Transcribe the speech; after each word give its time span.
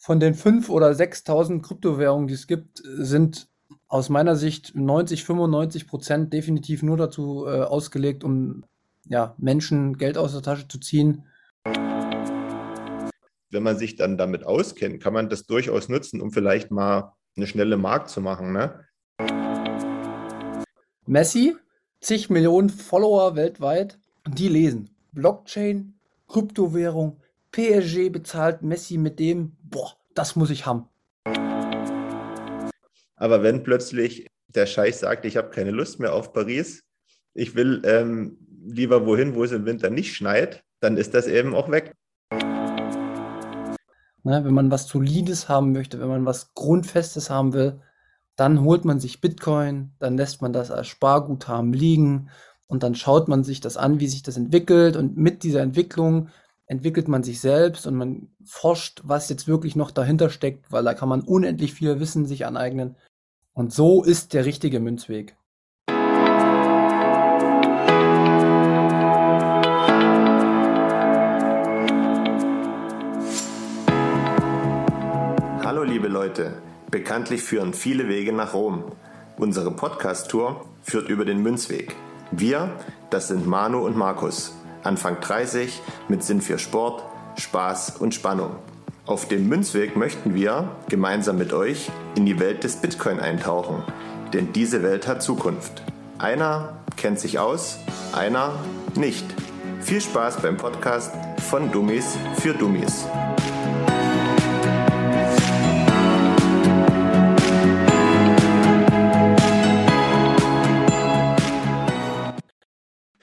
von 0.00 0.18
den 0.18 0.34
5.000 0.34 0.70
oder 0.70 0.90
6.000 0.90 1.60
Kryptowährungen, 1.60 2.26
die 2.26 2.34
es 2.34 2.46
gibt, 2.46 2.82
sind 2.82 3.48
aus 3.86 4.08
meiner 4.08 4.34
Sicht 4.34 4.74
90, 4.74 5.24
95 5.24 5.86
Prozent 5.86 6.32
definitiv 6.32 6.82
nur 6.82 6.96
dazu 6.96 7.44
äh, 7.46 7.60
ausgelegt, 7.60 8.24
um 8.24 8.64
ja, 9.06 9.34
Menschen 9.36 9.98
Geld 9.98 10.16
aus 10.16 10.32
der 10.32 10.40
Tasche 10.40 10.66
zu 10.68 10.80
ziehen. 10.80 11.26
Wenn 13.50 13.62
man 13.62 13.76
sich 13.76 13.96
dann 13.96 14.16
damit 14.16 14.44
auskennt, 14.44 15.02
kann 15.02 15.12
man 15.12 15.28
das 15.28 15.44
durchaus 15.44 15.90
nutzen, 15.90 16.22
um 16.22 16.32
vielleicht 16.32 16.70
mal 16.70 17.12
eine 17.36 17.46
schnelle 17.46 17.76
Markt 17.76 18.08
zu 18.08 18.22
machen. 18.22 18.52
Ne? 18.52 18.86
Messi, 21.04 21.56
zig 22.00 22.30
Millionen 22.30 22.70
Follower 22.70 23.36
weltweit, 23.36 23.98
die 24.26 24.48
lesen 24.48 24.96
Blockchain, 25.12 26.00
Kryptowährung, 26.26 27.20
PSG 27.52 28.10
bezahlt 28.10 28.62
Messi 28.62 28.96
mit 28.96 29.18
dem, 29.18 29.56
boah, 29.70 29.92
das 30.14 30.36
muss 30.36 30.50
ich 30.50 30.66
haben. 30.66 30.88
Aber 33.16 33.42
wenn 33.42 33.62
plötzlich 33.62 34.26
der 34.48 34.66
Scheich 34.66 34.96
sagt, 34.96 35.24
ich 35.24 35.36
habe 35.36 35.50
keine 35.50 35.70
Lust 35.70 36.00
mehr 36.00 36.14
auf 36.14 36.32
Paris, 36.32 36.82
ich 37.34 37.54
will 37.54 37.82
ähm, 37.84 38.38
lieber 38.64 39.06
wohin, 39.06 39.34
wo 39.34 39.44
es 39.44 39.52
im 39.52 39.66
Winter 39.66 39.90
nicht 39.90 40.14
schneit, 40.14 40.62
dann 40.80 40.96
ist 40.96 41.14
das 41.14 41.26
eben 41.26 41.54
auch 41.54 41.70
weg. 41.70 41.94
Ne, 44.22 44.44
wenn 44.44 44.52
man 44.52 44.70
was 44.70 44.88
Solides 44.88 45.48
haben 45.48 45.72
möchte, 45.72 45.98
wenn 46.00 46.08
man 46.08 46.26
was 46.26 46.52
Grundfestes 46.54 47.30
haben 47.30 47.52
will, 47.52 47.80
dann 48.36 48.62
holt 48.62 48.84
man 48.84 49.00
sich 49.00 49.20
Bitcoin, 49.20 49.92
dann 49.98 50.16
lässt 50.16 50.42
man 50.42 50.52
das 50.52 50.70
als 50.70 50.88
Sparguthaben 50.88 51.72
liegen 51.72 52.30
und 52.66 52.82
dann 52.82 52.94
schaut 52.94 53.28
man 53.28 53.44
sich 53.44 53.60
das 53.60 53.76
an, 53.76 54.00
wie 54.00 54.08
sich 54.08 54.22
das 54.22 54.36
entwickelt 54.36 54.96
und 54.96 55.16
mit 55.16 55.42
dieser 55.42 55.60
Entwicklung 55.60 56.28
entwickelt 56.70 57.08
man 57.08 57.24
sich 57.24 57.40
selbst 57.40 57.88
und 57.88 57.96
man 57.96 58.28
forscht, 58.44 59.00
was 59.02 59.28
jetzt 59.28 59.48
wirklich 59.48 59.74
noch 59.74 59.90
dahinter 59.90 60.30
steckt, 60.30 60.70
weil 60.70 60.84
da 60.84 60.94
kann 60.94 61.08
man 61.08 61.22
unendlich 61.22 61.74
viel 61.74 61.98
Wissen 61.98 62.26
sich 62.26 62.46
aneignen. 62.46 62.94
Und 63.52 63.72
so 63.72 64.04
ist 64.04 64.34
der 64.34 64.44
richtige 64.44 64.78
Münzweg. 64.78 65.36
Hallo 75.64 75.82
liebe 75.82 76.06
Leute, 76.06 76.62
bekanntlich 76.92 77.42
führen 77.42 77.74
viele 77.74 78.08
Wege 78.08 78.32
nach 78.32 78.54
Rom. 78.54 78.92
Unsere 79.36 79.72
Podcast-Tour 79.72 80.64
führt 80.82 81.08
über 81.08 81.24
den 81.24 81.42
Münzweg. 81.42 81.96
Wir, 82.30 82.70
das 83.10 83.26
sind 83.26 83.44
Manu 83.44 83.84
und 83.84 83.96
Markus, 83.96 84.54
Anfang 84.82 85.20
30, 85.20 85.80
mit 86.08 86.22
Sinn 86.22 86.40
für 86.40 86.58
Sport, 86.58 87.02
Spaß 87.36 87.96
und 87.98 88.14
Spannung. 88.14 88.56
Auf 89.06 89.28
dem 89.28 89.48
Münzweg 89.48 89.96
möchten 89.96 90.34
wir 90.34 90.70
gemeinsam 90.88 91.38
mit 91.38 91.52
euch 91.52 91.90
in 92.14 92.26
die 92.26 92.38
Welt 92.38 92.64
des 92.64 92.76
Bitcoin 92.76 93.18
eintauchen, 93.18 93.82
denn 94.32 94.52
diese 94.52 94.82
Welt 94.82 95.06
hat 95.08 95.22
Zukunft. 95.22 95.82
Einer 96.18 96.76
kennt 96.96 97.18
sich 97.18 97.38
aus, 97.38 97.78
einer 98.12 98.52
nicht. 98.94 99.24
Viel 99.80 100.00
Spaß 100.00 100.42
beim 100.42 100.56
Podcast 100.56 101.12
von 101.48 101.72
Dummies 101.72 102.16
für 102.36 102.52
Dummies. 102.52 103.06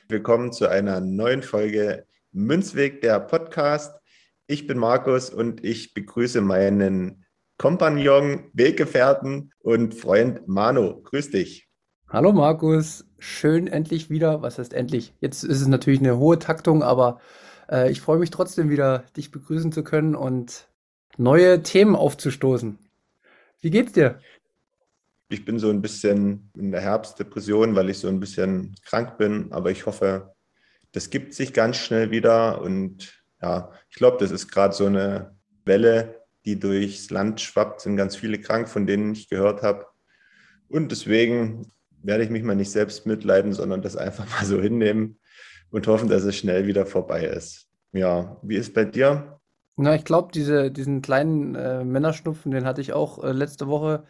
Willkommen 0.09 0.53
zu 0.53 0.69
einer 0.69 1.01
neuen 1.01 1.43
Folge 1.43 2.05
Münzweg, 2.31 3.01
der 3.01 3.19
Podcast. 3.19 3.99
Ich 4.47 4.65
bin 4.65 4.77
Markus 4.77 5.29
und 5.29 5.65
ich 5.65 5.93
begrüße 5.93 6.39
meinen 6.39 7.25
Kompagnon, 7.57 8.45
Weggefährten 8.53 9.51
und 9.59 9.95
Freund 9.95 10.47
Manu. 10.47 11.01
Grüß 11.03 11.31
dich. 11.31 11.67
Hallo 12.07 12.31
Markus, 12.31 13.05
schön 13.19 13.67
endlich 13.67 14.09
wieder. 14.09 14.41
Was 14.41 14.59
heißt 14.59 14.73
endlich? 14.73 15.13
Jetzt 15.19 15.43
ist 15.43 15.59
es 15.59 15.67
natürlich 15.67 15.99
eine 15.99 16.17
hohe 16.17 16.39
Taktung, 16.39 16.83
aber 16.83 17.19
äh, 17.69 17.91
ich 17.91 17.99
freue 17.99 18.19
mich 18.19 18.29
trotzdem 18.29 18.69
wieder, 18.69 19.03
dich 19.17 19.31
begrüßen 19.31 19.73
zu 19.73 19.83
können 19.83 20.15
und 20.15 20.69
neue 21.17 21.63
Themen 21.63 21.97
aufzustoßen. 21.97 22.79
Wie 23.59 23.71
geht's 23.71 23.91
dir? 23.91 24.19
Ich 25.29 25.45
bin 25.45 25.59
so 25.59 25.69
ein 25.69 25.81
bisschen 25.81 26.51
in 26.57 26.71
der 26.71 26.81
Herbstdepression, 26.81 27.75
weil 27.75 27.89
ich 27.89 27.99
so 27.99 28.07
ein 28.07 28.19
bisschen 28.19 28.75
krank 28.83 29.17
bin, 29.17 29.51
aber 29.51 29.71
ich 29.71 29.85
hoffe, 29.85 30.33
das 30.91 31.09
gibt 31.09 31.33
sich 31.33 31.53
ganz 31.53 31.77
schnell 31.77 32.11
wieder 32.11 32.61
und 32.61 33.23
ja, 33.41 33.71
ich 33.89 33.95
glaube, 33.97 34.17
das 34.19 34.31
ist 34.31 34.49
gerade 34.49 34.73
so 34.73 34.85
eine 34.85 35.35
Welle, 35.65 36.23
die 36.45 36.59
durchs 36.59 37.09
Land 37.09 37.41
schwappt, 37.41 37.81
sind 37.81 37.97
ganz 37.97 38.15
viele 38.15 38.39
krank, 38.39 38.69
von 38.69 38.87
denen 38.87 39.11
ich 39.11 39.29
gehört 39.29 39.61
habe. 39.61 39.85
Und 40.69 40.91
deswegen 40.91 41.71
werde 42.01 42.23
ich 42.23 42.29
mich 42.29 42.43
mal 42.43 42.55
nicht 42.55 42.71
selbst 42.71 43.05
mitleiden, 43.05 43.53
sondern 43.53 43.81
das 43.81 43.97
einfach 43.97 44.25
mal 44.31 44.45
so 44.45 44.61
hinnehmen 44.61 45.19
und 45.69 45.87
hoffen, 45.87 46.09
dass 46.09 46.23
es 46.23 46.37
schnell 46.37 46.67
wieder 46.67 46.85
vorbei 46.85 47.25
ist. 47.25 47.67
Ja, 47.91 48.37
wie 48.41 48.55
ist 48.55 48.73
bei 48.73 48.85
dir? 48.85 49.39
Na, 49.75 49.93
ich 49.93 50.05
glaube, 50.05 50.31
diese, 50.33 50.71
diesen 50.71 51.01
kleinen 51.01 51.55
äh, 51.55 51.83
Männerschnupfen, 51.83 52.51
den 52.51 52.65
hatte 52.65 52.81
ich 52.81 52.93
auch 52.93 53.23
äh, 53.23 53.31
letzte 53.31 53.67
Woche, 53.67 54.05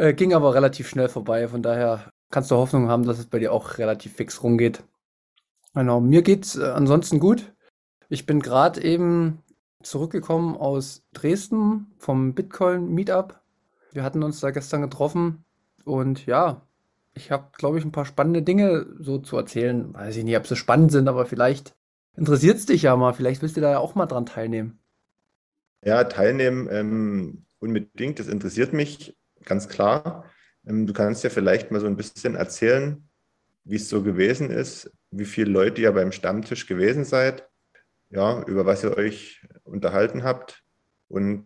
äh, 0.00 0.14
ging 0.14 0.32
aber 0.34 0.54
relativ 0.54 0.88
schnell 0.88 1.08
vorbei. 1.08 1.48
Von 1.48 1.62
daher 1.62 2.10
kannst 2.30 2.50
du 2.50 2.56
Hoffnung 2.56 2.88
haben, 2.88 3.04
dass 3.04 3.18
es 3.18 3.26
bei 3.26 3.38
dir 3.38 3.52
auch 3.52 3.78
relativ 3.78 4.14
fix 4.14 4.42
rumgeht. 4.42 4.82
Genau, 5.74 6.00
mir 6.00 6.22
geht's 6.22 6.56
äh, 6.56 6.64
ansonsten 6.64 7.20
gut. 7.20 7.52
Ich 8.08 8.26
bin 8.26 8.40
gerade 8.40 8.82
eben 8.82 9.42
zurückgekommen 9.82 10.56
aus 10.56 11.02
Dresden 11.12 11.92
vom 11.98 12.34
Bitcoin 12.34 12.92
Meetup. 12.92 13.40
Wir 13.92 14.02
hatten 14.02 14.22
uns 14.22 14.40
da 14.40 14.50
gestern 14.50 14.82
getroffen 14.82 15.44
und 15.84 16.26
ja, 16.26 16.66
ich 17.14 17.30
habe, 17.30 17.48
glaube 17.56 17.78
ich, 17.78 17.84
ein 17.84 17.92
paar 17.92 18.04
spannende 18.04 18.42
Dinge 18.42 18.86
so 18.98 19.18
zu 19.18 19.36
erzählen. 19.36 19.92
Weiß 19.94 20.16
ich 20.16 20.24
nicht, 20.24 20.36
ob 20.36 20.46
sie 20.46 20.56
spannend 20.56 20.92
sind, 20.92 21.08
aber 21.08 21.26
vielleicht 21.26 21.74
interessiert 22.16 22.58
es 22.58 22.66
dich 22.66 22.82
ja 22.82 22.96
mal. 22.96 23.12
Vielleicht 23.12 23.42
willst 23.42 23.56
du 23.56 23.60
da 23.60 23.70
ja 23.70 23.78
auch 23.78 23.94
mal 23.94 24.06
dran 24.06 24.26
teilnehmen. 24.26 24.78
Ja, 25.84 26.04
teilnehmen 26.04 26.68
ähm, 26.70 27.46
unbedingt. 27.58 28.18
Das 28.18 28.28
interessiert 28.28 28.72
mich 28.72 29.16
ganz 29.44 29.68
klar. 29.68 30.24
Ähm, 30.66 30.86
du 30.86 30.92
kannst 30.92 31.24
ja 31.24 31.30
vielleicht 31.30 31.70
mal 31.70 31.80
so 31.80 31.86
ein 31.86 31.96
bisschen 31.96 32.34
erzählen, 32.34 33.08
wie 33.64 33.76
es 33.76 33.88
so 33.88 34.02
gewesen 34.02 34.50
ist, 34.50 34.90
wie 35.10 35.24
viele 35.24 35.50
Leute 35.50 35.80
ihr 35.82 35.92
beim 35.92 36.12
Stammtisch 36.12 36.66
gewesen 36.66 37.04
seid 37.04 37.50
ja, 38.10 38.42
über 38.42 38.66
was 38.66 38.84
ihr 38.84 38.96
euch 38.96 39.40
unterhalten 39.64 40.24
habt. 40.24 40.62
Und 41.08 41.44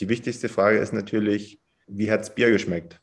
die 0.00 0.08
wichtigste 0.08 0.48
Frage 0.48 0.78
ist 0.78 0.92
natürlich, 0.92 1.60
wie 1.86 2.10
hat 2.10 2.20
das 2.20 2.34
Bier 2.34 2.50
geschmeckt? 2.50 3.00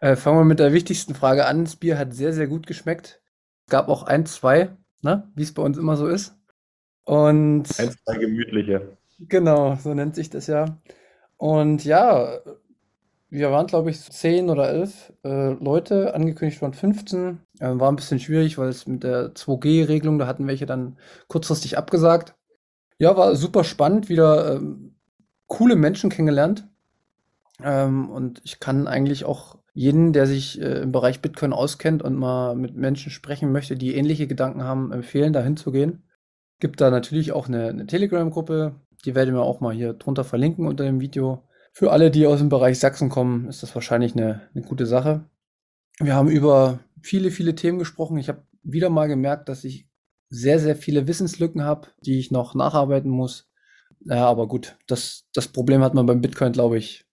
Äh, 0.00 0.16
fangen 0.16 0.38
wir 0.38 0.44
mit 0.44 0.58
der 0.58 0.72
wichtigsten 0.72 1.14
Frage 1.14 1.46
an. 1.46 1.64
Das 1.64 1.76
Bier 1.76 1.98
hat 1.98 2.14
sehr, 2.14 2.32
sehr 2.32 2.46
gut 2.46 2.66
geschmeckt. 2.66 3.20
Es 3.66 3.70
gab 3.70 3.88
auch 3.88 4.04
ein, 4.04 4.26
zwei, 4.26 4.76
ne? 5.02 5.30
wie 5.34 5.42
es 5.42 5.54
bei 5.54 5.62
uns 5.62 5.78
immer 5.78 5.96
so 5.96 6.06
ist. 6.06 6.36
Und 7.04 7.78
ein, 7.78 7.90
zwei 8.04 8.18
gemütliche. 8.18 8.96
Genau, 9.20 9.76
so 9.76 9.94
nennt 9.94 10.14
sich 10.14 10.30
das 10.30 10.46
ja. 10.46 10.78
Und 11.36 11.84
ja, 11.84 12.40
wir 13.30 13.50
waren, 13.50 13.66
glaube 13.66 13.90
ich, 13.90 14.00
zehn 14.00 14.48
oder 14.48 14.68
elf 14.68 15.12
äh, 15.24 15.52
Leute, 15.52 16.14
angekündigt 16.14 16.62
waren 16.62 16.72
15. 16.72 17.38
Äh, 17.60 17.78
war 17.78 17.92
ein 17.92 17.96
bisschen 17.96 18.20
schwierig, 18.20 18.56
weil 18.56 18.68
es 18.68 18.86
mit 18.86 19.02
der 19.02 19.34
2G-Regelung, 19.34 20.18
da 20.18 20.26
hatten 20.26 20.46
welche 20.46 20.66
dann 20.66 20.96
kurzfristig 21.28 21.76
abgesagt. 21.76 22.34
Ja, 22.98 23.16
war 23.16 23.36
super 23.36 23.64
spannend, 23.64 24.08
wieder 24.08 24.56
ähm, 24.56 24.96
coole 25.46 25.76
Menschen 25.76 26.10
kennengelernt. 26.10 26.68
Ähm, 27.62 28.10
und 28.10 28.40
ich 28.44 28.60
kann 28.60 28.86
eigentlich 28.86 29.24
auch 29.24 29.58
jeden, 29.74 30.12
der 30.12 30.26
sich 30.26 30.60
äh, 30.60 30.80
im 30.80 30.92
Bereich 30.92 31.20
Bitcoin 31.20 31.52
auskennt 31.52 32.02
und 32.02 32.16
mal 32.16 32.56
mit 32.56 32.76
Menschen 32.76 33.10
sprechen 33.10 33.52
möchte, 33.52 33.76
die 33.76 33.94
ähnliche 33.94 34.26
Gedanken 34.26 34.62
haben, 34.62 34.92
empfehlen, 34.92 35.32
da 35.32 35.42
hinzugehen. 35.42 36.02
Gibt 36.60 36.80
da 36.80 36.90
natürlich 36.90 37.32
auch 37.32 37.46
eine, 37.46 37.68
eine 37.68 37.86
Telegram-Gruppe, 37.86 38.74
die 39.04 39.14
werde 39.14 39.30
ich 39.30 39.36
mir 39.36 39.42
auch 39.42 39.60
mal 39.60 39.74
hier 39.74 39.92
drunter 39.92 40.24
verlinken 40.24 40.66
unter 40.66 40.84
dem 40.84 41.00
Video. 41.00 41.44
Für 41.78 41.92
alle, 41.92 42.10
die 42.10 42.26
aus 42.26 42.40
dem 42.40 42.48
Bereich 42.48 42.80
Sachsen 42.80 43.08
kommen, 43.08 43.48
ist 43.48 43.62
das 43.62 43.72
wahrscheinlich 43.72 44.16
eine, 44.16 44.40
eine 44.52 44.64
gute 44.64 44.84
Sache. 44.84 45.24
Wir 46.00 46.16
haben 46.16 46.28
über 46.28 46.80
viele, 47.02 47.30
viele 47.30 47.54
Themen 47.54 47.78
gesprochen. 47.78 48.18
Ich 48.18 48.28
habe 48.28 48.42
wieder 48.64 48.90
mal 48.90 49.06
gemerkt, 49.06 49.48
dass 49.48 49.62
ich 49.62 49.88
sehr, 50.28 50.58
sehr 50.58 50.74
viele 50.74 51.06
Wissenslücken 51.06 51.62
habe, 51.62 51.86
die 52.00 52.18
ich 52.18 52.32
noch 52.32 52.56
nacharbeiten 52.56 53.12
muss. 53.12 53.48
Ja, 54.00 54.26
aber 54.26 54.48
gut, 54.48 54.76
das, 54.88 55.28
das 55.32 55.46
Problem 55.46 55.80
hat 55.84 55.94
man 55.94 56.04
beim 56.04 56.20
Bitcoin, 56.20 56.50
glaube 56.50 56.78
ich, 56.78 57.06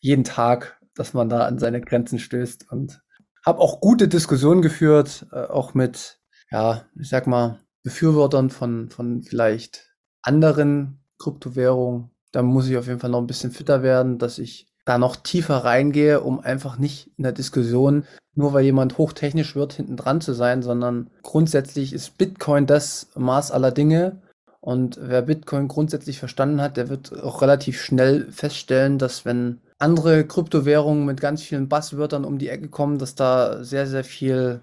jeden 0.00 0.24
Tag, 0.24 0.78
dass 0.94 1.14
man 1.14 1.30
da 1.30 1.46
an 1.46 1.58
seine 1.58 1.80
Grenzen 1.80 2.18
stößt 2.18 2.70
und 2.70 3.00
habe 3.46 3.60
auch 3.60 3.80
gute 3.80 4.06
Diskussionen 4.06 4.60
geführt, 4.60 5.24
äh, 5.32 5.46
auch 5.46 5.72
mit, 5.72 6.20
ja, 6.50 6.84
ich 7.00 7.08
sag 7.08 7.26
mal, 7.26 7.58
Befürwortern 7.82 8.50
von, 8.50 8.90
von 8.90 9.22
vielleicht 9.22 9.94
anderen 10.20 11.02
Kryptowährungen. 11.16 12.10
Da 12.34 12.42
muss 12.42 12.68
ich 12.68 12.76
auf 12.76 12.88
jeden 12.88 12.98
Fall 12.98 13.10
noch 13.10 13.20
ein 13.20 13.28
bisschen 13.28 13.52
fitter 13.52 13.84
werden, 13.84 14.18
dass 14.18 14.38
ich 14.38 14.66
da 14.84 14.98
noch 14.98 15.14
tiefer 15.14 15.58
reingehe, 15.58 16.20
um 16.20 16.40
einfach 16.40 16.78
nicht 16.78 17.08
in 17.16 17.22
der 17.22 17.32
Diskussion, 17.32 18.04
nur 18.34 18.52
weil 18.52 18.64
jemand 18.64 18.98
hochtechnisch 18.98 19.54
wird, 19.54 19.74
hinten 19.74 19.96
dran 19.96 20.20
zu 20.20 20.32
sein, 20.32 20.60
sondern 20.60 21.10
grundsätzlich 21.22 21.92
ist 21.92 22.18
Bitcoin 22.18 22.66
das 22.66 23.08
Maß 23.14 23.52
aller 23.52 23.70
Dinge. 23.70 24.20
Und 24.60 24.98
wer 25.00 25.22
Bitcoin 25.22 25.68
grundsätzlich 25.68 26.18
verstanden 26.18 26.60
hat, 26.60 26.76
der 26.76 26.88
wird 26.88 27.22
auch 27.22 27.40
relativ 27.40 27.80
schnell 27.80 28.32
feststellen, 28.32 28.98
dass 28.98 29.24
wenn 29.24 29.60
andere 29.78 30.26
Kryptowährungen 30.26 31.04
mit 31.04 31.20
ganz 31.20 31.40
vielen 31.40 31.68
Buzzwörtern 31.68 32.24
um 32.24 32.38
die 32.38 32.48
Ecke 32.48 32.68
kommen, 32.68 32.98
dass 32.98 33.14
da 33.14 33.62
sehr, 33.62 33.86
sehr 33.86 34.02
viel, 34.02 34.60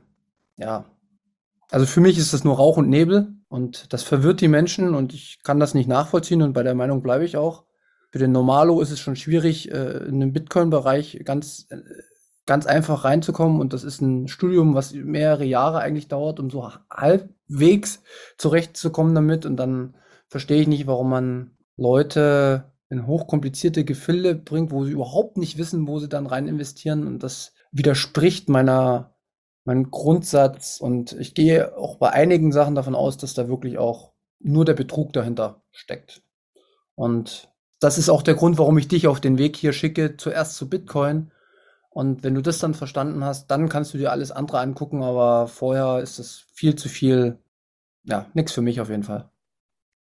ja, 0.57 0.83
also 1.69 1.85
für 1.85 2.01
mich 2.01 2.17
ist 2.17 2.33
das 2.33 2.43
nur 2.43 2.57
Rauch 2.57 2.75
und 2.75 2.89
Nebel 2.89 3.33
und 3.51 3.91
das 3.93 4.03
verwirrt 4.03 4.41
die 4.41 4.47
Menschen 4.47 4.95
und 4.95 5.13
ich 5.13 5.39
kann 5.43 5.59
das 5.59 5.73
nicht 5.73 5.87
nachvollziehen 5.87 6.41
und 6.41 6.53
bei 6.53 6.63
der 6.63 6.73
Meinung 6.73 7.03
bleibe 7.03 7.25
ich 7.25 7.35
auch. 7.35 7.65
Für 8.11 8.19
den 8.19 8.31
Normalo 8.31 8.81
ist 8.81 8.91
es 8.91 8.99
schon 8.99 9.15
schwierig, 9.15 9.71
äh, 9.71 10.05
in 10.07 10.19
den 10.19 10.33
Bitcoin-Bereich 10.33 11.21
ganz, 11.25 11.67
äh, 11.69 11.77
ganz 12.45 12.65
einfach 12.65 13.03
reinzukommen 13.03 13.59
und 13.59 13.73
das 13.73 13.83
ist 13.83 14.01
ein 14.01 14.29
Studium, 14.29 14.73
was 14.73 14.93
mehrere 14.93 15.43
Jahre 15.43 15.79
eigentlich 15.79 16.07
dauert, 16.07 16.39
um 16.39 16.49
so 16.49 16.71
halbwegs 16.89 18.01
zurechtzukommen 18.37 19.13
damit 19.13 19.45
und 19.45 19.57
dann 19.57 19.95
verstehe 20.29 20.61
ich 20.61 20.67
nicht, 20.67 20.87
warum 20.87 21.09
man 21.09 21.51
Leute 21.75 22.71
in 22.89 23.07
hochkomplizierte 23.07 23.83
Gefilde 23.85 24.35
bringt, 24.35 24.71
wo 24.71 24.85
sie 24.85 24.91
überhaupt 24.91 25.37
nicht 25.37 25.57
wissen, 25.57 25.87
wo 25.87 25.99
sie 25.99 26.09
dann 26.09 26.27
rein 26.27 26.47
investieren. 26.47 27.07
Und 27.07 27.23
das 27.23 27.53
widerspricht 27.71 28.49
meiner, 28.49 29.10
meinem 29.65 29.91
Grundsatz. 29.91 30.79
Und 30.79 31.13
ich 31.13 31.33
gehe 31.33 31.77
auch 31.77 31.97
bei 31.97 32.09
einigen 32.09 32.51
Sachen 32.51 32.75
davon 32.75 32.95
aus, 32.95 33.17
dass 33.17 33.33
da 33.33 33.47
wirklich 33.47 33.77
auch 33.77 34.13
nur 34.39 34.65
der 34.65 34.73
Betrug 34.73 35.13
dahinter 35.13 35.61
steckt. 35.71 36.23
Und 36.95 37.49
das 37.79 37.97
ist 37.97 38.09
auch 38.09 38.21
der 38.21 38.35
Grund, 38.35 38.57
warum 38.57 38.77
ich 38.77 38.87
dich 38.87 39.07
auf 39.07 39.19
den 39.19 39.37
Weg 39.37 39.55
hier 39.55 39.73
schicke, 39.73 40.17
zuerst 40.17 40.55
zu 40.55 40.69
Bitcoin. 40.69 41.31
Und 41.89 42.23
wenn 42.23 42.35
du 42.35 42.41
das 42.41 42.59
dann 42.59 42.73
verstanden 42.73 43.23
hast, 43.23 43.49
dann 43.51 43.69
kannst 43.69 43.93
du 43.93 43.97
dir 43.97 44.11
alles 44.11 44.31
andere 44.31 44.59
angucken, 44.59 45.03
aber 45.03 45.47
vorher 45.47 45.99
ist 45.99 46.19
das 46.19 46.45
viel 46.53 46.75
zu 46.75 46.87
viel, 46.87 47.39
ja, 48.03 48.27
nichts 48.33 48.53
für 48.53 48.61
mich 48.61 48.79
auf 48.79 48.89
jeden 48.89 49.03
Fall. 49.03 49.29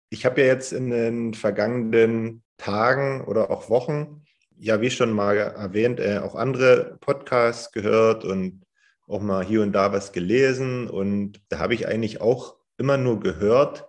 Ich 0.10 0.26
habe 0.26 0.42
ja 0.42 0.48
jetzt 0.48 0.72
in 0.74 0.90
den 0.90 1.34
vergangenen 1.34 2.42
Tagen 2.58 3.24
oder 3.26 3.52
auch 3.52 3.70
Wochen, 3.70 4.24
ja, 4.58 4.82
wie 4.82 4.90
schon 4.90 5.12
mal 5.12 5.38
erwähnt, 5.38 6.00
äh, 6.00 6.18
auch 6.18 6.34
andere 6.34 6.98
Podcasts 7.02 7.72
gehört 7.72 8.26
und 8.26 8.64
auch 9.08 9.22
mal 9.22 9.44
hier 9.44 9.62
und 9.62 9.72
da 9.72 9.92
was 9.92 10.12
gelesen. 10.12 10.90
Und 10.90 11.42
da 11.50 11.60
habe 11.60 11.74
ich 11.74 11.88
eigentlich 11.88 12.22
auch 12.22 12.58
immer 12.78 12.98
nur 12.98 13.20
gehört, 13.20 13.88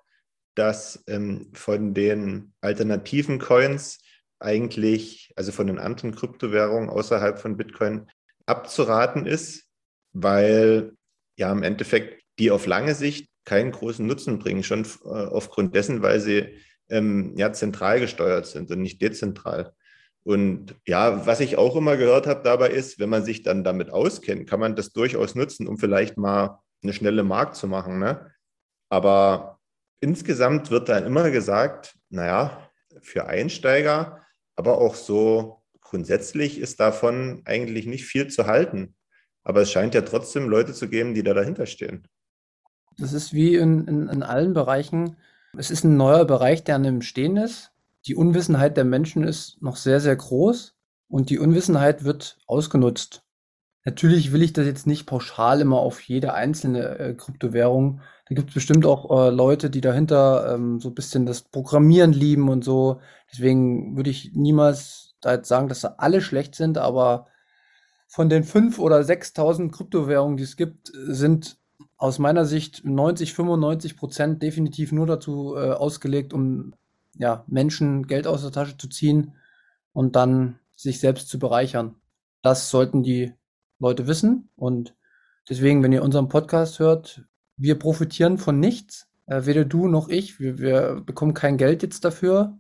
dass 0.55 1.05
ähm, 1.07 1.51
von 1.53 1.95
den 1.95 2.53
alternativen 2.61 3.39
Coins 3.39 3.99
eigentlich, 4.41 5.33
also 5.37 5.53
von 5.53 5.67
den 5.67 5.79
anderen 5.79 6.15
Kryptowährungen 6.15 6.89
außerhalb 6.89 7.39
von 7.39 7.57
Bitcoin, 7.57 8.09
abzuraten 8.47 9.27
ist, 9.27 9.69
weil 10.13 10.93
ja 11.37 11.53
im 11.53 11.63
Endeffekt 11.63 12.23
die 12.39 12.51
auf 12.51 12.67
lange 12.67 12.95
Sicht 12.95 13.29
keinen 13.45 13.73
großen 13.73 14.07
Nutzen 14.07 14.39
bringen, 14.39 14.63
schon 14.63 14.85
äh, 15.05 15.09
aufgrund 15.09 15.75
dessen, 15.75 16.03
weil 16.03 16.21
sie 16.21 16.59
ähm, 16.89 17.35
ja, 17.37 17.53
zentral 17.53 18.01
gesteuert 18.01 18.47
sind 18.47 18.71
und 18.71 18.81
nicht 18.81 19.01
dezentral. 19.03 19.75
Und 20.25 20.75
ja, 20.87 21.27
was 21.27 21.41
ich 21.41 21.57
auch 21.57 21.77
immer 21.77 21.97
gehört 21.97 22.27
habe 22.27 22.43
dabei 22.43 22.71
ist, 22.71 22.99
wenn 22.99 23.09
man 23.09 23.25
sich 23.25 23.43
dann 23.43 23.65
damit 23.65 23.91
auskennt, 23.91 24.49
kann 24.49 24.61
man 24.61 24.77
das 24.77 24.93
durchaus 24.93 25.35
nutzen, 25.35 25.67
um 25.67 25.79
vielleicht 25.79 26.19
mal 26.19 26.61
eine 26.83 26.93
schnelle 26.93 27.23
Markt 27.23 27.57
zu 27.57 27.67
machen. 27.67 27.99
Ne? 27.99 28.31
Aber 28.91 29.59
insgesamt 30.01 30.71
wird 30.71 30.89
dann 30.89 31.05
immer 31.05 31.31
gesagt, 31.31 31.97
naja, 32.11 32.71
für 33.01 33.27
Einsteiger, 33.27 34.23
aber 34.57 34.79
auch 34.79 34.95
so 34.95 35.63
grundsätzlich 35.81 36.59
ist 36.59 36.81
davon 36.81 37.43
eigentlich 37.45 37.87
nicht 37.87 38.05
viel 38.05 38.29
zu 38.29 38.47
halten. 38.47 38.95
Aber 39.45 39.63
es 39.63 39.71
scheint 39.71 39.95
ja 39.95 40.03
trotzdem 40.03 40.49
Leute 40.49 40.75
zu 40.75 40.89
geben, 40.89 41.15
die 41.15 41.23
da 41.23 41.33
dahinter 41.33 41.67
stehen. 41.67 42.07
Das 42.99 43.13
ist 43.13 43.33
wie 43.33 43.55
in, 43.55 43.87
in, 43.87 44.09
in 44.09 44.23
allen 44.23 44.53
Bereichen. 44.53 45.17
Es 45.57 45.71
ist 45.71 45.85
ein 45.85 45.97
neuer 45.97 46.25
Bereich, 46.25 46.65
der 46.65 46.75
an 46.75 46.83
dem 46.83 47.01
Stehen 47.01 47.37
ist. 47.37 47.73
Die 48.07 48.15
Unwissenheit 48.15 48.77
der 48.77 48.85
Menschen 48.85 49.25
ist 49.25 49.61
noch 49.61 49.77
sehr, 49.77 50.01
sehr 50.01 50.17
groß 50.17 50.77
und 51.09 51.31
die 51.31 51.39
Unwissenheit 51.39 52.05
wird 52.05 52.39
ausgenutzt. 52.47 53.23
Natürlich 53.85 54.33
will 54.33 54.43
ich 54.43 54.53
das 54.53 54.67
jetzt 54.67 54.87
nicht 54.87 55.07
pauschal 55.07 55.61
immer 55.61 55.79
auf 55.79 56.01
jede 56.03 56.35
einzelne 56.35 56.99
äh, 56.99 57.15
Kryptowährung. 57.15 58.01
Da 58.29 58.35
gibt 58.35 58.51
es 58.51 58.55
bestimmt 58.55 58.85
auch 58.85 59.11
äh, 59.11 59.31
Leute, 59.31 59.71
die 59.71 59.81
dahinter 59.81 60.55
ähm, 60.55 60.79
so 60.81 60.91
ein 60.91 60.95
bisschen 60.95 61.25
das 61.25 61.43
Programmieren 61.43 62.13
lieben 62.13 62.49
und 62.49 62.65
so. 62.65 63.01
Deswegen 63.33 63.97
würde 63.97 64.11
ich 64.11 64.33
niemals 64.35 65.15
da 65.21 65.35
jetzt 65.35 65.49
sagen, 65.49 65.69
dass 65.69 65.81
da 65.81 65.95
alle 65.99 66.21
schlecht 66.21 66.55
sind, 66.55 66.77
aber 66.77 67.27
von 68.09 68.29
den 68.29 68.45
fünf 68.45 68.79
oder 68.79 68.99
6.000 68.99 69.71
Kryptowährungen, 69.71 70.37
die 70.37 70.45
es 70.45 70.57
gibt, 70.57 70.93
sind 70.95 71.59
aus 71.97 72.19
meiner 72.19 72.45
Sicht 72.45 72.85
90, 72.85 73.35
95 73.35 73.97
Prozent 73.97 74.43
definitiv 74.43 74.93
nur 74.93 75.07
dazu 75.07 75.55
äh, 75.57 75.71
ausgelegt, 75.71 76.33
um 76.33 76.75
ja, 77.19 77.45
Menschen 77.47 78.07
Geld 78.07 78.27
aus 78.27 78.43
der 78.43 78.53
Tasche 78.53 78.77
zu 78.77 78.89
ziehen 78.89 79.35
und 79.93 80.17
dann 80.17 80.59
sich 80.75 81.01
selbst 81.01 81.29
zu 81.29 81.39
bereichern. 81.39 81.97
Das 82.43 82.71
sollten 82.71 83.03
die 83.03 83.35
Leute 83.79 84.07
wissen. 84.07 84.51
Und 84.57 84.95
deswegen, 85.49 85.83
wenn 85.83 85.93
ihr 85.93 86.03
unseren 86.03 86.29
Podcast 86.29 86.79
hört, 86.79 87.25
wir 87.57 87.79
profitieren 87.79 88.39
von 88.39 88.61
nichts. 88.61 89.09
Äh, 89.27 89.45
weder 89.45 89.65
du 89.65 89.89
noch 89.89 90.09
ich. 90.09 90.41
Wir, 90.41 90.59
wir 90.59 91.03
bekommen 91.05 91.35
kein 91.35 91.59
Geld 91.59 91.83
jetzt 91.83 92.05
dafür, 92.05 92.59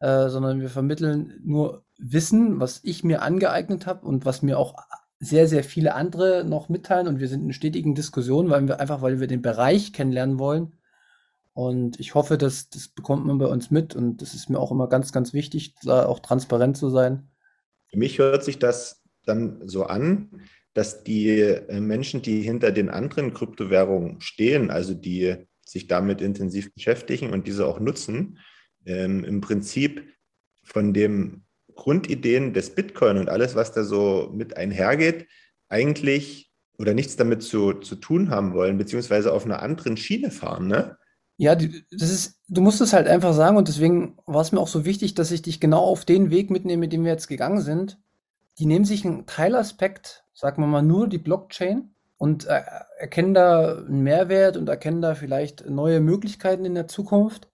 äh, 0.00 0.28
sondern 0.28 0.60
wir 0.60 0.68
vermitteln 0.70 1.40
nur 1.42 1.84
Wissen, 1.98 2.60
was 2.60 2.80
ich 2.82 3.04
mir 3.04 3.22
angeeignet 3.22 3.86
habe 3.86 4.06
und 4.06 4.24
was 4.24 4.42
mir 4.42 4.58
auch 4.58 4.74
sehr, 5.20 5.48
sehr 5.48 5.64
viele 5.64 5.94
andere 5.94 6.44
noch 6.44 6.68
mitteilen 6.68 7.08
und 7.08 7.20
wir 7.20 7.28
sind 7.28 7.44
in 7.44 7.52
stetigen 7.52 7.94
Diskussionen, 7.94 8.50
weil 8.50 8.66
wir 8.66 8.80
einfach, 8.80 9.00
weil 9.00 9.20
wir 9.20 9.26
den 9.26 9.42
Bereich 9.42 9.92
kennenlernen 9.92 10.38
wollen. 10.38 10.74
Und 11.54 12.00
ich 12.00 12.14
hoffe, 12.14 12.36
dass 12.36 12.68
das 12.68 12.88
bekommt 12.88 13.24
man 13.26 13.38
bei 13.38 13.46
uns 13.46 13.70
mit 13.70 13.94
und 13.94 14.20
das 14.20 14.34
ist 14.34 14.50
mir 14.50 14.58
auch 14.58 14.72
immer 14.72 14.88
ganz, 14.88 15.12
ganz 15.12 15.32
wichtig, 15.32 15.74
da 15.82 16.04
auch 16.04 16.18
transparent 16.18 16.76
zu 16.76 16.90
sein. 16.90 17.28
Für 17.88 17.98
mich 17.98 18.18
hört 18.18 18.42
sich 18.42 18.58
das 18.58 19.02
dann 19.24 19.66
so 19.66 19.84
an, 19.84 20.42
dass 20.74 21.04
die 21.04 21.30
äh, 21.30 21.80
Menschen, 21.80 22.22
die 22.22 22.42
hinter 22.42 22.72
den 22.72 22.90
anderen 22.90 23.32
Kryptowährungen 23.32 24.20
stehen, 24.20 24.70
also 24.70 24.94
die 24.94 25.36
sich 25.64 25.86
damit 25.86 26.20
intensiv 26.20 26.74
beschäftigen 26.74 27.32
und 27.32 27.46
diese 27.46 27.66
auch 27.66 27.78
nutzen, 27.78 28.38
ähm, 28.84 29.24
im 29.24 29.40
Prinzip 29.40 30.02
von 30.64 30.92
dem 30.92 31.44
Grundideen 31.74 32.52
des 32.52 32.74
Bitcoin 32.74 33.18
und 33.18 33.28
alles, 33.28 33.54
was 33.54 33.72
da 33.72 33.84
so 33.84 34.30
mit 34.34 34.56
einhergeht, 34.56 35.28
eigentlich 35.68 36.50
oder 36.78 36.94
nichts 36.94 37.16
damit 37.16 37.42
zu, 37.42 37.74
zu 37.74 37.94
tun 37.94 38.30
haben 38.30 38.52
wollen, 38.52 38.76
beziehungsweise 38.76 39.32
auf 39.32 39.44
einer 39.44 39.62
anderen 39.62 39.96
Schiene 39.96 40.32
fahren, 40.32 40.66
ne? 40.66 40.98
Ja, 41.36 41.56
das 41.56 42.10
ist, 42.10 42.40
du 42.48 42.60
musst 42.60 42.80
es 42.80 42.92
halt 42.92 43.08
einfach 43.08 43.34
sagen 43.34 43.56
und 43.56 43.66
deswegen 43.66 44.16
war 44.26 44.40
es 44.40 44.52
mir 44.52 44.60
auch 44.60 44.68
so 44.68 44.84
wichtig, 44.84 45.14
dass 45.14 45.32
ich 45.32 45.42
dich 45.42 45.60
genau 45.60 45.80
auf 45.80 46.04
den 46.04 46.30
Weg 46.30 46.50
mitnehme, 46.50 46.80
mit 46.80 46.92
dem 46.92 47.04
wir 47.04 47.10
jetzt 47.10 47.26
gegangen 47.26 47.60
sind. 47.60 47.98
Die 48.58 48.66
nehmen 48.66 48.84
sich 48.84 49.04
einen 49.04 49.26
Teilaspekt, 49.26 50.24
sagen 50.32 50.62
wir 50.62 50.68
mal 50.68 50.82
nur 50.82 51.08
die 51.08 51.18
Blockchain 51.18 51.90
und 52.18 52.44
erkennen 52.44 53.34
da 53.34 53.78
einen 53.78 54.02
Mehrwert 54.02 54.56
und 54.56 54.68
erkennen 54.68 55.02
da 55.02 55.16
vielleicht 55.16 55.68
neue 55.68 56.00
Möglichkeiten 56.00 56.64
in 56.64 56.74
der 56.74 56.86
Zukunft. 56.86 57.48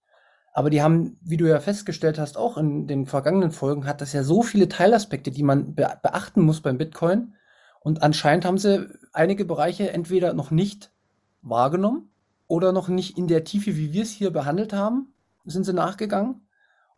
Aber 0.53 0.69
die 0.69 0.83
haben, 0.83 1.19
wie 1.23 1.39
du 1.39 1.49
ja 1.49 1.59
festgestellt 1.61 2.19
hast, 2.19 2.37
auch 2.37 2.59
in 2.59 2.87
den 2.87 3.07
vergangenen 3.07 3.53
Folgen, 3.53 3.87
hat 3.87 4.03
das 4.03 4.13
ja 4.13 4.23
so 4.25 4.43
viele 4.43 4.69
Teilaspekte, 4.69 5.31
die 5.31 5.43
man 5.43 5.75
be 5.75 5.89
beachten 6.03 6.43
muss 6.43 6.61
beim 6.61 6.77
Bitcoin. 6.77 7.35
Und 7.81 8.03
anscheinend 8.03 8.45
haben 8.45 8.59
sie 8.59 8.89
einige 9.15 9.47
Bereiche 9.47 9.91
entweder 9.91 10.35
noch 10.35 10.51
nicht 10.51 10.93
wahrgenommen 11.41 12.11
oder 12.51 12.73
noch 12.73 12.89
nicht 12.89 13.17
in 13.17 13.29
der 13.29 13.45
Tiefe, 13.45 13.77
wie 13.77 13.93
wir 13.93 14.03
es 14.03 14.11
hier 14.11 14.31
behandelt 14.31 14.73
haben, 14.73 15.15
sind 15.45 15.65
sie 15.65 15.73
nachgegangen. 15.73 16.43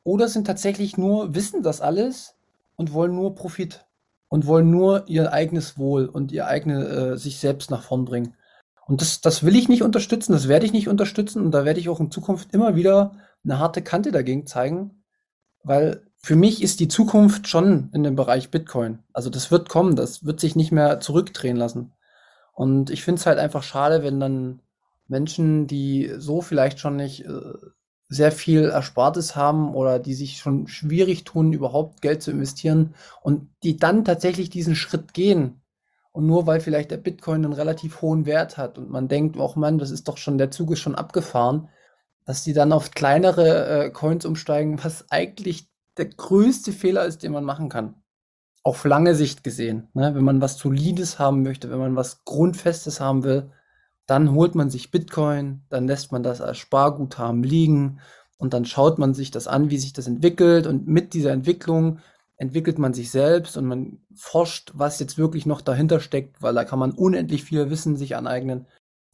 Oder 0.03 0.27
sind 0.29 0.47
tatsächlich 0.47 0.97
nur, 0.97 1.35
wissen 1.35 1.63
das 1.63 1.81
alles 1.81 2.35
und 2.75 2.93
wollen 2.93 3.15
nur 3.15 3.35
Profit 3.35 3.85
und 4.29 4.47
wollen 4.47 4.71
nur 4.71 5.07
ihr 5.09 5.33
eigenes 5.33 5.79
Wohl 5.79 6.07
und 6.07 6.33
ihr 6.33 6.47
eigene 6.47 6.87
äh, 6.87 7.17
sich 7.19 7.39
selbst 7.39 7.71
nach 7.71 7.83
vorn 7.83 8.07
bringen. 8.07 8.35
Und 8.87 9.03
das, 9.03 9.21
das 9.21 9.45
will 9.45 9.55
ich 9.55 9.69
nicht 9.69 9.83
unterstützen, 9.83 10.33
das 10.33 10.49
werde 10.49 10.65
ich 10.65 10.73
nicht 10.73 10.89
unterstützen 10.89 11.45
und 11.45 11.53
da 11.53 11.65
werde 11.65 11.79
ich 11.79 11.89
auch 11.91 12.01
in 12.01 12.11
Zukunft 12.11 12.53
immer 12.55 12.75
wieder 12.75 13.13
eine 13.45 13.59
harte 13.59 13.83
Kante 13.83 14.11
dagegen 14.11 14.47
zeigen, 14.47 15.05
weil 15.63 16.07
für 16.17 16.35
mich 16.35 16.63
ist 16.63 16.81
die 16.81 16.89
Zukunft 16.89 17.47
schon 17.47 17.91
in 17.93 18.03
dem 18.03 18.17
Bereich 18.17 18.51
Bitcoin. 18.51 19.01
Also 19.13 19.29
das 19.29 19.51
wird 19.51 19.69
kommen, 19.69 19.97
das 19.97 20.25
wird 20.25 20.41
sich 20.41 20.57
nicht 20.57 20.73
mehr 20.73 20.99
zurückdrehen 20.99 21.57
lassen. 21.57 21.93
Und 22.55 22.91
ich 22.91 23.05
finde 23.05 23.21
es 23.21 23.27
halt 23.27 23.39
einfach 23.39 23.63
schade, 23.63 24.03
wenn 24.03 24.19
dann 24.19 24.63
Menschen, 25.13 25.69
die 25.69 26.11
so 26.17 26.41
vielleicht 26.41 26.81
schon 26.81 26.97
nicht 26.97 27.25
äh, 27.25 27.53
sehr 28.09 28.33
viel 28.33 28.65
Erspartes 28.65 29.37
haben 29.37 29.75
oder 29.75 29.99
die 29.99 30.15
sich 30.15 30.39
schon 30.39 30.67
schwierig 30.67 31.25
tun, 31.25 31.53
überhaupt 31.53 32.03
Geld 32.03 32.23
zu 32.23 32.31
investieren 32.31 32.95
und 33.23 33.49
die 33.63 33.77
dann 33.77 34.05
tatsächlich 34.05 34.51
diesen 34.51 34.75
Schritt 34.75 35.15
gehen. 35.15 35.61
Und 36.13 36.27
nur 36.27 36.47
weil 36.47 36.61
vielleicht 36.61 36.91
der 36.91 36.99
Bitcoin 36.99 37.45
einen 37.45 37.55
relativ 37.55 38.03
hohen 38.03 38.27
Wert 38.27 38.59
hat 38.59 38.77
und 38.77 38.91
man 38.91 39.09
denkt, 39.09 39.37
oh 39.39 39.53
Mann, 39.57 39.79
das 39.79 39.91
ist 39.91 40.09
doch 40.09 40.19
schon, 40.19 40.37
der 40.37 40.51
Zug 40.51 40.73
ist 40.73 40.81
schon 40.81 40.95
abgefahren, 40.95 41.69
dass 42.27 42.43
die 42.45 42.53
dann 42.53 42.73
auf 42.73 42.91
kleinere 42.91 43.85
äh, 43.85 43.91
Coins 43.91 44.27
umsteigen, 44.27 44.83
was 44.83 45.11
eigentlich 45.11 45.69
der 45.97 46.07
größte 46.07 46.73
Fehler 46.73 47.05
ist, 47.07 47.23
den 47.23 47.33
man 47.33 47.45
machen 47.45 47.69
kann. 47.69 47.95
Auf 48.63 48.85
lange 48.85 49.15
Sicht 49.15 49.43
gesehen. 49.45 49.89
Ne? 49.95 50.15
Wenn 50.15 50.25
man 50.25 50.41
was 50.41 50.59
Solides 50.59 51.19
haben 51.19 51.43
möchte, 51.43 51.71
wenn 51.71 51.79
man 51.79 51.97
was 51.97 52.25
Grundfestes 52.25 53.01
haben 53.01 53.25
will, 53.25 53.51
dann 54.07 54.33
holt 54.33 54.55
man 54.55 54.71
sich 54.71 54.91
Bitcoin, 54.91 55.63
dann 55.69 55.87
lässt 55.87 56.13
man 56.13 56.23
das 56.23 56.41
als 56.41 56.59
Sparguthaben 56.59 57.43
liegen, 57.43 58.01
und 58.43 58.55
dann 58.55 58.65
schaut 58.65 58.99
man 58.99 59.15
sich 59.15 59.31
das 59.31 59.47
an, 59.47 59.71
wie 59.71 59.79
sich 59.79 59.93
das 59.93 60.09
entwickelt 60.09 60.67
und 60.67 60.89
mit 60.89 61.15
dieser 61.15 61.31
Entwicklung 61.31 62.01
entwickelt 62.37 62.77
man 62.77 62.93
sich 62.93 63.13
selbst 63.13 63.57
und 63.57 63.67
man 63.67 64.01
forscht, 64.17 64.73
was 64.75 64.99
jetzt 64.99 65.17
wirklich 65.17 65.47
noch 65.47 65.61
dahinter 65.61 66.01
steckt, 66.01 66.43
weil 66.43 66.53
da 66.53 66.65
kann 66.65 66.81
man 66.81 66.91
unendlich 66.91 67.45
viel 67.45 67.71
Wissen 67.71 67.97
sich 67.97 68.17
aneignen. 68.17 68.67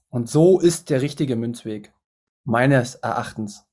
Und 0.08 0.30
so 0.30 0.58
ist 0.58 0.88
der 0.88 1.02
richtige 1.02 1.36
Münzweg, 1.36 1.92
meines 2.44 2.94
Erachtens. 2.94 3.66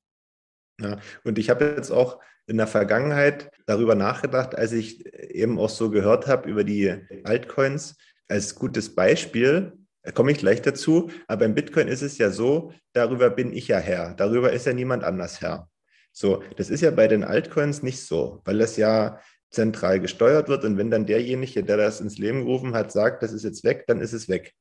Ja, 0.78 0.98
und 1.24 1.38
ich 1.38 1.48
habe 1.48 1.64
jetzt 1.74 1.90
auch 1.90 2.20
in 2.46 2.58
der 2.58 2.66
Vergangenheit 2.66 3.50
darüber 3.64 3.94
nachgedacht, 3.94 4.54
als 4.54 4.72
ich 4.72 5.06
eben 5.06 5.58
auch 5.58 5.70
so 5.70 5.88
gehört 5.88 6.26
habe 6.26 6.50
über 6.50 6.64
die 6.64 6.94
Altcoins 7.24 7.96
als 8.28 8.56
gutes 8.56 8.94
Beispiel. 8.94 9.72
Da 10.06 10.12
komme 10.12 10.30
ich 10.30 10.38
gleich 10.38 10.62
dazu. 10.62 11.10
Aber 11.26 11.40
beim 11.40 11.54
Bitcoin 11.54 11.88
ist 11.88 12.02
es 12.02 12.16
ja 12.16 12.30
so, 12.30 12.72
darüber 12.92 13.28
bin 13.28 13.52
ich 13.52 13.66
ja 13.66 13.78
Herr. 13.78 14.14
Darüber 14.14 14.52
ist 14.52 14.64
ja 14.64 14.72
niemand 14.72 15.02
anders 15.02 15.40
Herr. 15.40 15.68
So, 16.12 16.44
das 16.56 16.70
ist 16.70 16.80
ja 16.80 16.92
bei 16.92 17.08
den 17.08 17.24
Altcoins 17.24 17.82
nicht 17.82 18.06
so, 18.06 18.40
weil 18.44 18.58
das 18.58 18.76
ja 18.76 19.18
zentral 19.50 19.98
gesteuert 19.98 20.48
wird. 20.48 20.64
Und 20.64 20.78
wenn 20.78 20.92
dann 20.92 21.06
derjenige, 21.06 21.64
der 21.64 21.76
das 21.76 22.00
ins 22.00 22.18
Leben 22.18 22.44
gerufen 22.44 22.72
hat, 22.72 22.92
sagt, 22.92 23.24
das 23.24 23.32
ist 23.32 23.42
jetzt 23.42 23.64
weg, 23.64 23.84
dann 23.88 24.00
ist 24.00 24.12
es 24.12 24.28
weg. 24.28 24.54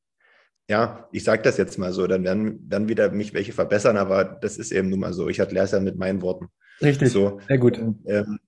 Ja, 0.68 1.08
ich 1.12 1.24
sage 1.24 1.44
das 1.44 1.58
jetzt 1.58 1.78
mal 1.78 1.94
so, 1.94 2.08
dann 2.08 2.24
werden 2.24 2.68
dann 2.68 2.90
wieder 2.90 3.12
mich 3.12 3.36
welche 3.36 3.54
verbessern, 3.54 3.98
aber 3.98 4.24
das 4.24 4.58
ist 4.58 4.72
eben 4.72 4.90
nun 4.90 5.00
mal 5.00 5.14
so. 5.14 5.30
Ich 5.30 5.38
erkläre 5.38 5.66
es 5.66 5.72
ja 5.72 5.80
mit 5.80 5.96
meinen 5.96 6.24
Worten. 6.24 6.48
Richtig, 6.82 7.12
so, 7.12 7.40
sehr 7.48 7.60
gut. 7.60 7.78
Ähm, 8.08 8.40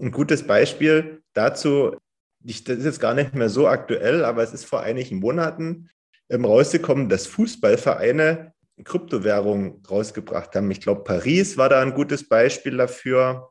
ein 0.00 0.12
gutes 0.12 0.46
Beispiel 0.46 1.20
dazu, 1.32 1.96
ich, 2.44 2.62
das 2.62 2.78
ist 2.78 2.84
jetzt 2.84 3.00
gar 3.00 3.14
nicht 3.14 3.34
mehr 3.34 3.48
so 3.48 3.66
aktuell, 3.66 4.24
aber 4.24 4.44
es 4.44 4.54
ist 4.54 4.66
vor 4.66 4.82
einigen 4.82 5.18
Monaten 5.18 5.90
ähm, 6.30 6.44
rausgekommen, 6.44 7.08
dass 7.08 7.26
Fußballvereine 7.26 8.52
Kryptowährungen 8.82 9.82
rausgebracht 9.88 10.54
haben. 10.56 10.70
Ich 10.70 10.80
glaube, 10.80 11.04
Paris 11.04 11.56
war 11.56 11.68
da 11.68 11.80
ein 11.80 11.94
gutes 11.94 12.28
Beispiel 12.28 12.76
dafür. 12.76 13.50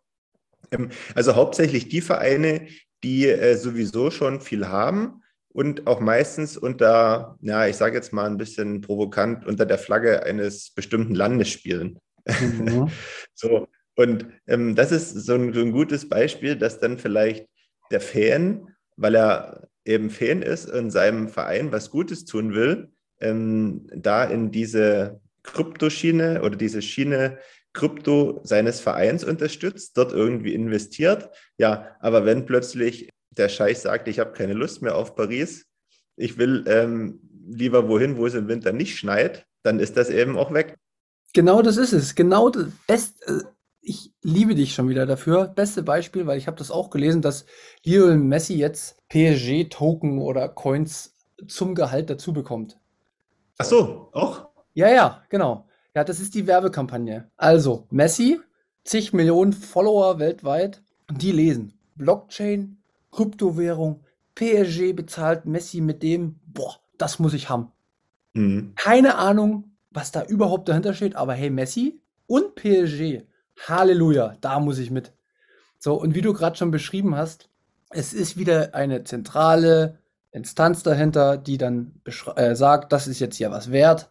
Ähm, 0.72 0.89
also 1.15 1.36
hauptsächlich 1.36 1.88
die 1.88 2.01
Vereine, 2.01 2.68
die 3.03 3.27
äh, 3.27 3.56
sowieso 3.56 4.12
schon 4.12 4.42
viel 4.42 4.68
haben 4.68 5.22
und 5.53 5.88
auch 5.88 6.00
meistens 6.00 6.58
unter, 6.58 7.38
ja, 7.42 7.68
ich 7.68 7.75
sage 7.75 7.96
jetzt 7.96 8.12
mal 8.12 8.25
ein 8.25 8.38
bisschen 8.38 8.82
provokant, 8.82 9.46
unter 9.46 9.65
der 9.65 9.77
Flagge 9.77 10.24
eines 10.24 10.72
bestimmten 10.72 11.15
Landes 11.15 11.50
spielen. 11.50 12.00
Mhm. 12.25 12.89
so, 13.34 13.68
und 13.96 14.27
ähm, 14.48 14.75
das 14.75 14.92
ist 14.92 15.12
so 15.12 15.36
ein, 15.36 15.53
so 15.53 15.62
ein 15.62 15.72
gutes 15.72 16.10
Beispiel, 16.10 16.56
dass 16.56 16.80
dann 16.80 16.98
vielleicht 16.98 17.48
der 17.92 18.01
Fan, 18.01 18.68
weil 18.98 19.15
er 19.15 19.68
eben 19.86 20.10
Fan 20.10 20.42
ist 20.42 20.70
und 20.70 20.92
seinem 20.92 21.28
Verein 21.28 21.72
was 21.72 21.90
Gutes 21.90 22.25
tun 22.25 22.54
will, 22.54 22.92
ähm, 23.20 23.88
da 23.96 24.24
in 24.24 24.52
diese 24.52 25.22
Kryptoschiene 25.44 26.42
oder 26.42 26.56
diese 26.56 26.82
Schiene 26.82 27.38
Krypto 27.74 28.40
seines 28.44 28.80
Vereins 28.80 29.24
unterstützt, 29.24 29.98
dort 29.98 30.13
irgendwie 30.13 30.54
investiert. 30.54 31.30
Ja, 31.58 31.96
aber 32.00 32.25
wenn 32.25 32.46
plötzlich 32.46 33.10
der 33.32 33.50
Scheich 33.50 33.80
sagt, 33.80 34.08
ich 34.08 34.20
habe 34.20 34.34
keine 34.34 34.54
Lust 34.54 34.82
mehr 34.82 34.96
auf 34.96 35.16
Paris, 35.16 35.66
ich 36.16 36.38
will 36.38 36.63
ähm, 36.68 37.20
lieber 37.48 37.88
wohin, 37.90 38.18
wo 38.18 38.28
es 38.28 38.36
im 38.36 38.48
Winter 38.48 38.72
nicht 38.72 38.98
schneit, 38.98 39.46
dann 39.63 39.80
ist 39.80 39.98
das 39.98 40.10
eben 40.10 40.38
auch 40.38 40.54
weg. 40.54 40.78
Genau 41.34 41.63
das 41.63 41.78
ist 41.78 41.94
es. 41.94 42.13
Genau 42.13 42.50
das 42.50 42.68
Best, 42.88 43.28
äh, 43.28 43.40
ich 43.84 44.13
liebe 44.22 44.56
dich 44.56 44.74
schon 44.74 44.88
wieder 44.90 45.06
dafür. 45.06 45.48
Beste 45.48 45.84
Beispiel, 45.84 46.25
weil 46.25 46.38
ich 46.38 46.48
habe 46.48 46.58
das 46.58 46.72
auch 46.72 46.90
gelesen, 46.90 47.22
dass 47.22 47.46
Lionel 47.84 48.18
Messi 48.18 48.56
jetzt 48.56 48.98
PSG-Token 49.10 50.20
oder 50.20 50.48
Coins 50.50 51.16
zum 51.48 51.75
Gehalt 51.75 52.10
dazu 52.10 52.32
bekommt. 52.32 52.80
Ach 53.58 53.66
so, 53.66 54.10
auch? 54.13 54.48
Ja, 54.74 54.90
ja, 54.90 55.24
genau. 55.30 55.68
Ja, 55.94 56.04
das 56.04 56.20
ist 56.20 56.34
die 56.34 56.48
Werbekampagne. 56.48 57.30
Also, 57.36 57.86
Messi, 57.92 58.40
zig 58.84 59.13
Millionen 59.13 59.54
Follower 59.54 60.18
weltweit, 60.18 60.82
die 61.12 61.32
lesen 61.32 61.74
Blockchain, 61.96 62.78
Kryptowährung, 63.12 64.04
PSG 64.36 64.94
bezahlt 64.94 65.46
Messi 65.46 65.82
mit 65.82 66.02
dem, 66.02 66.40
boah, 66.46 66.80
das 66.98 67.20
muss 67.20 67.34
ich 67.34 67.50
haben. 67.50 67.72
Mhm. 68.34 68.74
Keine 68.75 69.16
Ahnung, 69.16 69.75
was 69.92 70.12
da 70.12 70.24
überhaupt 70.24 70.70
dahinter 70.70 70.94
steht, 70.94 71.16
aber 71.16 71.34
hey, 71.34 71.52
Messi 71.52 72.02
und 72.25 72.56
PSG, 72.56 73.28
Halleluja, 73.68 74.38
da 74.42 74.60
muss 74.60 74.80
ich 74.80 74.92
mit. 74.92 75.14
So, 75.80 75.96
und 75.96 76.16
wie 76.16 76.22
du 76.22 76.34
gerade 76.34 76.56
schon 76.56 76.72
beschrieben 76.72 77.16
hast, 77.16 77.50
es 77.90 78.14
ist 78.14 78.38
wieder 78.38 78.74
eine 78.74 79.04
zentrale 79.04 80.00
Instanz 80.32 80.82
dahinter, 80.82 81.38
die 81.38 81.58
dann 81.58 82.02
äh, 82.36 82.56
sagt, 82.56 82.92
das 82.92 83.08
ist 83.08 83.20
jetzt 83.20 83.38
ja 83.40 83.52
was 83.52 83.72
wert. 83.72 84.10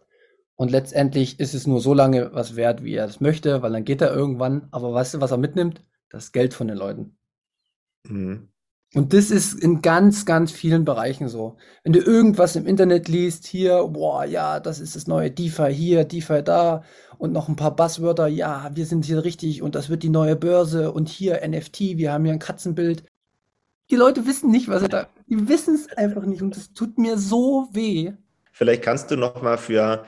Und 0.55 0.71
letztendlich 0.71 1.39
ist 1.39 1.53
es 1.53 1.67
nur 1.67 1.81
so 1.81 1.93
lange 1.93 2.33
was 2.33 2.55
wert, 2.55 2.83
wie 2.83 2.93
er 2.93 3.05
es 3.05 3.19
möchte, 3.19 3.61
weil 3.61 3.71
dann 3.71 3.85
geht 3.85 4.01
er 4.01 4.13
irgendwann. 4.13 4.67
Aber 4.71 4.93
weißt 4.93 5.15
du, 5.15 5.21
was 5.21 5.31
er 5.31 5.37
mitnimmt? 5.37 5.83
Das 6.09 6.31
Geld 6.31 6.53
von 6.53 6.67
den 6.67 6.77
Leuten. 6.77 7.17
Mhm. 8.03 8.52
Und 8.95 9.13
das 9.13 9.31
ist 9.31 9.55
in 9.59 9.81
ganz, 9.81 10.25
ganz 10.25 10.51
vielen 10.51 10.85
Bereichen 10.85 11.27
so. 11.27 11.57
Wenn 11.83 11.93
du 11.93 11.99
irgendwas 11.99 12.55
im 12.55 12.67
Internet 12.67 13.07
liest, 13.07 13.47
hier, 13.47 13.83
boah, 13.87 14.23
ja, 14.23 14.59
das 14.59 14.79
ist 14.79 14.95
das 14.95 15.07
neue 15.07 15.31
DeFi 15.31 15.73
hier, 15.73 16.03
DeFi 16.03 16.43
da 16.43 16.83
und 17.17 17.31
noch 17.31 17.49
ein 17.49 17.55
paar 17.55 17.75
Buzzwörter, 17.75 18.27
ja, 18.27 18.69
wir 18.75 18.85
sind 18.85 19.05
hier 19.05 19.23
richtig 19.23 19.63
und 19.63 19.73
das 19.73 19.89
wird 19.89 20.03
die 20.03 20.09
neue 20.09 20.35
Börse 20.35 20.91
und 20.91 21.09
hier 21.09 21.41
NFT, 21.47 21.97
wir 21.97 22.13
haben 22.13 22.23
hier 22.23 22.33
ein 22.33 22.39
Katzenbild. 22.39 23.03
Die 23.89 23.95
Leute 23.95 24.27
wissen 24.27 24.51
nicht, 24.51 24.67
was 24.67 24.83
er 24.83 24.89
da, 24.89 25.07
die 25.27 25.47
wissen 25.47 25.73
es 25.73 25.91
einfach 25.97 26.25
nicht 26.25 26.43
und 26.43 26.55
das 26.55 26.73
tut 26.73 26.99
mir 26.99 27.17
so 27.17 27.69
weh. 27.71 28.13
Vielleicht 28.51 28.83
kannst 28.83 29.09
du 29.09 29.17
noch 29.17 29.41
mal 29.41 29.57
für 29.57 30.05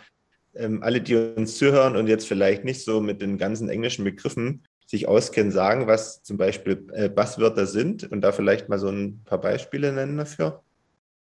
ähm, 0.53 0.83
alle, 0.83 1.01
die 1.01 1.15
uns 1.15 1.57
zuhören 1.57 1.95
und 1.95 2.07
jetzt 2.07 2.27
vielleicht 2.27 2.63
nicht 2.63 2.83
so 2.83 3.01
mit 3.01 3.19
den 3.19 3.39
ganzen 3.39 3.67
englischen 3.67 4.05
Begriffen 4.05 4.63
sich 4.85 5.07
auskennen, 5.07 5.51
sagen, 5.51 5.87
was 5.87 6.23
zum 6.23 6.37
Beispiel 6.37 6.87
äh, 6.93 7.09
Buzzwörter 7.09 7.65
sind 7.65 8.09
und 8.11 8.21
da 8.21 8.31
vielleicht 8.31 8.69
mal 8.69 8.79
so 8.79 8.89
ein 8.89 9.21
paar 9.25 9.41
Beispiele 9.41 9.91
nennen 9.91 10.17
dafür? 10.17 10.61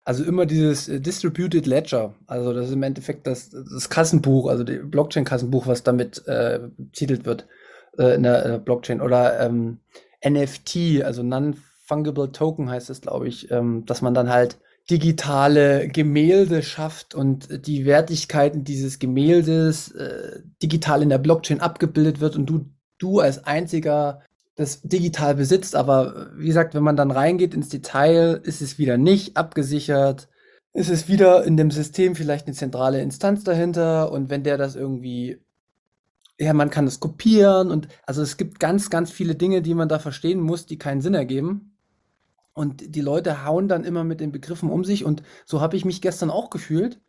Also 0.04 0.24
immer 0.24 0.46
dieses 0.46 0.88
äh, 0.90 1.00
Distributed 1.00 1.66
Ledger, 1.66 2.16
also 2.28 2.54
das 2.54 2.68
ist 2.68 2.74
im 2.74 2.84
Endeffekt 2.84 3.28
das, 3.28 3.50
das 3.50 3.90
Kassenbuch, 3.90 4.50
also 4.50 4.64
die 4.64 4.78
Blockchain-Kassenbuch, 4.78 5.68
was 5.68 5.84
damit 5.84 6.28
äh, 6.28 6.60
wird 6.78 7.48
äh, 7.98 8.16
in 8.16 8.24
der 8.24 8.46
äh, 8.46 8.60
Blockchain 8.60 9.02
oder 9.02 9.40
ähm, 9.40 9.80
NFT, 10.28 11.04
also 11.04 11.24
Non-Fungible 11.24 12.32
Token 12.32 12.70
heißt 12.70 12.90
es, 12.90 13.02
glaube 13.02 13.28
ich, 13.28 13.52
ähm, 13.52 13.86
dass 13.86 14.02
man 14.02 14.14
dann 14.14 14.30
halt 14.30 14.58
digitale 14.90 15.88
Gemälde 15.88 16.64
schafft 16.64 17.14
und 17.14 17.68
die 17.68 17.86
Wertigkeiten 17.86 18.64
dieses 18.64 18.98
Gemäldes 18.98 19.92
äh, 19.92 20.40
digital 20.64 21.04
in 21.04 21.10
der 21.10 21.20
Blockchain 21.20 21.62
abgebildet 21.62 22.20
wird 22.20 22.36
und 22.36 22.48
du, 22.48 22.66
du 23.00 23.20
als 23.20 23.44
einziger 23.44 24.22
das 24.56 24.82
digital 24.82 25.36
besitzt. 25.36 25.76
Aber 25.76 26.30
wie 26.36 26.48
gesagt, 26.48 26.76
wenn 26.76 26.84
man 26.84 26.96
dann 26.96 27.12
reingeht 27.12 27.54
ins 27.54 27.70
Detail, 27.70 28.40
ist 28.44 28.62
es 28.62 28.78
wieder 28.78 28.98
nicht 28.98 29.38
abgesichert. 29.38 30.30
Ist 30.74 30.90
es 30.90 31.08
wieder 31.08 31.46
in 31.46 31.58
dem 31.58 31.72
System 31.72 32.16
vielleicht 32.16 32.46
eine 32.46 32.56
zentrale 32.56 33.02
Instanz 33.02 33.44
dahinter 33.44 34.12
und 34.12 34.30
wenn 34.30 34.44
der 34.44 34.58
das 34.58 34.76
irgendwie 34.76 35.40
ja, 36.40 36.54
man 36.54 36.70
kann 36.70 36.88
es 36.88 37.02
kopieren 37.02 37.70
und 37.70 37.90
also 38.06 38.22
es 38.22 38.38
gibt 38.38 38.60
ganz, 38.60 38.90
ganz 38.90 39.12
viele 39.12 39.36
Dinge, 39.36 39.62
die 39.62 39.74
man 39.74 39.90
da 39.90 40.00
verstehen 40.00 40.40
muss, 40.40 40.66
die 40.66 40.78
keinen 40.78 41.02
Sinn 41.02 41.14
ergeben. 41.14 41.76
Und 42.54 42.96
die 42.96 43.02
Leute 43.02 43.46
hauen 43.46 43.68
dann 43.68 43.84
immer 43.84 44.04
mit 44.04 44.22
den 44.22 44.32
Begriffen 44.32 44.70
um 44.70 44.84
sich. 44.84 45.06
Und 45.06 45.22
so 45.46 45.62
habe 45.62 45.76
ich 45.78 45.86
mich 45.86 46.02
gestern 46.02 46.30
auch 46.30 46.50
gefühlt. 46.50 47.00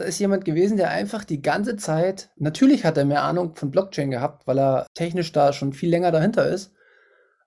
Da 0.00 0.06
ist 0.06 0.18
jemand 0.18 0.46
gewesen, 0.46 0.78
der 0.78 0.88
einfach 0.88 1.24
die 1.24 1.42
ganze 1.42 1.76
Zeit, 1.76 2.30
natürlich 2.36 2.86
hat 2.86 2.96
er 2.96 3.04
mehr 3.04 3.22
Ahnung 3.22 3.54
von 3.54 3.70
Blockchain 3.70 4.10
gehabt, 4.10 4.46
weil 4.46 4.58
er 4.58 4.86
technisch 4.94 5.30
da 5.30 5.52
schon 5.52 5.74
viel 5.74 5.90
länger 5.90 6.10
dahinter 6.10 6.48
ist. 6.48 6.72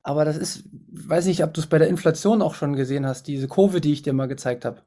Aber 0.04 0.24
das 0.24 0.38
ist, 0.38 0.66
weiß 0.92 1.26
nicht, 1.26 1.44
ob 1.44 1.52
du 1.56 1.62
es 1.62 1.66
bei 1.66 1.80
der 1.80 1.88
Inflation 1.88 2.44
auch 2.44 2.54
schon 2.54 2.76
gesehen 2.76 3.08
hast, 3.08 3.26
diese 3.26 3.48
Kurve, 3.48 3.82
die 3.82 3.92
ich 3.92 4.04
dir 4.04 4.14
mal 4.14 4.28
gezeigt 4.28 4.66
habe. 4.66 4.84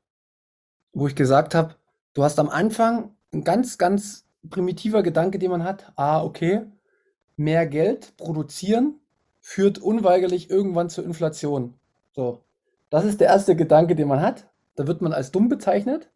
Wo 0.92 1.08
ich 1.08 1.16
gesagt 1.16 1.56
habe, 1.56 1.75
du 2.14 2.23
hast 2.23 2.38
am 2.38 2.50
Anfang 2.50 3.16
ein 3.35 3.42
ganz, 3.42 3.78
ganz 3.78 4.28
primitiver 4.49 5.02
Gedanke, 5.02 5.40
den 5.40 5.50
man 5.50 5.64
hat. 5.64 5.92
Ah, 5.96 6.23
okay, 6.23 6.66
mehr 7.35 7.66
Geld 7.66 8.16
produzieren 8.16 9.00
führt 9.40 9.80
unweigerlich 9.80 10.50
irgendwann 10.50 10.88
zur 10.88 11.04
Inflation. 11.04 11.75
So. 12.14 12.44
Das 12.90 13.04
ist 13.04 13.20
der 13.20 13.26
erste 13.26 13.56
Gedanke, 13.56 13.96
den 13.96 14.06
man 14.06 14.20
hat. 14.20 14.49
Da 14.76 14.87
wird 14.87 15.02
man 15.02 15.12
als 15.12 15.32
dumm 15.32 15.49
bezeichnet. 15.49 16.12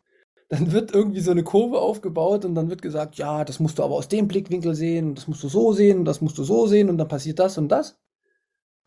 Dann 0.50 0.73
wird 0.73 0.92
irgendwie 0.92 1.21
so 1.21 1.30
eine 1.30 1.45
Kurve 1.45 1.78
aufgebaut 1.78 2.45
und 2.45 2.57
dann 2.57 2.71
wird 2.71 2.83
gesagt, 2.83 3.14
ja, 3.14 3.45
das 3.45 3.61
musst 3.61 3.78
du 3.78 3.85
aber 3.85 3.95
aus 3.95 4.09
dem 4.09 4.26
Blickwinkel 4.26 4.75
sehen, 4.75 5.14
das 5.14 5.28
musst 5.28 5.45
du 5.45 5.49
so 5.49 5.73
sehen, 5.73 6.04
das 6.04 6.21
musst 6.21 6.37
du 6.38 6.42
so 6.42 6.66
sehen 6.66 6.90
und 6.90 6.99
dann 6.99 7.07
passiert 7.07 7.38
das 7.38 7.57
und 7.57 7.69
das. 7.69 7.97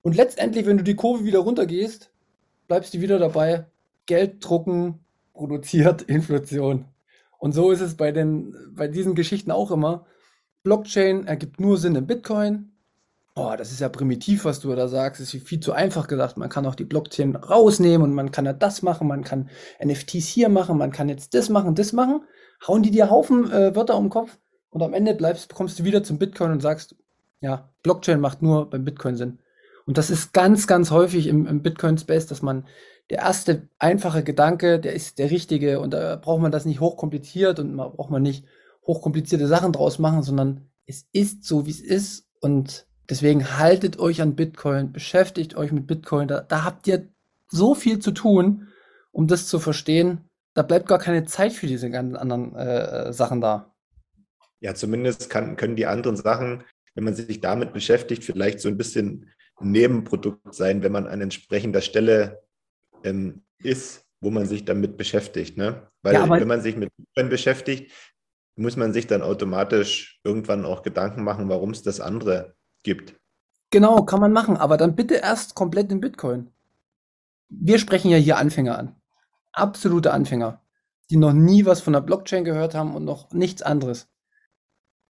Und 0.02 0.18
letztendlich, 0.18 0.66
wenn 0.66 0.78
du 0.78 0.84
die 0.84 0.98
Kurve 0.98 1.24
wieder 1.24 1.40
runtergehst, 1.40 2.12
bleibst 2.68 2.94
du 2.94 3.00
wieder 3.00 3.18
dabei, 3.18 3.66
Geld 4.06 4.46
drucken, 4.46 5.00
produziert 5.34 6.02
Inflation. 6.10 6.86
Und 7.40 7.54
so 7.54 7.72
ist 7.72 7.80
es 7.80 7.96
bei, 7.96 8.12
den, 8.12 8.54
bei 8.76 8.90
diesen 8.90 9.16
Geschichten 9.16 9.52
auch 9.52 9.72
immer. 9.72 10.06
Blockchain 10.64 11.28
ergibt 11.28 11.62
nur 11.62 11.78
Sinn 11.78 11.96
im 11.96 12.08
Bitcoin, 12.08 12.73
Oh, 13.36 13.56
das 13.58 13.72
ist 13.72 13.82
ja 13.82 13.90
primitiv, 13.90 14.46
was 14.46 14.60
du 14.60 14.76
da 14.76 14.88
sagst. 14.88 15.20
Das 15.20 15.34
ist 15.34 15.48
viel 15.48 15.60
zu 15.60 15.74
einfach 15.74 16.08
gesagt. 16.08 16.38
Man 16.38 16.50
kann 16.50 16.68
auch 16.68 16.76
die 16.76 16.84
Blockchain 16.84 17.36
rausnehmen 17.36 18.04
und 18.04 18.14
man 18.14 18.32
kann 18.32 18.46
ja 18.46 18.54
das 18.54 18.84
machen, 18.84 19.08
man 19.08 19.24
kann 19.24 19.50
NFTs 19.84 20.28
hier 20.28 20.50
machen, 20.50 20.78
man 20.78 20.92
kann 20.92 21.10
jetzt 21.10 21.34
das 21.34 21.50
machen, 21.50 21.74
das 21.74 21.94
machen. 21.94 22.24
Hauen 22.68 22.84
die 22.84 22.92
dir 22.92 23.10
Haufen 23.10 23.52
äh, 23.52 23.76
Wörter 23.76 23.98
um 23.98 24.06
den 24.06 24.10
Kopf 24.12 24.38
und 24.70 24.84
am 24.84 24.94
Ende 24.94 25.16
bleibst, 25.16 25.54
kommst 25.54 25.80
du 25.80 25.84
wieder 25.84 26.04
zum 26.04 26.20
Bitcoin 26.20 26.52
und 26.52 26.62
sagst, 26.62 26.96
Ja, 27.42 27.70
Blockchain 27.82 28.20
macht 28.20 28.44
nur 28.44 28.70
beim 28.70 28.86
Bitcoin 28.86 29.16
Sinn. 29.16 29.40
Und 29.86 29.98
das 29.98 30.12
ist 30.12 30.34
ganz, 30.34 30.68
ganz 30.68 30.92
häufig 30.92 31.28
im, 31.28 31.48
im 31.48 31.62
Bitcoin-Space, 31.64 32.28
dass 32.28 32.42
man 32.44 32.68
der 33.10 33.20
erste 33.20 33.68
einfache 33.80 34.24
Gedanke, 34.24 34.80
der 34.80 34.94
ist 34.94 35.18
der 35.18 35.32
richtige 35.32 35.80
und 35.80 35.92
da 35.92 36.16
braucht 36.18 36.42
man 36.42 36.52
das 36.52 36.66
nicht 36.66 36.80
hochkompliziert 36.80 37.60
und 37.60 37.74
man 37.74 37.92
braucht 37.92 38.12
man 38.12 38.22
nicht 38.22 38.46
hochkomplizierte 38.86 39.48
Sachen 39.48 39.74
draus 39.74 40.00
machen, 40.00 40.22
sondern 40.22 40.70
es 40.86 41.08
ist 41.12 41.46
so, 41.46 41.66
wie 41.66 41.72
es 41.72 41.82
ist 41.82 42.28
und 42.40 42.86
deswegen 43.10 43.58
haltet 43.58 44.00
euch 44.00 44.22
an 44.22 44.36
Bitcoin, 44.36 44.92
beschäftigt 44.92 45.56
euch 45.56 45.72
mit 45.72 45.88
Bitcoin, 45.88 46.28
da, 46.28 46.42
da 46.42 46.64
habt 46.64 46.88
ihr 46.88 47.10
so 47.50 47.76
viel 47.76 48.00
zu 48.00 48.12
tun, 48.12 48.68
um 49.12 49.28
das 49.28 49.48
zu 49.48 49.60
verstehen. 49.60 50.30
Da 50.54 50.62
bleibt 50.64 50.88
gar 50.88 51.00
keine 51.00 51.26
Zeit 51.26 51.54
für 51.54 51.68
diese 51.68 51.90
ganzen 51.90 52.16
anderen 52.16 52.56
äh, 52.56 53.14
Sachen 53.14 53.42
da. 53.42 53.74
Ja, 54.60 54.74
zumindest 54.74 55.30
kann, 55.30 55.56
können 55.56 55.76
die 55.76 55.86
anderen 55.86 56.16
Sachen, 56.16 56.64
wenn 56.96 57.04
man 57.04 57.16
sich 57.16 57.42
damit 57.42 57.74
beschäftigt, 57.74 58.24
vielleicht 58.24 58.60
so 58.60 58.70
ein 58.70 58.78
bisschen 58.78 59.32
ein 59.60 59.72
Nebenprodukt 59.72 60.54
sein, 60.54 60.84
wenn 60.84 60.92
man 60.92 61.08
an 61.08 61.22
entsprechender 61.22 61.82
Stelle 61.82 62.44
ähm, 63.04 63.44
ist, 63.60 64.06
wo 64.22 64.30
man 64.30 64.46
sich 64.46 64.66
damit 64.66 64.98
beschäftigt. 64.98 65.58
Ne? 65.58 65.88
Weil 66.02 66.14
ja, 66.14 66.30
wenn 66.30 66.48
man 66.48 66.62
sich 66.62 66.78
mit 66.78 66.90
Bitcoin 66.96 67.30
beschäftigt, 67.30 67.92
muss 68.56 68.78
man 68.78 68.94
sich 68.94 69.08
dann 69.08 69.22
automatisch 69.22 70.20
irgendwann 70.24 70.66
auch 70.66 70.84
Gedanken 70.84 71.24
machen, 71.24 71.50
warum 71.50 71.72
es 71.72 71.82
das 71.82 72.00
andere 72.00 72.56
gibt. 72.84 73.20
Genau, 73.72 74.04
kann 74.04 74.22
man 74.22 74.32
machen, 74.32 74.58
aber 74.58 74.78
dann 74.78 74.96
bitte 74.96 75.16
erst 75.16 75.56
komplett 75.56 75.92
in 75.92 76.00
Bitcoin. 76.00 76.52
Wir 77.50 77.80
sprechen 77.80 78.12
ja 78.12 78.18
hier 78.18 78.38
Anfänger 78.38 78.78
an. 78.78 78.96
Absolute 79.52 80.12
Anfänger, 80.14 80.62
die 81.10 81.18
noch 81.18 81.34
nie 81.34 81.66
was 81.66 81.82
von 81.82 81.94
der 81.94 82.02
Blockchain 82.02 82.44
gehört 82.44 82.76
haben 82.76 82.96
und 82.96 83.06
noch 83.06 83.32
nichts 83.32 83.62
anderes. 83.62 84.08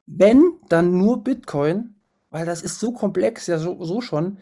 Wenn, 0.05 0.59
dann 0.69 0.97
nur 0.97 1.23
Bitcoin, 1.23 1.95
weil 2.29 2.45
das 2.45 2.61
ist 2.61 2.79
so 2.79 2.91
komplex, 2.91 3.47
ja 3.47 3.57
so, 3.57 3.83
so 3.83 4.01
schon. 4.01 4.39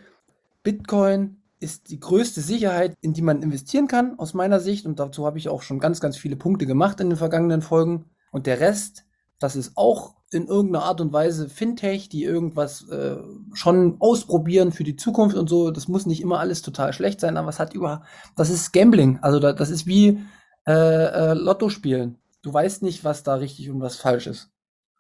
Bitcoin 0.64 1.42
ist 1.60 1.92
die 1.92 2.00
größte 2.00 2.42
Sicherheit, 2.42 2.98
in 3.02 3.14
die 3.14 3.22
man 3.22 3.44
investieren 3.44 3.88
kann, 3.88 4.18
aus 4.18 4.34
meiner 4.34 4.60
Sicht. 4.60 4.86
Und 4.86 5.00
dazu 5.00 5.26
habe 5.26 5.38
ich 5.38 5.50
auch 5.50 5.62
schon 5.62 5.80
ganz, 5.80 6.00
ganz 6.00 6.18
viele 6.18 6.36
Punkte 6.36 6.66
gemacht 6.66 7.00
in 7.00 7.10
den 7.10 7.18
vergangenen 7.18 7.62
Folgen. 7.62 8.06
Und 8.32 8.48
der 8.48 8.60
Rest, 8.60 9.06
das 9.42 9.56
ist 9.56 9.74
auch 9.76 10.14
in 10.32 10.48
irgendeiner 10.48 10.86
Art 10.86 11.02
und 11.02 11.12
Weise 11.12 11.50
Fintech, 11.50 12.08
die 12.08 12.24
irgendwas 12.24 12.88
äh, 12.90 13.18
schon 13.54 13.98
ausprobieren 14.00 14.72
für 14.72 14.84
die 14.84 14.96
Zukunft 14.96 15.36
und 15.36 15.50
so. 15.50 15.72
Das 15.72 15.88
muss 15.88 16.06
nicht 16.06 16.22
immer 16.22 16.40
alles 16.40 16.62
total 16.62 16.94
schlecht 16.94 17.20
sein, 17.20 17.36
aber 17.38 17.50
es 17.50 17.60
hat 17.60 17.74
über, 17.74 18.04
das 18.38 18.50
ist 18.50 18.72
Gambling. 18.72 19.20
Also 19.22 19.40
da, 19.40 19.52
das 19.52 19.72
ist 19.72 19.88
wie 19.88 20.22
äh, 20.68 20.72
äh, 20.72 21.34
Lotto 21.34 21.70
spielen. 21.70 22.18
Du 22.44 22.54
weißt 22.54 22.84
nicht, 22.84 23.04
was 23.04 23.24
da 23.24 23.36
richtig 23.36 23.70
und 23.72 23.82
was 23.82 23.98
falsch 23.98 24.28
ist. 24.28 24.52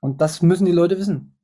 Und 0.02 0.22
das 0.22 0.42
müssen 0.42 0.66
die 0.66 0.72
Leute 0.72 0.98
wissen. 0.98 1.38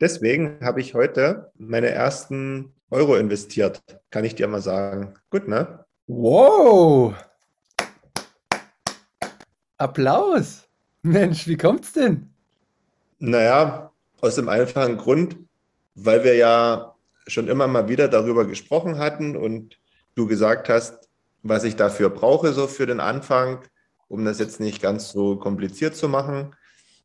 Deswegen 0.00 0.58
habe 0.60 0.80
ich 0.80 0.94
heute 0.94 1.50
meine 1.56 1.88
ersten 1.88 2.74
Euro 2.90 3.16
investiert, 3.16 3.82
kann 4.10 4.24
ich 4.24 4.34
dir 4.34 4.48
mal 4.48 4.60
sagen. 4.60 5.14
Gut, 5.30 5.48
ne? 5.48 5.84
Wow! 6.06 7.14
Applaus! 9.78 10.68
Mensch, 11.02 11.48
wie 11.48 11.56
kommt's 11.56 11.92
denn? 11.92 12.30
Naja, 13.18 13.92
aus 14.20 14.36
dem 14.36 14.48
einfachen 14.48 14.96
Grund, 14.96 15.36
weil 15.94 16.22
wir 16.22 16.34
ja 16.34 16.94
schon 17.26 17.48
immer 17.48 17.66
mal 17.66 17.88
wieder 17.88 18.08
darüber 18.08 18.46
gesprochen 18.46 18.98
hatten 18.98 19.36
und 19.36 19.78
du 20.14 20.26
gesagt 20.26 20.68
hast, 20.68 21.08
was 21.42 21.64
ich 21.64 21.76
dafür 21.76 22.10
brauche, 22.10 22.52
so 22.52 22.66
für 22.68 22.86
den 22.86 23.00
Anfang, 23.00 23.62
um 24.08 24.24
das 24.24 24.38
jetzt 24.38 24.60
nicht 24.60 24.80
ganz 24.80 25.10
so 25.10 25.36
kompliziert 25.36 25.96
zu 25.96 26.08
machen. 26.08 26.54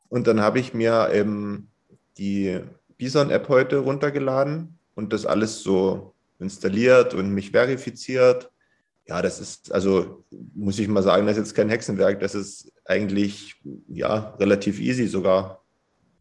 Und 0.09 0.27
dann 0.27 0.41
habe 0.41 0.59
ich 0.59 0.73
mir 0.73 1.09
eben 1.13 1.71
die 2.17 2.59
Bison-App 2.97 3.49
heute 3.49 3.77
runtergeladen 3.77 4.77
und 4.95 5.13
das 5.13 5.25
alles 5.25 5.61
so 5.61 6.13
installiert 6.39 7.13
und 7.13 7.31
mich 7.31 7.51
verifiziert. 7.51 8.51
Ja, 9.07 9.21
das 9.21 9.39
ist, 9.39 9.71
also 9.71 10.25
muss 10.53 10.79
ich 10.79 10.87
mal 10.87 11.03
sagen, 11.03 11.25
das 11.25 11.37
ist 11.37 11.47
jetzt 11.47 11.55
kein 11.55 11.69
Hexenwerk. 11.69 12.19
Das 12.19 12.35
ist 12.35 12.71
eigentlich, 12.85 13.55
ja, 13.87 14.35
relativ 14.39 14.79
easy 14.79 15.07
sogar. 15.07 15.63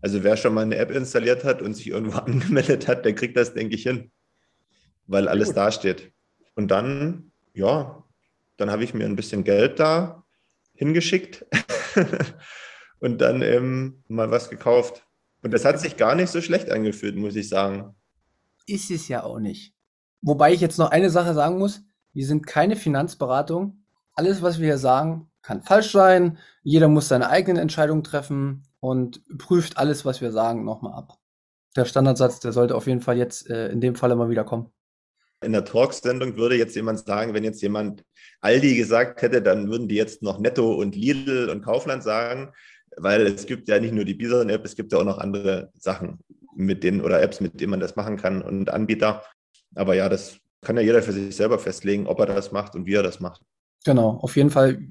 Also 0.00 0.22
wer 0.22 0.36
schon 0.36 0.54
mal 0.54 0.62
eine 0.62 0.76
App 0.76 0.90
installiert 0.90 1.44
hat 1.44 1.62
und 1.62 1.74
sich 1.74 1.88
irgendwo 1.88 2.18
angemeldet 2.18 2.86
hat, 2.86 3.04
der 3.04 3.14
kriegt 3.14 3.36
das, 3.36 3.54
denke 3.54 3.74
ich, 3.74 3.82
hin, 3.82 4.10
weil 5.06 5.28
alles 5.28 5.52
da 5.52 5.72
steht. 5.72 6.12
Und 6.54 6.70
dann, 6.70 7.32
ja, 7.54 8.04
dann 8.56 8.70
habe 8.70 8.84
ich 8.84 8.94
mir 8.94 9.04
ein 9.04 9.16
bisschen 9.16 9.42
Geld 9.42 9.80
da 9.80 10.24
hingeschickt 10.74 11.44
und 13.00 13.20
dann 13.20 13.42
ähm, 13.42 14.02
mal 14.08 14.30
was 14.30 14.48
gekauft. 14.48 15.04
Und 15.42 15.52
das 15.52 15.64
hat 15.64 15.80
sich 15.80 15.96
gar 15.96 16.14
nicht 16.14 16.30
so 16.30 16.40
schlecht 16.40 16.70
angefühlt, 16.70 17.16
muss 17.16 17.36
ich 17.36 17.48
sagen 17.48 17.94
ist 18.66 18.90
es 18.90 19.08
ja 19.08 19.22
auch 19.22 19.38
nicht. 19.38 19.72
Wobei 20.22 20.52
ich 20.52 20.60
jetzt 20.60 20.78
noch 20.78 20.90
eine 20.90 21.10
Sache 21.10 21.34
sagen 21.34 21.58
muss. 21.58 21.82
Wir 22.16 22.24
sind 22.24 22.46
keine 22.46 22.76
Finanzberatung. 22.76 23.84
Alles, 24.14 24.40
was 24.40 24.58
wir 24.58 24.64
hier 24.64 24.78
sagen, 24.78 25.30
kann 25.42 25.62
falsch 25.62 25.92
sein. 25.92 26.38
Jeder 26.62 26.88
muss 26.88 27.08
seine 27.08 27.28
eigenen 27.28 27.58
Entscheidungen 27.58 28.04
treffen 28.04 28.62
und 28.80 29.20
prüft 29.36 29.76
alles, 29.76 30.06
was 30.06 30.22
wir 30.22 30.32
sagen, 30.32 30.64
nochmal 30.64 30.94
ab. 30.94 31.18
Der 31.76 31.84
Standardsatz, 31.84 32.40
der 32.40 32.52
sollte 32.52 32.74
auf 32.74 32.86
jeden 32.86 33.02
Fall 33.02 33.18
jetzt 33.18 33.50
äh, 33.50 33.68
in 33.68 33.82
dem 33.82 33.96
Fall 33.96 34.12
immer 34.12 34.30
wieder 34.30 34.44
kommen. 34.44 34.72
In 35.44 35.52
der 35.52 35.66
Talksendung 35.66 36.38
würde 36.38 36.56
jetzt 36.56 36.74
jemand 36.74 37.00
sagen, 37.00 37.34
wenn 37.34 37.44
jetzt 37.44 37.60
jemand 37.60 38.02
Aldi 38.40 38.76
gesagt 38.76 39.20
hätte, 39.20 39.42
dann 39.42 39.68
würden 39.68 39.86
die 39.86 39.96
jetzt 39.96 40.22
noch 40.22 40.38
Netto 40.38 40.72
und 40.72 40.96
Lidl 40.96 41.50
und 41.50 41.60
Kaufland 41.60 42.02
sagen, 42.02 42.54
weil 42.96 43.26
es 43.26 43.44
gibt 43.44 43.68
ja 43.68 43.78
nicht 43.78 43.92
nur 43.92 44.06
die 44.06 44.14
Bison-App, 44.14 44.64
es 44.64 44.74
gibt 44.74 44.90
ja 44.92 45.00
auch 45.00 45.04
noch 45.04 45.18
andere 45.18 45.70
Sachen 45.78 46.20
mit 46.54 46.82
denen 46.82 47.02
oder 47.02 47.20
Apps, 47.20 47.42
mit 47.42 47.60
denen 47.60 47.72
man 47.72 47.80
das 47.80 47.94
machen 47.94 48.16
kann 48.16 48.40
und 48.40 48.70
Anbieter. 48.70 49.22
Aber 49.74 49.94
ja, 49.94 50.08
das 50.08 50.40
kann 50.66 50.76
ja 50.76 50.82
jeder 50.82 51.00
für 51.00 51.12
sich 51.12 51.36
selber 51.36 51.60
festlegen, 51.60 52.08
ob 52.08 52.18
er 52.18 52.26
das 52.26 52.50
macht 52.50 52.74
und 52.74 52.86
wie 52.86 52.94
er 52.94 53.04
das 53.04 53.20
macht. 53.20 53.40
Genau, 53.84 54.18
auf 54.20 54.36
jeden 54.36 54.50
Fall. 54.50 54.82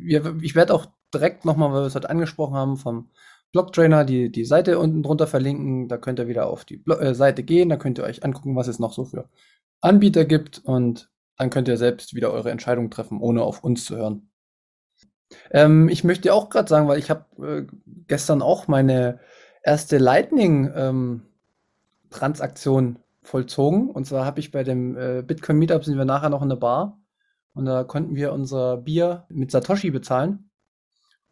Ich 0.42 0.56
werde 0.56 0.74
auch 0.74 0.86
direkt 1.14 1.44
nochmal, 1.44 1.74
weil 1.74 1.82
wir 1.82 1.88
es 1.88 1.96
heute 1.96 2.10
angesprochen 2.10 2.56
haben, 2.56 2.78
vom 2.78 3.10
Blogtrainer 3.52 4.06
die, 4.06 4.32
die 4.32 4.46
Seite 4.46 4.80
unten 4.80 5.04
drunter 5.04 5.28
verlinken. 5.28 5.90
Da 5.90 5.98
könnt 5.98 6.18
ihr 6.20 6.30
wieder 6.30 6.48
auf 6.48 6.64
die 6.64 6.78
Blog 6.78 7.02
äh, 7.02 7.14
Seite 7.14 7.44
gehen, 7.44 7.68
da 7.68 7.76
könnt 7.76 7.98
ihr 7.98 8.06
euch 8.06 8.24
angucken, 8.24 8.56
was 8.56 8.70
es 8.70 8.80
noch 8.80 8.94
so 8.94 9.04
für 9.04 9.28
Anbieter 9.82 10.24
gibt 10.24 10.60
und 10.60 11.10
dann 11.38 11.50
könnt 11.50 11.68
ihr 11.68 11.76
selbst 11.76 12.16
wieder 12.16 12.32
eure 12.32 12.52
Entscheidung 12.52 12.90
treffen, 12.90 13.20
ohne 13.20 13.44
auf 13.44 13.62
uns 13.62 13.84
zu 13.84 13.98
hören. 13.98 14.30
Ähm, 15.52 15.90
ich 15.90 16.06
möchte 16.06 16.34
auch 16.34 16.50
gerade 16.50 16.70
sagen, 16.70 16.88
weil 16.88 17.00
ich 17.00 17.10
habe 17.10 17.26
äh, 17.46 17.68
gestern 18.08 18.42
auch 18.42 18.70
meine 18.70 19.20
erste 19.62 19.98
Lightning 19.98 20.72
ähm, 20.74 21.24
vollzogen. 23.26 23.90
Und 23.90 24.06
zwar 24.06 24.26
habe 24.26 24.40
ich 24.40 24.52
bei 24.52 24.64
dem 24.64 24.98
äh, 24.98 25.22
Bitcoin 25.22 25.58
Meetup 25.58 25.84
sind 25.84 25.98
wir 25.98 26.06
nachher 26.06 26.30
noch 26.30 26.42
in 26.42 26.50
der 26.50 26.56
Bar 26.56 27.02
und 27.54 27.66
da 27.66 27.84
konnten 27.84 28.16
wir 28.16 28.34
unser 28.34 28.78
Bier 28.78 29.26
mit 29.30 29.52
Satoshi 29.52 29.92
bezahlen. 29.92 30.50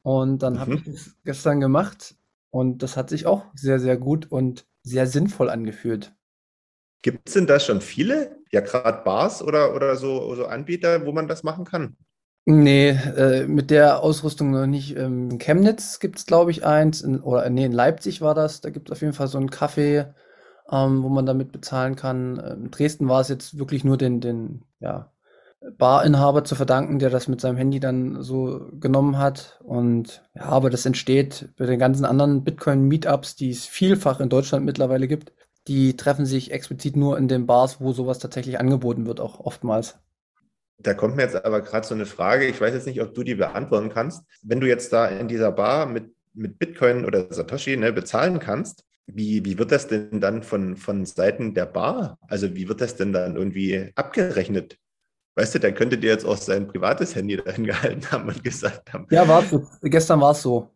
Und 0.02 0.44
dann 0.44 0.54
mhm. 0.54 0.60
habe 0.60 0.76
ich 0.76 0.84
das 0.84 1.16
gestern 1.24 1.60
gemacht 1.60 2.16
und 2.50 2.84
das 2.84 2.98
hat 2.98 3.10
sich 3.10 3.26
auch 3.26 3.46
sehr, 3.56 3.80
sehr 3.80 3.98
gut 3.98 4.32
und 4.32 4.66
sehr 4.84 5.08
sinnvoll 5.08 5.50
angefühlt. 5.50 6.14
Gibt 7.02 7.28
es 7.28 7.34
denn 7.34 7.48
da 7.48 7.60
schon 7.60 7.82
viele? 7.82 8.38
Ja, 8.52 8.62
gerade 8.62 9.04
Bars 9.04 9.42
oder, 9.42 9.76
oder 9.76 9.96
so, 9.96 10.36
so 10.36 10.46
Anbieter, 10.46 11.06
wo 11.06 11.12
man 11.12 11.28
das 11.28 11.44
machen 11.44 11.66
kann? 11.66 11.98
Nee, 12.46 12.90
äh, 12.90 13.48
mit 13.48 13.72
der 13.72 14.02
Ausrüstung 14.02 14.52
noch 14.52 14.68
nicht. 14.68 14.98
Ähm, 14.98 15.32
in 15.32 15.40
Chemnitz 15.40 16.00
gibt 16.00 16.20
es, 16.20 16.26
glaube 16.26 16.52
ich, 16.52 16.66
eins. 16.66 17.02
In, 17.02 17.22
oder 17.22 17.50
nee, 17.50 17.66
in 17.66 17.72
Leipzig 17.72 18.22
war 18.22 18.36
das. 18.36 18.60
Da 18.60 18.70
gibt 18.70 18.90
es 18.90 18.94
auf 18.94 19.02
jeden 19.02 19.14
Fall 19.14 19.28
so 19.28 19.38
ein 19.38 19.50
Café, 19.50 20.14
ähm, 20.71 21.04
wo 21.04 21.10
man 21.10 21.26
damit 21.26 21.52
bezahlen 21.52 21.95
kann. 21.95 22.38
In 22.38 22.71
Dresden 22.71 23.08
war 23.08 23.21
es 23.21 23.30
jetzt 23.30 23.58
wirklich 23.58 23.84
nur 23.84 23.97
den, 23.97 24.21
den 24.21 24.63
ja, 24.80 25.12
Barinhaber 25.78 26.43
zu 26.43 26.56
verdanken, 26.56 26.99
der 26.99 27.10
das 27.10 27.28
mit 27.28 27.41
seinem 27.41 27.58
Handy 27.58 27.80
dann 27.80 28.21
so 28.21 28.69
genommen 28.80 29.17
hat. 29.17 29.60
Und 29.63 30.23
ja, 30.36 30.43
aber 30.43 30.69
das 30.69 30.86
entsteht 30.86 31.49
bei 31.58 31.65
den 31.65 31.80
ganzen 31.80 32.06
anderen 32.06 32.43
Bitcoin-Meetups, 32.43 33.36
die 33.36 33.49
es 33.49 33.65
vielfach 33.65 34.19
in 34.19 34.30
Deutschland 34.30 34.65
mittlerweile 34.65 35.08
gibt. 35.08 35.32
Die 35.67 35.95
treffen 35.95 36.26
sich 36.26 36.52
explizit 36.52 36.97
nur 36.97 37.17
in 37.17 37.28
den 37.28 37.45
Bars, 37.45 37.80
wo 37.80 37.93
sowas 37.93 38.19
tatsächlich 38.19 38.60
angeboten 38.60 39.06
wird, 39.06 39.21
auch 39.21 39.39
oftmals. 39.39 39.97
Da 40.80 40.93
kommt 40.93 41.15
mir 41.15 41.23
jetzt 41.23 41.45
aber 41.45 41.62
gerade 41.62 41.88
so 41.88 41.95
eine 41.95 42.06
Frage. 42.06 42.45
Ich 42.45 42.60
weiß 42.60 42.73
jetzt 42.73 42.88
nicht, 42.88 43.02
ob 43.02 43.13
du 43.13 43.23
die 43.23 43.36
beantworten 43.36 43.89
kannst. 43.89 44.26
Wenn 44.41 44.60
du 44.60 44.67
jetzt 44.67 44.91
da 44.91 45.08
in 45.08 45.30
dieser 45.30 45.52
Bar 45.54 45.86
mit, 45.86 46.13
mit 46.34 46.60
Bitcoin 46.60 47.06
oder 47.06 47.32
Satoshi 47.32 47.78
ne, 47.78 47.93
bezahlen 47.93 48.39
kannst, 48.39 48.84
wie, 49.06 49.44
wie 49.46 49.58
wird 49.58 49.72
das 49.72 49.88
denn 49.88 50.22
dann 50.22 50.44
von, 50.44 50.78
von 50.78 51.06
Seiten 51.06 51.54
der 51.54 51.66
Bar? 51.66 52.18
Also 52.28 52.56
wie 52.56 52.68
wird 52.68 52.82
das 52.82 52.96
denn 52.96 53.13
dann 53.13 53.36
irgendwie 53.36 53.92
abgerechnet? 53.96 54.80
Weißt 55.36 55.56
du, 55.56 55.60
der 55.60 55.74
könnte 55.74 55.98
dir 55.98 56.12
jetzt 56.12 56.26
auch 56.26 56.38
sein 56.38 56.68
privates 56.68 57.16
Handy 57.16 57.38
dahin 57.46 57.66
gehalten 57.66 58.12
haben 58.12 58.30
und 58.30 58.44
gesagt 58.44 58.94
haben. 58.94 59.08
Ja, 59.10 59.28
war 59.28 59.44
gestern 59.82 60.22
war 60.22 60.32
es 60.32 60.42
so. 60.42 60.70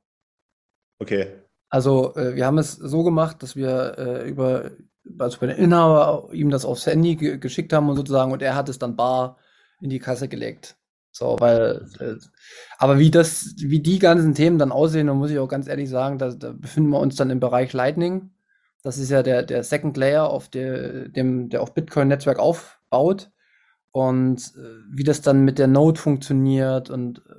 Okay. 1.00 1.28
Also 1.70 2.16
äh, 2.16 2.36
wir 2.36 2.46
haben 2.46 2.58
es 2.58 2.74
so 2.74 3.04
gemacht, 3.04 3.44
dass 3.44 3.56
wir 3.56 3.98
äh, 3.98 4.30
über, 4.30 4.72
also 5.20 5.40
bei 5.40 5.48
den 5.48 5.58
Inhaber 5.58 6.30
ihm 6.34 6.50
das 6.50 6.66
aufs 6.66 6.86
Handy 6.86 7.16
ge 7.16 7.38
geschickt 7.38 7.74
haben 7.74 7.90
und 7.90 7.98
sozusagen 7.98 8.32
und 8.32 8.42
er 8.42 8.56
hat 8.56 8.70
es 8.70 8.80
dann 8.80 8.96
bar 8.96 9.38
in 9.82 9.90
die 9.90 10.00
Kasse 10.00 10.28
gelegt. 10.28 10.77
So, 11.18 11.36
weil, 11.40 11.88
äh, 12.00 12.16
aber 12.78 13.00
wie 13.00 13.10
das, 13.10 13.56
wie 13.58 13.80
die 13.80 13.98
ganzen 13.98 14.36
Themen 14.36 14.60
dann 14.60 14.72
aussehen, 14.72 15.08
da 15.08 15.16
muss 15.16 15.32
ich 15.32 15.40
auch 15.40 15.48
ganz 15.48 15.68
ehrlich 15.68 15.90
sagen, 15.90 16.20
da, 16.20 16.30
da 16.30 16.52
befinden 16.52 16.92
wir 16.92 17.00
uns 17.00 17.16
dann 17.16 17.32
im 17.32 17.40
Bereich 17.40 17.74
Lightning. 17.74 18.30
Das 18.84 19.00
ist 19.00 19.10
ja 19.10 19.24
der, 19.24 19.42
der 19.42 19.64
Second 19.64 19.98
Layer, 19.98 20.30
auf 20.30 20.48
der, 20.48 21.10
dem, 21.10 21.50
der 21.50 21.64
auf 21.64 21.74
Bitcoin-Netzwerk 21.74 22.38
aufbaut. 22.38 23.32
Und 23.92 24.54
äh, 24.58 24.84
wie 24.92 25.04
das 25.04 25.22
dann 25.22 25.44
mit 25.44 25.58
der 25.58 25.66
Node 25.66 26.00
funktioniert 26.00 26.92
und 26.92 27.18
äh, 27.18 27.34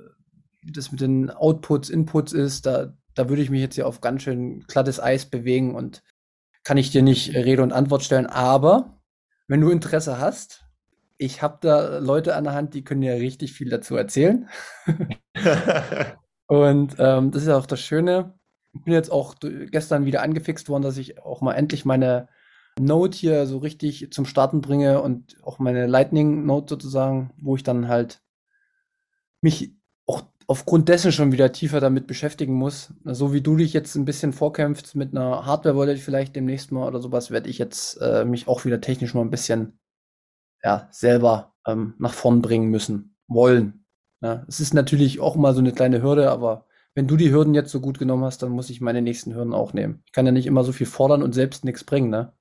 wie 0.61 0.73
das 0.73 0.91
mit 0.91 0.99
den 0.99 1.29
Outputs, 1.29 1.89
Inputs 1.89 2.33
ist, 2.33 2.65
da, 2.65 2.93
da 3.15 3.29
würde 3.29 3.41
ich 3.41 3.49
mich 3.49 3.61
jetzt 3.61 3.75
hier 3.75 3.87
auf 3.87 4.01
ganz 4.01 4.23
schön 4.23 4.65
glattes 4.67 4.99
Eis 4.99 5.25
bewegen 5.25 5.73
und 5.73 6.03
kann 6.65 6.75
ich 6.75 6.91
dir 6.91 7.01
nicht 7.01 7.33
Rede 7.33 7.63
und 7.63 7.71
Antwort 7.71 8.03
stellen. 8.03 8.25
Aber 8.25 8.99
wenn 9.47 9.61
du 9.61 9.69
Interesse 9.69 10.19
hast, 10.19 10.65
ich 11.19 11.41
habe 11.41 11.57
da 11.61 11.99
Leute 11.99 12.35
an 12.35 12.45
der 12.45 12.53
Hand, 12.53 12.73
die 12.73 12.83
können 12.83 13.03
ja 13.03 13.13
richtig 13.13 13.51
viel 13.51 13.69
dazu 13.69 13.95
erzählen. 13.95 14.47
und 16.47 16.95
ähm, 16.97 17.31
das 17.31 17.41
ist 17.43 17.49
ja 17.49 17.57
auch 17.57 17.65
das 17.65 17.81
Schöne. 17.81 18.39
Ich 18.73 18.83
bin 18.85 18.93
jetzt 18.93 19.11
auch 19.11 19.35
gestern 19.39 20.05
wieder 20.05 20.21
angefixt 20.21 20.69
worden, 20.69 20.83
dass 20.83 20.97
ich 20.97 21.19
auch 21.19 21.41
mal 21.41 21.55
endlich 21.55 21.83
meine 21.83 22.29
Note 22.79 23.17
hier 23.17 23.45
so 23.47 23.57
richtig 23.57 24.11
zum 24.11 24.25
Starten 24.25 24.61
bringe 24.61 25.01
und 25.01 25.35
auch 25.43 25.59
meine 25.59 25.87
Lightning 25.87 26.45
Note 26.45 26.69
sozusagen, 26.69 27.33
wo 27.37 27.57
ich 27.57 27.63
dann 27.63 27.89
halt 27.89 28.21
mich 29.41 29.75
auch 30.05 30.21
aufgrund 30.47 30.87
dessen 30.87 31.11
schon 31.11 31.33
wieder 31.33 31.51
tiefer 31.51 31.81
damit 31.81 32.07
beschäftigen 32.07 32.53
muss. 32.53 32.93
So 33.03 33.33
wie 33.33 33.41
du 33.41 33.57
dich 33.57 33.73
jetzt 33.73 33.95
ein 33.95 34.05
bisschen 34.05 34.31
vorkämpfst 34.31 34.95
mit 34.95 35.13
einer 35.13 35.45
Hardware-Wallet 35.45 35.99
vielleicht 35.99 36.37
demnächst 36.37 36.71
mal 36.71 36.87
oder 36.87 37.01
sowas, 37.01 37.29
werde 37.29 37.49
ich 37.49 37.57
jetzt 37.57 37.97
äh, 38.01 38.23
mich 38.23 38.47
auch 38.47 38.63
wieder 38.63 38.79
technisch 38.79 39.13
mal 39.13 39.21
ein 39.21 39.31
bisschen 39.31 39.78
ja, 40.63 40.87
selber 40.91 41.53
ähm, 41.65 41.93
nach 41.99 42.13
vorn 42.13 42.41
bringen 42.41 42.69
müssen, 42.69 43.15
wollen. 43.27 43.85
Ja, 44.21 44.45
es 44.47 44.59
ist 44.59 44.73
natürlich 44.73 45.19
auch 45.19 45.35
mal 45.35 45.53
so 45.53 45.59
eine 45.59 45.71
kleine 45.71 46.01
Hürde, 46.01 46.29
aber 46.29 46.65
wenn 46.93 47.07
du 47.07 47.15
die 47.15 47.31
Hürden 47.31 47.53
jetzt 47.53 47.71
so 47.71 47.79
gut 47.79 47.99
genommen 47.99 48.25
hast, 48.25 48.43
dann 48.43 48.51
muss 48.51 48.69
ich 48.69 48.81
meine 48.81 49.01
nächsten 49.01 49.33
Hürden 49.33 49.53
auch 49.53 49.73
nehmen. 49.73 50.03
Ich 50.05 50.11
kann 50.11 50.25
ja 50.25 50.31
nicht 50.31 50.47
immer 50.47 50.63
so 50.63 50.71
viel 50.71 50.87
fordern 50.87 51.23
und 51.23 51.33
selbst 51.33 51.63
nichts 51.63 51.83
bringen, 51.83 52.09
ne? 52.09 52.33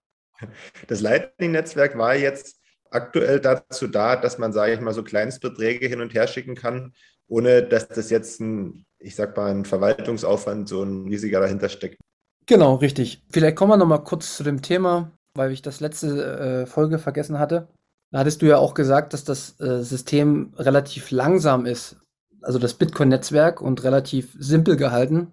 Das 0.87 1.01
Lightning-Netzwerk 1.01 1.99
war 1.99 2.15
jetzt 2.15 2.61
aktuell 2.91 3.41
dazu 3.41 3.87
da, 3.87 4.17
dass 4.17 4.39
man, 4.39 4.53
sage 4.53 4.73
ich 4.73 4.81
mal, 4.81 4.95
so 4.95 5.03
Kleinstbeträge 5.03 5.87
hin 5.87 6.01
und 6.01 6.15
her 6.15 6.27
schicken 6.27 6.55
kann, 6.55 6.95
ohne 7.27 7.63
dass 7.63 7.89
das 7.89 8.11
jetzt 8.11 8.41
ein, 8.41 8.87
ich 8.99 9.15
sag 9.15 9.37
mal, 9.37 9.51
ein 9.51 9.65
Verwaltungsaufwand 9.65 10.69
so 10.69 10.83
ein 10.83 11.07
riesiger 11.09 11.41
dahinter 11.41 11.69
steckt. 11.69 11.99
Genau, 12.47 12.77
richtig. 12.77 13.23
Vielleicht 13.31 13.57
kommen 13.57 13.73
wir 13.73 13.77
noch 13.77 13.87
mal 13.87 13.99
kurz 13.99 14.37
zu 14.37 14.43
dem 14.43 14.63
Thema, 14.63 15.13
weil 15.35 15.53
ich 15.53 15.61
das 15.61 15.81
letzte 15.81 16.63
äh, 16.63 16.67
Folge 16.67 16.99
vergessen 16.99 17.39
hatte. 17.39 17.69
Da 18.11 18.21
hattest 18.21 18.41
du 18.43 18.47
ja 18.47 18.59
auch 18.59 18.75
gesagt, 18.75 19.13
dass 19.13 19.25
das 19.25 19.61
äh, 19.61 19.83
System 19.83 20.55
relativ 20.57 21.11
langsam 21.11 21.67
ist, 21.67 21.97
also 22.41 22.59
das 22.59 22.75
Bitcoin-Netzwerk 22.75 23.61
und 23.61 23.85
relativ 23.85 24.35
simpel 24.39 24.77
gehalten. 24.77 25.33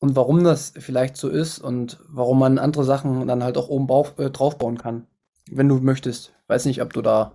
Und 0.00 0.16
warum 0.16 0.42
das 0.42 0.72
vielleicht 0.78 1.16
so 1.16 1.28
ist 1.28 1.58
und 1.58 2.00
warum 2.08 2.38
man 2.38 2.58
andere 2.58 2.84
Sachen 2.84 3.26
dann 3.28 3.44
halt 3.44 3.58
auch 3.58 3.68
oben 3.68 3.86
drauf, 3.86 4.18
äh, 4.18 4.30
drauf 4.30 4.58
bauen 4.58 4.78
kann, 4.78 5.06
wenn 5.50 5.68
du 5.68 5.78
möchtest. 5.78 6.34
Weiß 6.48 6.64
nicht, 6.64 6.82
ob 6.82 6.92
du 6.92 7.02
da 7.02 7.32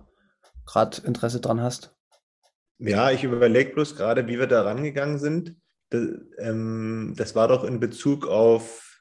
gerade 0.66 1.00
Interesse 1.06 1.40
dran 1.40 1.60
hast. 1.60 1.94
Ja, 2.78 3.10
ich 3.10 3.24
überlege 3.24 3.72
bloß 3.72 3.96
gerade, 3.96 4.26
wie 4.26 4.38
wir 4.38 4.48
da 4.48 4.62
rangegangen 4.62 5.18
sind. 5.18 5.56
Das, 5.90 6.02
ähm, 6.38 7.14
das 7.16 7.34
war 7.34 7.48
doch 7.48 7.64
in 7.64 7.80
Bezug 7.80 8.26
auf 8.26 9.00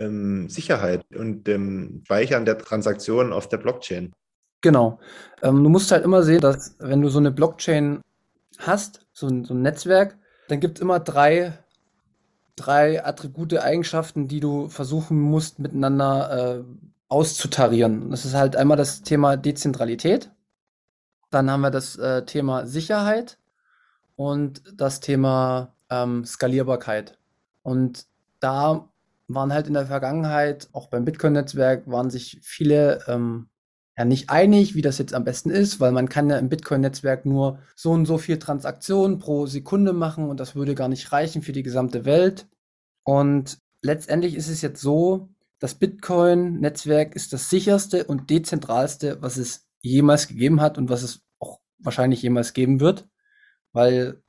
ähm, 0.00 0.48
Sicherheit 0.48 1.04
und 1.14 1.44
dem 1.44 2.02
Speichern 2.04 2.44
der 2.44 2.58
Transaktionen 2.58 3.32
auf 3.32 3.48
der 3.48 3.58
Blockchain. 3.58 4.14
Genau. 4.60 4.98
Ähm, 5.42 5.62
du 5.62 5.70
musst 5.70 5.92
halt 5.92 6.04
immer 6.04 6.22
sehen, 6.22 6.40
dass 6.40 6.76
wenn 6.78 7.00
du 7.00 7.08
so 7.08 7.18
eine 7.18 7.30
Blockchain 7.30 8.00
hast, 8.58 9.06
so 9.12 9.28
ein, 9.28 9.44
so 9.44 9.54
ein 9.54 9.62
Netzwerk, 9.62 10.18
dann 10.48 10.60
gibt 10.60 10.78
es 10.78 10.82
immer 10.82 10.98
drei, 10.98 11.52
drei 12.56 13.04
Attribute, 13.04 13.58
Eigenschaften, 13.58 14.26
die 14.28 14.40
du 14.40 14.68
versuchen 14.68 15.20
musst, 15.20 15.58
miteinander 15.58 16.58
äh, 16.58 16.64
auszutarieren. 17.08 18.10
Das 18.10 18.24
ist 18.24 18.34
halt 18.34 18.56
einmal 18.56 18.76
das 18.76 19.02
Thema 19.02 19.36
Dezentralität, 19.36 20.30
dann 21.30 21.50
haben 21.50 21.60
wir 21.60 21.70
das 21.70 21.96
äh, 21.96 22.24
Thema 22.24 22.66
Sicherheit 22.66 23.38
und 24.16 24.62
das 24.74 25.00
Thema 25.00 25.74
ähm, 25.90 26.24
Skalierbarkeit. 26.24 27.18
Und 27.62 28.06
da 28.40 28.88
waren 29.28 29.52
halt 29.52 29.66
in 29.66 29.74
der 29.74 29.86
Vergangenheit, 29.86 30.68
auch 30.72 30.88
beim 30.88 31.04
Bitcoin-Netzwerk, 31.04 31.86
waren 31.86 32.10
sich 32.10 32.40
viele 32.42 33.04
ähm, 33.06 33.48
ja 33.98 34.04
nicht 34.04 34.30
einig, 34.30 34.76
wie 34.76 34.82
das 34.82 34.98
jetzt 34.98 35.12
am 35.12 35.24
besten 35.24 35.50
ist, 35.50 35.80
weil 35.80 35.90
man 35.90 36.08
kann 36.08 36.30
ja 36.30 36.38
im 36.38 36.48
Bitcoin-Netzwerk 36.48 37.26
nur 37.26 37.58
so 37.74 37.90
und 37.90 38.06
so 38.06 38.16
viel 38.16 38.38
Transaktionen 38.38 39.18
pro 39.18 39.46
Sekunde 39.46 39.92
machen 39.92 40.30
und 40.30 40.38
das 40.38 40.54
würde 40.54 40.76
gar 40.76 40.88
nicht 40.88 41.10
reichen 41.10 41.42
für 41.42 41.52
die 41.52 41.64
gesamte 41.64 42.04
Welt. 42.04 42.46
Und 43.02 43.58
letztendlich 43.82 44.36
ist 44.36 44.48
es 44.48 44.62
jetzt 44.62 44.80
so, 44.80 45.30
das 45.58 45.74
Bitcoin-Netzwerk 45.74 47.16
ist 47.16 47.32
das 47.32 47.50
sicherste 47.50 48.04
und 48.04 48.30
dezentralste, 48.30 49.20
was 49.20 49.36
es 49.36 49.66
jemals 49.80 50.28
gegeben 50.28 50.60
hat 50.60 50.78
und 50.78 50.88
was 50.88 51.02
es 51.02 51.22
auch 51.40 51.58
wahrscheinlich 51.80 52.22
jemals 52.22 52.52
geben 52.52 52.78
wird, 52.78 53.08
weil 53.72 54.22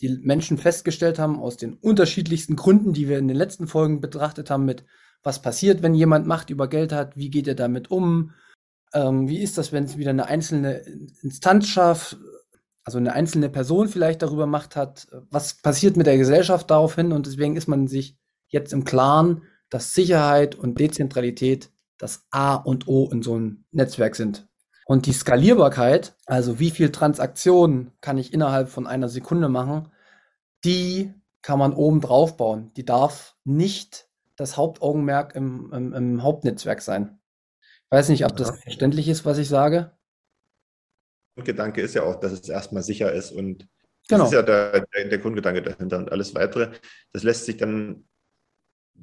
die 0.00 0.08
Menschen 0.22 0.56
festgestellt 0.56 1.18
haben, 1.18 1.38
aus 1.38 1.58
den 1.58 1.74
unterschiedlichsten 1.74 2.56
Gründen, 2.56 2.94
die 2.94 3.10
wir 3.10 3.18
in 3.18 3.28
den 3.28 3.36
letzten 3.36 3.66
Folgen 3.66 4.00
betrachtet 4.00 4.48
haben, 4.48 4.64
mit 4.64 4.84
was 5.22 5.42
passiert, 5.42 5.82
wenn 5.82 5.94
jemand 5.94 6.26
Macht 6.26 6.48
über 6.48 6.66
Geld 6.66 6.92
hat, 6.92 7.14
wie 7.18 7.28
geht 7.28 7.46
er 7.46 7.54
damit 7.54 7.90
um, 7.90 8.32
ähm, 8.94 9.28
wie 9.28 9.38
ist 9.42 9.58
das, 9.58 9.72
wenn 9.72 9.84
es 9.84 9.96
wieder 9.96 10.10
eine 10.10 10.26
einzelne 10.26 10.82
Instanz 11.22 11.66
schafft, 11.68 12.18
also 12.84 12.98
eine 12.98 13.12
einzelne 13.12 13.48
Person 13.48 13.88
vielleicht 13.88 14.22
darüber 14.22 14.46
Macht 14.46 14.76
hat? 14.76 15.08
Was 15.30 15.54
passiert 15.54 15.96
mit 15.96 16.06
der 16.06 16.18
Gesellschaft 16.18 16.70
daraufhin? 16.70 17.12
Und 17.12 17.26
deswegen 17.26 17.56
ist 17.56 17.68
man 17.68 17.86
sich 17.86 18.16
jetzt 18.48 18.72
im 18.72 18.84
Klaren, 18.84 19.42
dass 19.70 19.94
Sicherheit 19.94 20.54
und 20.54 20.78
Dezentralität 20.78 21.70
das 21.98 22.26
A 22.30 22.56
und 22.56 22.88
O 22.88 23.08
in 23.10 23.22
so 23.22 23.34
einem 23.34 23.64
Netzwerk 23.70 24.16
sind. 24.16 24.48
Und 24.84 25.06
die 25.06 25.12
Skalierbarkeit, 25.12 26.16
also 26.26 26.58
wie 26.58 26.70
viel 26.70 26.90
Transaktionen 26.90 27.92
kann 28.00 28.18
ich 28.18 28.34
innerhalb 28.34 28.68
von 28.68 28.86
einer 28.86 29.08
Sekunde 29.08 29.48
machen, 29.48 29.88
die 30.64 31.14
kann 31.40 31.58
man 31.58 31.72
oben 31.72 32.00
drauf 32.00 32.36
bauen. 32.36 32.72
Die 32.76 32.84
darf 32.84 33.36
nicht 33.44 34.08
das 34.36 34.56
Hauptaugenmerk 34.56 35.34
im, 35.34 35.72
im, 35.72 35.92
im 35.92 36.22
Hauptnetzwerk 36.22 36.82
sein. 36.82 37.20
Weiß 37.92 38.08
nicht, 38.08 38.24
ob 38.24 38.34
das 38.38 38.58
verständlich 38.58 39.06
ist, 39.06 39.26
was 39.26 39.36
ich 39.36 39.50
sage. 39.50 39.90
Grundgedanke 41.34 41.82
ist 41.82 41.94
ja 41.94 42.04
auch, 42.04 42.18
dass 42.20 42.32
es 42.32 42.48
erstmal 42.48 42.82
sicher 42.82 43.12
ist 43.12 43.32
und 43.32 43.68
genau. 44.08 44.24
das 44.24 44.28
ist 44.28 44.34
ja 44.34 44.42
der, 44.42 44.86
der, 44.94 45.08
der 45.10 45.18
Grundgedanke 45.18 45.60
dahinter 45.60 45.98
und 45.98 46.10
alles 46.10 46.34
weitere. 46.34 46.70
Das 47.12 47.22
lässt 47.22 47.44
sich 47.44 47.58
dann 47.58 48.04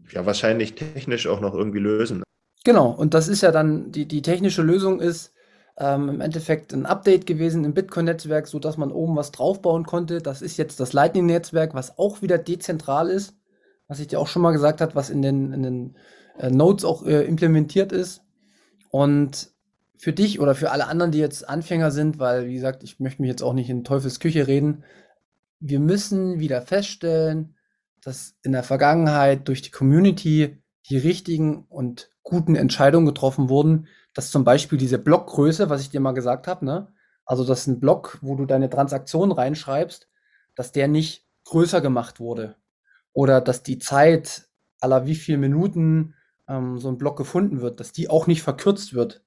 ja 0.10 0.25
wahrscheinlich 0.25 0.73
technisch 0.73 1.28
auch 1.28 1.39
noch 1.39 1.54
irgendwie 1.54 1.78
lösen. 1.78 2.23
Genau, 2.63 2.89
und 2.89 3.13
das 3.13 3.28
ist 3.28 3.41
ja 3.41 3.52
dann, 3.52 3.91
die, 3.91 4.08
die 4.08 4.23
technische 4.23 4.63
Lösung 4.63 4.99
ist 4.99 5.34
ähm, 5.78 6.10
im 6.10 6.19
Endeffekt 6.19 6.73
ein 6.73 6.88
Update 6.88 7.28
gewesen 7.28 7.65
im 7.65 7.75
Bitcoin-Netzwerk, 7.75 8.47
sodass 8.47 8.78
man 8.78 8.91
oben 8.91 9.15
was 9.15 9.32
draufbauen 9.32 9.86
konnte. 9.86 10.19
Das 10.19 10.41
ist 10.41 10.58
jetzt 10.58 10.80
das 10.80 10.93
Lightning-Netzwerk, 10.93 11.75
was 11.75 11.99
auch 11.99 12.23
wieder 12.23 12.39
dezentral 12.39 13.12
ist, 13.12 13.36
was 13.88 13.99
ich 13.99 14.08
dir 14.08 14.19
auch 14.19 14.28
schon 14.28 14.41
mal 14.41 14.52
gesagt 14.52 14.82
habe, 14.82 14.95
was 14.95 15.12
in 15.12 15.21
den, 15.21 15.54
in 15.54 15.62
den 15.62 15.95
äh, 16.39 16.49
Nodes 16.49 16.86
auch 16.86 17.06
äh, 17.06 17.23
implementiert 17.25 17.91
ist. 17.91 18.23
Und 18.89 19.52
für 19.97 20.13
dich 20.13 20.39
oder 20.39 20.56
für 20.56 20.71
alle 20.71 20.88
anderen, 20.88 21.12
die 21.12 21.19
jetzt 21.19 21.47
Anfänger 21.47 21.91
sind, 21.91 22.19
weil, 22.19 22.47
wie 22.47 22.54
gesagt, 22.54 22.84
ich 22.84 22.99
möchte 22.99 23.21
mich 23.21 23.30
jetzt 23.30 23.43
auch 23.43 23.54
nicht 23.54 23.69
in 23.69 23.84
Teufels 23.84 24.19
Küche 24.19 24.47
reden, 24.47 24.84
wir 25.60 25.80
müssen 25.80 26.39
wieder 26.39 26.62
feststellen, 26.62 27.56
dass 28.02 28.36
in 28.43 28.54
der 28.54 28.63
Vergangenheit 28.63 29.47
durch 29.47 29.62
die 29.62 29.71
Community 29.71 30.63
die 30.89 30.97
richtigen 30.97 31.65
und 31.67 32.10
guten 32.23 32.56
Entscheidungen 32.56 33.06
getroffen 33.06 33.49
wurden, 33.49 33.88
dass 34.13 34.32
zum 34.32 34.43
Beispiel 34.43 34.78
diese 34.78 34.97
Blockgröße, 34.97 35.69
was 35.69 35.82
ich 35.82 35.89
dir 35.89 35.99
mal 35.99 36.13
gesagt 36.13 36.47
habe, 36.47 36.65
ne, 36.65 36.88
also 37.25 37.43
das 37.45 37.62
ist 37.62 37.67
ein 37.67 37.80
Block, 37.80 38.17
wo 38.21 38.36
du 38.36 38.45
deine 38.45 38.69
Transaktion 38.69 39.32
reinschreibst, 39.32 40.08
dass 40.56 40.71
der 40.71 40.88
nicht 40.88 41.28
größer 41.45 41.82
gemacht 41.82 42.19
wurde. 42.19 42.56
Oder 43.13 43.41
dass 43.41 43.63
die 43.63 43.80
Zeit 43.80 44.47
aller 44.80 45.06
wie 45.06 45.15
viel 45.15 45.38
Minuten 45.38 46.15
ähm, 46.49 46.77
so 46.79 46.89
ein 46.89 46.97
Block 46.97 47.17
gefunden 47.17 47.62
wird, 47.62 47.79
dass 47.79 47.91
die 47.91 48.09
auch 48.09 48.27
nicht 48.27 48.41
verkürzt 48.41 48.93
wird. 48.93 49.23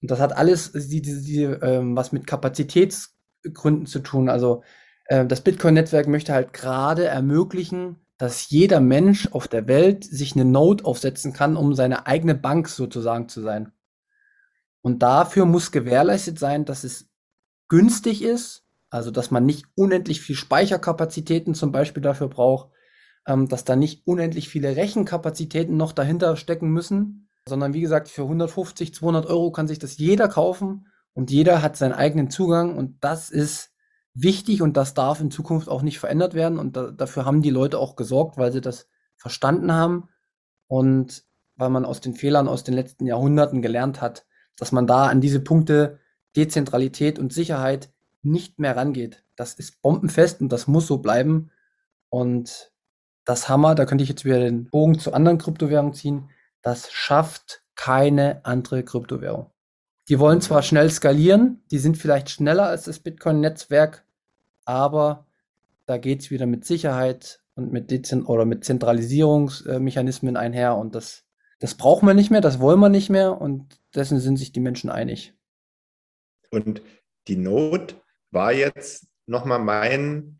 Und 0.00 0.10
das 0.10 0.18
hat 0.18 0.36
alles 0.36 0.72
die, 0.72 1.02
die, 1.02 1.22
die, 1.22 1.42
ähm, 1.42 1.94
was 1.94 2.10
mit 2.10 2.26
Kapazitätsgründen 2.26 3.86
zu 3.86 4.00
tun. 4.00 4.28
Also 4.28 4.62
äh, 5.06 5.26
das 5.26 5.42
Bitcoin-Netzwerk 5.42 6.08
möchte 6.08 6.32
halt 6.32 6.52
gerade 6.52 7.06
ermöglichen, 7.06 7.96
dass 8.18 8.50
jeder 8.50 8.80
Mensch 8.80 9.28
auf 9.32 9.48
der 9.48 9.68
Welt 9.68 10.04
sich 10.04 10.34
eine 10.34 10.44
Node 10.44 10.84
aufsetzen 10.84 11.32
kann, 11.32 11.56
um 11.56 11.74
seine 11.74 12.06
eigene 12.06 12.34
Bank 12.34 12.68
sozusagen 12.68 13.28
zu 13.28 13.40
sein. 13.42 13.72
Und 14.80 15.02
dafür 15.02 15.44
muss 15.44 15.70
gewährleistet 15.70 16.38
sein, 16.38 16.64
dass 16.64 16.84
es 16.84 17.08
günstig 17.68 18.22
ist, 18.22 18.64
also 18.90 19.10
dass 19.10 19.30
man 19.30 19.46
nicht 19.46 19.66
unendlich 19.74 20.20
viel 20.20 20.36
Speicherkapazitäten 20.36 21.54
zum 21.54 21.72
Beispiel 21.72 22.02
dafür 22.02 22.28
braucht, 22.28 22.70
ähm, 23.26 23.48
dass 23.48 23.64
da 23.64 23.76
nicht 23.76 24.06
unendlich 24.06 24.48
viele 24.48 24.76
Rechenkapazitäten 24.76 25.76
noch 25.76 25.92
dahinter 25.92 26.36
stecken 26.36 26.70
müssen, 26.70 27.28
sondern 27.46 27.74
wie 27.74 27.80
gesagt, 27.80 28.08
für 28.08 28.22
150, 28.22 28.94
200 28.94 29.26
Euro 29.26 29.50
kann 29.50 29.68
sich 29.68 29.78
das 29.78 29.98
jeder 29.98 30.28
kaufen 30.28 30.86
und 31.12 31.30
jeder 31.30 31.62
hat 31.62 31.76
seinen 31.76 31.92
eigenen 31.92 32.30
Zugang 32.30 32.76
und 32.76 33.02
das 33.02 33.30
ist 33.30 33.70
wichtig 34.14 34.62
und 34.62 34.76
das 34.76 34.94
darf 34.94 35.20
in 35.20 35.30
Zukunft 35.30 35.68
auch 35.68 35.82
nicht 35.82 35.98
verändert 35.98 36.34
werden 36.34 36.58
und 36.58 36.76
da, 36.76 36.90
dafür 36.90 37.24
haben 37.24 37.42
die 37.42 37.50
Leute 37.50 37.78
auch 37.78 37.96
gesorgt, 37.96 38.36
weil 38.36 38.52
sie 38.52 38.60
das 38.60 38.88
verstanden 39.16 39.72
haben 39.72 40.08
und 40.66 41.24
weil 41.56 41.70
man 41.70 41.84
aus 41.84 42.00
den 42.00 42.14
Fehlern 42.14 42.48
aus 42.48 42.64
den 42.64 42.74
letzten 42.74 43.06
Jahrhunderten 43.06 43.62
gelernt 43.62 44.00
hat, 44.00 44.26
dass 44.56 44.72
man 44.72 44.86
da 44.86 45.06
an 45.06 45.20
diese 45.20 45.40
Punkte 45.40 45.98
Dezentralität 46.36 47.18
und 47.18 47.32
Sicherheit 47.32 47.92
nicht 48.22 48.58
mehr 48.58 48.76
rangeht. 48.76 49.24
Das 49.36 49.54
ist 49.54 49.82
bombenfest 49.82 50.40
und 50.40 50.50
das 50.50 50.66
muss 50.66 50.86
so 50.86 50.98
bleiben. 50.98 51.50
Und 52.08 52.71
das 53.24 53.48
Hammer, 53.48 53.74
da 53.74 53.84
könnte 53.84 54.02
ich 54.02 54.10
jetzt 54.10 54.24
wieder 54.24 54.40
den 54.40 54.68
Bogen 54.68 54.98
zu 54.98 55.12
anderen 55.12 55.38
Kryptowährungen 55.38 55.94
ziehen, 55.94 56.30
das 56.62 56.90
schafft 56.92 57.62
keine 57.74 58.44
andere 58.44 58.84
Kryptowährung. 58.84 59.50
Die 60.08 60.18
wollen 60.18 60.40
zwar 60.40 60.62
schnell 60.62 60.90
skalieren, 60.90 61.62
die 61.70 61.78
sind 61.78 61.96
vielleicht 61.96 62.30
schneller 62.30 62.66
als 62.66 62.84
das 62.84 62.98
Bitcoin-Netzwerk, 62.98 64.04
aber 64.64 65.26
da 65.86 65.98
geht 65.98 66.22
es 66.22 66.30
wieder 66.30 66.46
mit 66.46 66.64
Sicherheit 66.64 67.40
und 67.54 67.72
mit 67.72 67.90
Dezent 67.90 68.28
oder 68.28 68.44
mit 68.44 68.64
Zentralisierungsmechanismen 68.64 70.36
einher 70.36 70.76
und 70.76 70.94
das, 70.94 71.24
das 71.60 71.76
brauchen 71.76 72.06
wir 72.06 72.14
nicht 72.14 72.30
mehr, 72.30 72.40
das 72.40 72.60
wollen 72.60 72.80
wir 72.80 72.88
nicht 72.88 73.10
mehr 73.10 73.40
und 73.40 73.80
dessen 73.94 74.18
sind 74.18 74.36
sich 74.36 74.52
die 74.52 74.60
Menschen 74.60 74.90
einig. 74.90 75.34
Und 76.50 76.82
die 77.28 77.36
Not 77.36 77.96
war 78.30 78.52
jetzt 78.52 79.06
nochmal 79.26 79.60
mein 79.60 80.38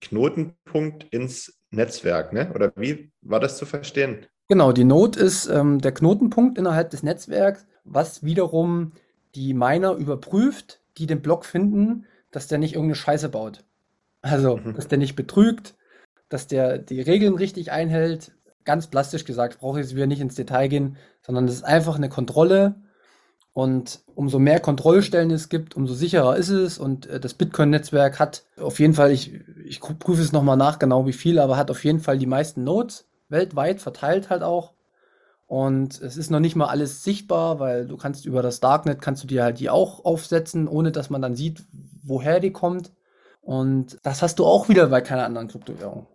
Knotenpunkt 0.00 1.04
ins 1.12 1.57
Netzwerk, 1.70 2.32
ne? 2.32 2.50
Oder 2.54 2.72
wie 2.76 3.10
war 3.22 3.40
das 3.40 3.58
zu 3.58 3.66
verstehen? 3.66 4.26
Genau, 4.48 4.72
die 4.72 4.84
Node 4.84 5.20
ist 5.20 5.46
ähm, 5.46 5.80
der 5.80 5.92
Knotenpunkt 5.92 6.56
innerhalb 6.58 6.90
des 6.90 7.02
Netzwerks, 7.02 7.66
was 7.84 8.22
wiederum 8.22 8.92
die 9.34 9.52
Miner 9.52 9.92
überprüft, 9.92 10.80
die 10.96 11.06
den 11.06 11.20
Block 11.20 11.44
finden, 11.44 12.06
dass 12.30 12.48
der 12.48 12.58
nicht 12.58 12.74
irgendeine 12.74 12.96
Scheiße 12.96 13.28
baut. 13.28 13.64
Also, 14.22 14.56
mhm. 14.56 14.74
dass 14.74 14.88
der 14.88 14.98
nicht 14.98 15.16
betrügt, 15.16 15.76
dass 16.28 16.46
der 16.46 16.78
die 16.78 17.00
Regeln 17.00 17.34
richtig 17.34 17.70
einhält. 17.70 18.32
Ganz 18.64 18.88
plastisch 18.88 19.24
gesagt, 19.24 19.58
brauche 19.60 19.80
ich 19.80 19.86
jetzt 19.86 19.96
wieder 19.96 20.06
nicht 20.06 20.20
ins 20.20 20.34
Detail 20.34 20.68
gehen, 20.68 20.96
sondern 21.22 21.46
es 21.46 21.54
ist 21.54 21.64
einfach 21.64 21.96
eine 21.96 22.08
Kontrolle. 22.08 22.76
Und 23.52 24.00
umso 24.14 24.38
mehr 24.38 24.60
Kontrollstellen 24.60 25.30
es 25.30 25.48
gibt, 25.48 25.74
umso 25.74 25.94
sicherer 25.94 26.36
ist 26.36 26.50
es. 26.50 26.78
Und 26.78 27.06
äh, 27.06 27.18
das 27.18 27.34
Bitcoin-Netzwerk 27.34 28.18
hat 28.18 28.44
auf 28.56 28.78
jeden 28.78 28.94
Fall, 28.94 29.10
ich, 29.10 29.40
ich 29.64 29.80
prüfe 29.80 30.22
es 30.22 30.32
nochmal 30.32 30.56
nach, 30.56 30.78
genau 30.78 31.06
wie 31.06 31.12
viel, 31.12 31.38
aber 31.38 31.56
hat 31.56 31.70
auf 31.70 31.84
jeden 31.84 32.00
Fall 32.00 32.18
die 32.18 32.26
meisten 32.26 32.64
Nodes 32.64 33.06
weltweit 33.28 33.80
verteilt 33.80 34.30
halt 34.30 34.42
auch. 34.42 34.72
Und 35.46 36.00
es 36.02 36.16
ist 36.16 36.30
noch 36.30 36.40
nicht 36.40 36.56
mal 36.56 36.66
alles 36.66 37.02
sichtbar, 37.02 37.58
weil 37.58 37.86
du 37.86 37.96
kannst 37.96 38.26
über 38.26 38.42
das 38.42 38.60
Darknet 38.60 39.00
kannst 39.00 39.22
du 39.22 39.26
dir 39.26 39.42
halt 39.44 39.58
die 39.60 39.70
auch 39.70 40.04
aufsetzen, 40.04 40.68
ohne 40.68 40.92
dass 40.92 41.08
man 41.08 41.22
dann 41.22 41.36
sieht, 41.36 41.64
woher 42.02 42.38
die 42.38 42.52
kommt. 42.52 42.92
Und 43.40 43.98
das 44.02 44.20
hast 44.20 44.38
du 44.38 44.44
auch 44.44 44.68
wieder 44.68 44.88
bei 44.88 45.00
keiner 45.00 45.24
anderen 45.24 45.48
Kryptowährung. 45.48 46.06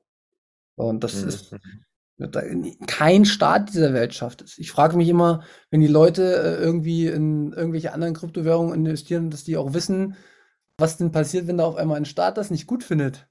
Und 0.75 1.03
das 1.03 1.21
mhm. 1.21 1.27
ist 1.29 1.55
kein 2.87 3.25
Staat 3.25 3.73
dieser 3.73 3.93
Welt 3.93 4.13
schafft 4.13 4.41
es. 4.41 4.57
Ich 4.57 4.71
frage 4.71 4.95
mich 4.97 5.09
immer, 5.09 5.43
wenn 5.71 5.81
die 5.81 5.87
Leute 5.87 6.23
äh, 6.23 6.63
irgendwie 6.63 7.07
in 7.07 7.53
irgendwelche 7.53 7.93
anderen 7.93 8.13
Kryptowährungen 8.13 8.73
investieren, 8.73 9.29
dass 9.29 9.43
die 9.43 9.57
auch 9.57 9.73
wissen, 9.73 10.15
was 10.77 10.97
denn 10.97 11.11
passiert, 11.11 11.47
wenn 11.47 11.57
da 11.57 11.65
auf 11.65 11.75
einmal 11.75 11.97
ein 11.97 12.05
Staat 12.05 12.37
das 12.37 12.51
nicht 12.51 12.67
gut 12.67 12.83
findet. 12.83 13.27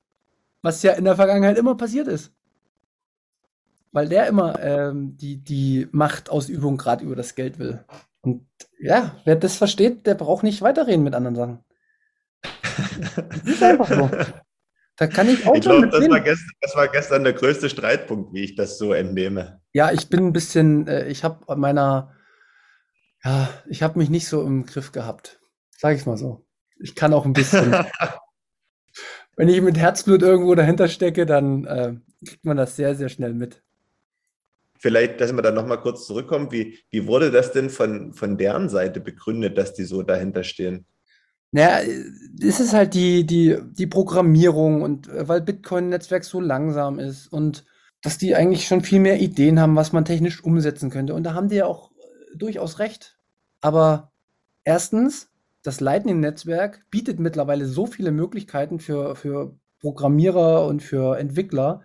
Was 0.62 0.82
ja 0.82 0.92
in 0.92 1.04
der 1.04 1.16
Vergangenheit 1.16 1.58
immer 1.58 1.76
passiert 1.76 2.08
ist 2.08 2.32
weil 3.92 4.08
der 4.08 4.26
immer 4.26 4.58
ähm, 4.60 5.16
die, 5.16 5.36
die 5.36 5.86
Machtausübung 5.92 6.78
gerade 6.78 7.04
über 7.04 7.14
das 7.14 7.34
Geld 7.34 7.58
will. 7.58 7.84
Und 8.22 8.46
ja, 8.80 9.16
wer 9.24 9.36
das 9.36 9.56
versteht, 9.56 10.06
der 10.06 10.14
braucht 10.14 10.42
nicht 10.42 10.62
weiterreden 10.62 11.04
mit 11.04 11.14
anderen 11.14 11.36
Sachen. 11.36 11.64
das 13.28 13.44
ist 13.44 13.62
einfach 13.62 13.88
so. 13.88 14.10
Da 15.02 15.08
kann 15.08 15.28
ich 15.28 15.44
auch 15.44 15.56
Ich 15.56 15.62
glaube, 15.62 15.88
das, 15.88 16.08
war 16.08 16.20
gestern, 16.20 16.50
das 16.60 16.76
war 16.76 16.86
gestern 16.86 17.24
der 17.24 17.32
größte 17.32 17.68
Streitpunkt, 17.68 18.32
wie 18.32 18.44
ich 18.44 18.54
das 18.54 18.78
so 18.78 18.92
entnehme. 18.92 19.60
Ja, 19.72 19.90
ich 19.90 20.08
bin 20.08 20.28
ein 20.28 20.32
bisschen, 20.32 20.86
äh, 20.86 21.08
ich 21.08 21.24
habe 21.24 21.56
meiner, 21.56 22.14
ja, 23.24 23.48
ich 23.68 23.82
habe 23.82 23.98
mich 23.98 24.10
nicht 24.10 24.28
so 24.28 24.46
im 24.46 24.64
Griff 24.64 24.92
gehabt. 24.92 25.40
Sag 25.76 25.96
ich 25.96 26.06
mal 26.06 26.16
so. 26.16 26.46
Ich 26.78 26.94
kann 26.94 27.12
auch 27.12 27.24
ein 27.24 27.32
bisschen. 27.32 27.74
wenn 29.36 29.48
ich 29.48 29.60
mit 29.60 29.76
Herzblut 29.76 30.22
irgendwo 30.22 30.54
dahinter 30.54 30.86
stecke, 30.86 31.26
dann 31.26 31.64
äh, 31.64 31.94
kriegt 32.24 32.44
man 32.44 32.56
das 32.56 32.76
sehr, 32.76 32.94
sehr 32.94 33.08
schnell 33.08 33.34
mit 33.34 33.60
vielleicht, 34.78 35.20
dass 35.20 35.32
wir 35.32 35.42
da 35.42 35.52
nochmal 35.52 35.80
kurz 35.80 36.08
zurückkommen, 36.08 36.50
wie, 36.50 36.80
wie 36.90 37.06
wurde 37.06 37.30
das 37.30 37.52
denn 37.52 37.70
von, 37.70 38.12
von 38.12 38.36
deren 38.36 38.68
Seite 38.68 38.98
begründet, 38.98 39.56
dass 39.56 39.74
die 39.74 39.84
so 39.84 40.02
dahinter 40.02 40.42
stehen? 40.42 40.86
Naja, 41.52 41.86
das 42.34 42.60
ist 42.60 42.72
halt 42.72 42.94
die, 42.94 43.24
die, 43.24 43.58
die 43.78 43.86
Programmierung 43.86 44.82
und 44.82 45.08
äh, 45.08 45.28
weil 45.28 45.42
Bitcoin-Netzwerk 45.42 46.24
so 46.24 46.40
langsam 46.40 46.98
ist 46.98 47.28
und 47.28 47.64
dass 48.02 48.18
die 48.18 48.34
eigentlich 48.34 48.66
schon 48.66 48.80
viel 48.82 49.00
mehr 49.00 49.20
Ideen 49.20 49.60
haben, 49.60 49.76
was 49.76 49.92
man 49.92 50.04
technisch 50.04 50.42
umsetzen 50.42 50.90
könnte. 50.90 51.14
Und 51.14 51.24
da 51.24 51.34
haben 51.34 51.48
die 51.48 51.56
ja 51.56 51.66
auch 51.66 51.92
äh, 51.92 52.36
durchaus 52.36 52.78
recht. 52.78 53.18
Aber 53.60 54.12
erstens, 54.64 55.30
das 55.62 55.80
Lightning-Netzwerk 55.80 56.86
bietet 56.90 57.20
mittlerweile 57.20 57.66
so 57.66 57.86
viele 57.86 58.10
Möglichkeiten 58.10 58.80
für, 58.80 59.14
für 59.14 59.56
Programmierer 59.80 60.66
und 60.66 60.82
für 60.82 61.18
Entwickler, 61.18 61.82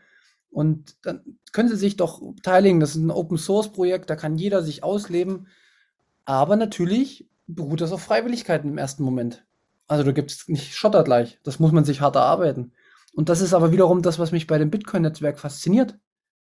und 0.49 0.95
dann 1.05 1.37
können 1.51 1.69
sie 1.69 1.75
sich 1.75 1.97
doch 1.97 2.19
beteiligen. 2.33 2.79
Das 2.79 2.91
ist 2.91 3.03
ein 3.03 3.11
Open 3.11 3.37
Source 3.37 3.71
Projekt, 3.71 4.09
da 4.09 4.15
kann 4.15 4.37
jeder 4.37 4.63
sich 4.63 4.83
ausleben. 4.83 5.47
Aber 6.25 6.55
natürlich 6.55 7.29
beruht 7.47 7.81
das 7.81 7.91
auf 7.91 8.01
Freiwilligkeit 8.01 8.63
im 8.65 8.77
ersten 8.77 9.03
Moment. 9.03 9.45
Also 9.87 10.03
da 10.03 10.11
gibt 10.11 10.31
es 10.31 10.47
nicht 10.47 10.75
Schotter 10.75 11.03
gleich. 11.03 11.39
Das 11.43 11.59
muss 11.59 11.71
man 11.71 11.85
sich 11.85 12.01
hart 12.01 12.15
erarbeiten. 12.15 12.73
Und 13.13 13.29
das 13.29 13.41
ist 13.41 13.53
aber 13.53 13.71
wiederum 13.71 14.01
das, 14.01 14.19
was 14.19 14.31
mich 14.31 14.47
bei 14.47 14.57
dem 14.57 14.69
Bitcoin-Netzwerk 14.69 15.39
fasziniert. 15.39 15.97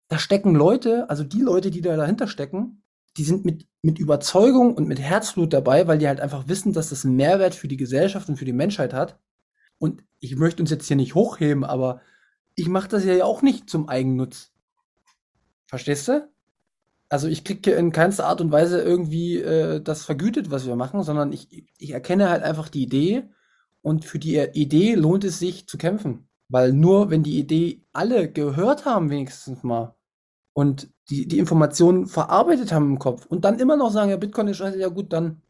Da 0.07 0.17
stecken 0.17 0.55
Leute, 0.55 1.09
also 1.09 1.23
die 1.23 1.41
Leute, 1.41 1.69
die 1.69 1.81
da 1.81 1.95
dahinter 1.97 2.27
stecken, 2.27 2.81
die 3.17 3.23
sind 3.23 3.45
mit, 3.45 3.67
mit 3.81 3.99
Überzeugung 3.99 4.73
und 4.75 4.87
mit 4.87 4.99
Herzblut 4.99 5.51
dabei, 5.51 5.87
weil 5.87 5.97
die 5.97 6.07
halt 6.07 6.21
einfach 6.21 6.47
wissen, 6.47 6.71
dass 6.71 6.89
das 6.89 7.03
einen 7.03 7.15
Mehrwert 7.15 7.55
für 7.55 7.67
die 7.67 7.77
Gesellschaft 7.77 8.29
und 8.29 8.37
für 8.37 8.45
die 8.45 8.53
Menschheit 8.53 8.93
hat. 8.93 9.19
Und 9.79 10.03
ich 10.19 10.35
möchte 10.35 10.63
uns 10.63 10.69
jetzt 10.69 10.87
hier 10.87 10.95
nicht 10.95 11.15
hochheben, 11.15 11.63
aber 11.63 12.01
ich 12.55 12.69
mache 12.69 12.87
das 12.87 13.03
ja 13.03 13.23
auch 13.25 13.41
nicht 13.41 13.69
zum 13.69 13.89
Eigennutz. 13.89 14.51
Verstehst 15.67 16.07
du? 16.07 16.27
Also 17.09 17.27
ich 17.27 17.43
kriege 17.43 17.71
in 17.71 17.91
keinster 17.91 18.25
Art 18.25 18.41
und 18.41 18.51
Weise 18.51 18.81
irgendwie 18.81 19.37
äh, 19.37 19.81
das 19.81 20.03
vergütet, 20.03 20.51
was 20.51 20.65
wir 20.67 20.75
machen, 20.75 21.03
sondern 21.03 21.31
ich, 21.31 21.65
ich 21.77 21.91
erkenne 21.91 22.29
halt 22.29 22.43
einfach 22.43 22.67
die 22.67 22.83
Idee 22.83 23.29
und 23.81 24.03
für 24.03 24.19
die 24.19 24.37
Idee 24.37 24.95
lohnt 24.95 25.23
es 25.23 25.39
sich 25.39 25.67
zu 25.67 25.77
kämpfen. 25.77 26.27
Weil 26.49 26.73
nur 26.73 27.09
wenn 27.09 27.23
die 27.23 27.39
Idee 27.39 27.83
alle 27.93 28.31
gehört 28.31 28.85
haben, 28.85 29.09
wenigstens 29.09 29.63
mal, 29.63 29.95
und 30.53 30.89
die, 31.09 31.27
die 31.27 31.39
Informationen 31.39 32.07
verarbeitet 32.07 32.71
haben 32.71 32.91
im 32.91 32.99
Kopf 32.99 33.25
und 33.27 33.45
dann 33.45 33.59
immer 33.59 33.77
noch 33.77 33.91
sagen, 33.91 34.09
ja, 34.09 34.17
Bitcoin 34.17 34.47
ist 34.47 34.57
scheiße, 34.57 34.79
ja 34.79 34.87
gut, 34.87 35.13
dann, 35.13 35.41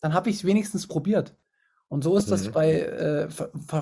dann 0.00 0.14
habe 0.14 0.30
ich 0.30 0.36
es 0.36 0.44
wenigstens 0.44 0.86
probiert. 0.86 1.34
Und 1.88 2.04
so 2.04 2.16
ist 2.16 2.30
das 2.30 2.48
mhm. 2.48 2.52
bei, 2.52 2.80
äh, 2.80 3.28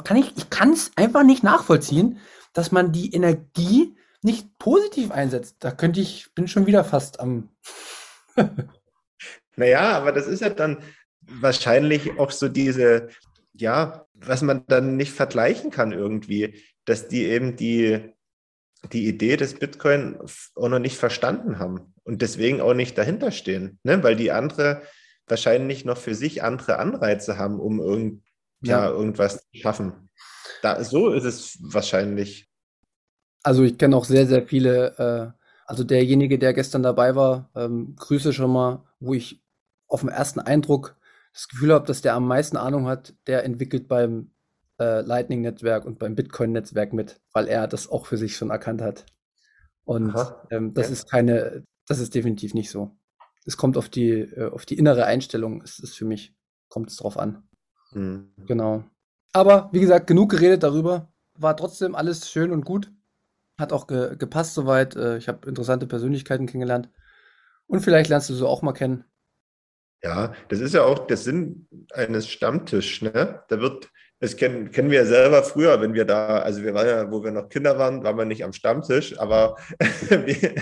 kann 0.04 0.16
ich, 0.16 0.36
ich 0.36 0.50
kann 0.50 0.72
es 0.72 0.92
einfach 0.96 1.22
nicht 1.22 1.42
nachvollziehen, 1.42 2.18
dass 2.52 2.72
man 2.72 2.92
die 2.92 3.12
Energie 3.12 3.96
nicht 4.22 4.58
positiv 4.58 5.10
einsetzt. 5.10 5.56
Da 5.60 5.70
könnte 5.70 6.00
ich, 6.00 6.32
bin 6.34 6.48
schon 6.48 6.66
wieder 6.66 6.84
fast 6.84 7.20
am. 7.20 7.48
naja, 9.56 9.92
aber 9.96 10.12
das 10.12 10.26
ist 10.26 10.40
ja 10.40 10.50
dann 10.50 10.78
wahrscheinlich 11.22 12.18
auch 12.18 12.30
so 12.30 12.48
diese, 12.48 13.08
ja, 13.54 14.06
was 14.14 14.42
man 14.42 14.64
dann 14.66 14.96
nicht 14.96 15.12
vergleichen 15.12 15.70
kann 15.70 15.92
irgendwie, 15.92 16.62
dass 16.84 17.08
die 17.08 17.26
eben 17.26 17.56
die, 17.56 18.12
die 18.92 19.06
Idee 19.06 19.36
des 19.36 19.54
Bitcoin 19.54 20.18
auch 20.54 20.68
noch 20.68 20.78
nicht 20.78 20.96
verstanden 20.96 21.58
haben 21.58 21.94
und 22.04 22.22
deswegen 22.22 22.60
auch 22.60 22.74
nicht 22.74 22.96
dahinter 22.98 23.30
stehen, 23.30 23.78
ne? 23.82 24.02
weil 24.02 24.16
die 24.16 24.32
andere 24.32 24.82
wahrscheinlich 25.26 25.84
noch 25.84 25.98
für 25.98 26.14
sich 26.14 26.42
andere 26.42 26.78
Anreize 26.78 27.38
haben, 27.38 27.60
um 27.60 27.80
irgend, 27.80 28.24
ja. 28.62 28.86
ja 28.86 28.90
irgendwas 28.90 29.38
zu 29.38 29.58
schaffen. 29.58 30.10
Da, 30.62 30.82
so 30.82 31.10
ist 31.10 31.24
es 31.24 31.58
wahrscheinlich. 31.60 32.49
Also 33.42 33.62
ich 33.62 33.78
kenne 33.78 33.96
auch 33.96 34.04
sehr, 34.04 34.26
sehr 34.26 34.46
viele, 34.46 34.98
äh, 34.98 35.44
also 35.66 35.84
derjenige, 35.84 36.38
der 36.38 36.52
gestern 36.52 36.82
dabei 36.82 37.14
war, 37.14 37.50
ähm, 37.54 37.94
Grüße 37.96 38.32
schon 38.32 38.52
mal, 38.52 38.84
wo 38.98 39.14
ich 39.14 39.42
auf 39.86 40.00
den 40.00 40.10
ersten 40.10 40.40
Eindruck 40.40 40.96
das 41.32 41.48
Gefühl 41.48 41.72
habe, 41.72 41.86
dass 41.86 42.02
der 42.02 42.14
am 42.14 42.26
meisten 42.26 42.56
Ahnung 42.56 42.86
hat, 42.86 43.14
der 43.26 43.44
entwickelt 43.44 43.88
beim 43.88 44.32
äh, 44.78 45.00
Lightning-Netzwerk 45.02 45.84
und 45.84 45.98
beim 45.98 46.14
Bitcoin-Netzwerk 46.14 46.92
mit, 46.92 47.20
weil 47.32 47.46
er 47.46 47.68
das 47.68 47.88
auch 47.88 48.06
für 48.06 48.16
sich 48.16 48.36
schon 48.36 48.50
erkannt 48.50 48.82
hat. 48.82 49.06
Und 49.84 50.14
ähm, 50.50 50.74
das 50.74 50.86
ja. 50.86 50.92
ist 50.92 51.10
keine, 51.10 51.64
das 51.86 51.98
ist 51.98 52.14
definitiv 52.14 52.54
nicht 52.54 52.70
so. 52.70 52.96
Es 53.44 53.56
kommt 53.56 53.76
auf 53.76 53.88
die, 53.88 54.10
äh, 54.10 54.50
auf 54.50 54.66
die 54.66 54.78
innere 54.78 55.04
Einstellung, 55.06 55.62
ist 55.62 55.82
es 55.82 55.94
für 55.94 56.04
mich, 56.04 56.34
kommt 56.68 56.90
es 56.90 56.96
drauf 56.96 57.18
an. 57.18 57.48
Mhm. 57.92 58.32
Genau. 58.46 58.84
Aber 59.32 59.68
wie 59.72 59.80
gesagt, 59.80 60.06
genug 60.06 60.30
geredet 60.30 60.62
darüber. 60.62 61.12
War 61.34 61.56
trotzdem 61.56 61.94
alles 61.94 62.30
schön 62.30 62.52
und 62.52 62.64
gut. 62.64 62.92
Hat 63.60 63.72
auch 63.72 63.86
ge 63.86 64.16
gepasst 64.16 64.54
soweit. 64.54 64.96
Äh, 64.96 65.18
ich 65.18 65.28
habe 65.28 65.48
interessante 65.48 65.86
Persönlichkeiten 65.86 66.46
kennengelernt. 66.46 66.88
Und 67.66 67.80
vielleicht 67.80 68.10
lernst 68.10 68.30
du 68.30 68.34
sie 68.34 68.46
auch 68.46 68.62
mal 68.62 68.72
kennen. 68.72 69.04
Ja, 70.02 70.32
das 70.48 70.60
ist 70.60 70.74
ja 70.74 70.82
auch 70.82 71.06
der 71.06 71.18
Sinn 71.18 71.68
eines 71.92 72.28
Stammtischs. 72.28 73.02
Ne? 73.02 73.42
Da 73.48 73.60
wird 73.60 73.90
Das 74.18 74.36
kennen, 74.36 74.70
kennen 74.70 74.90
wir 74.90 74.98
ja 74.98 75.06
selber 75.06 75.42
früher, 75.42 75.80
wenn 75.80 75.94
wir 75.94 76.04
da, 76.04 76.40
also 76.40 76.62
wir 76.62 76.74
waren 76.74 76.86
ja, 76.86 77.10
wo 77.10 77.24
wir 77.24 77.30
noch 77.30 77.48
Kinder 77.48 77.78
waren, 77.78 78.04
waren 78.04 78.18
wir 78.18 78.26
nicht 78.26 78.44
am 78.44 78.52
Stammtisch, 78.52 79.18
aber 79.18 79.56
wir, 80.08 80.54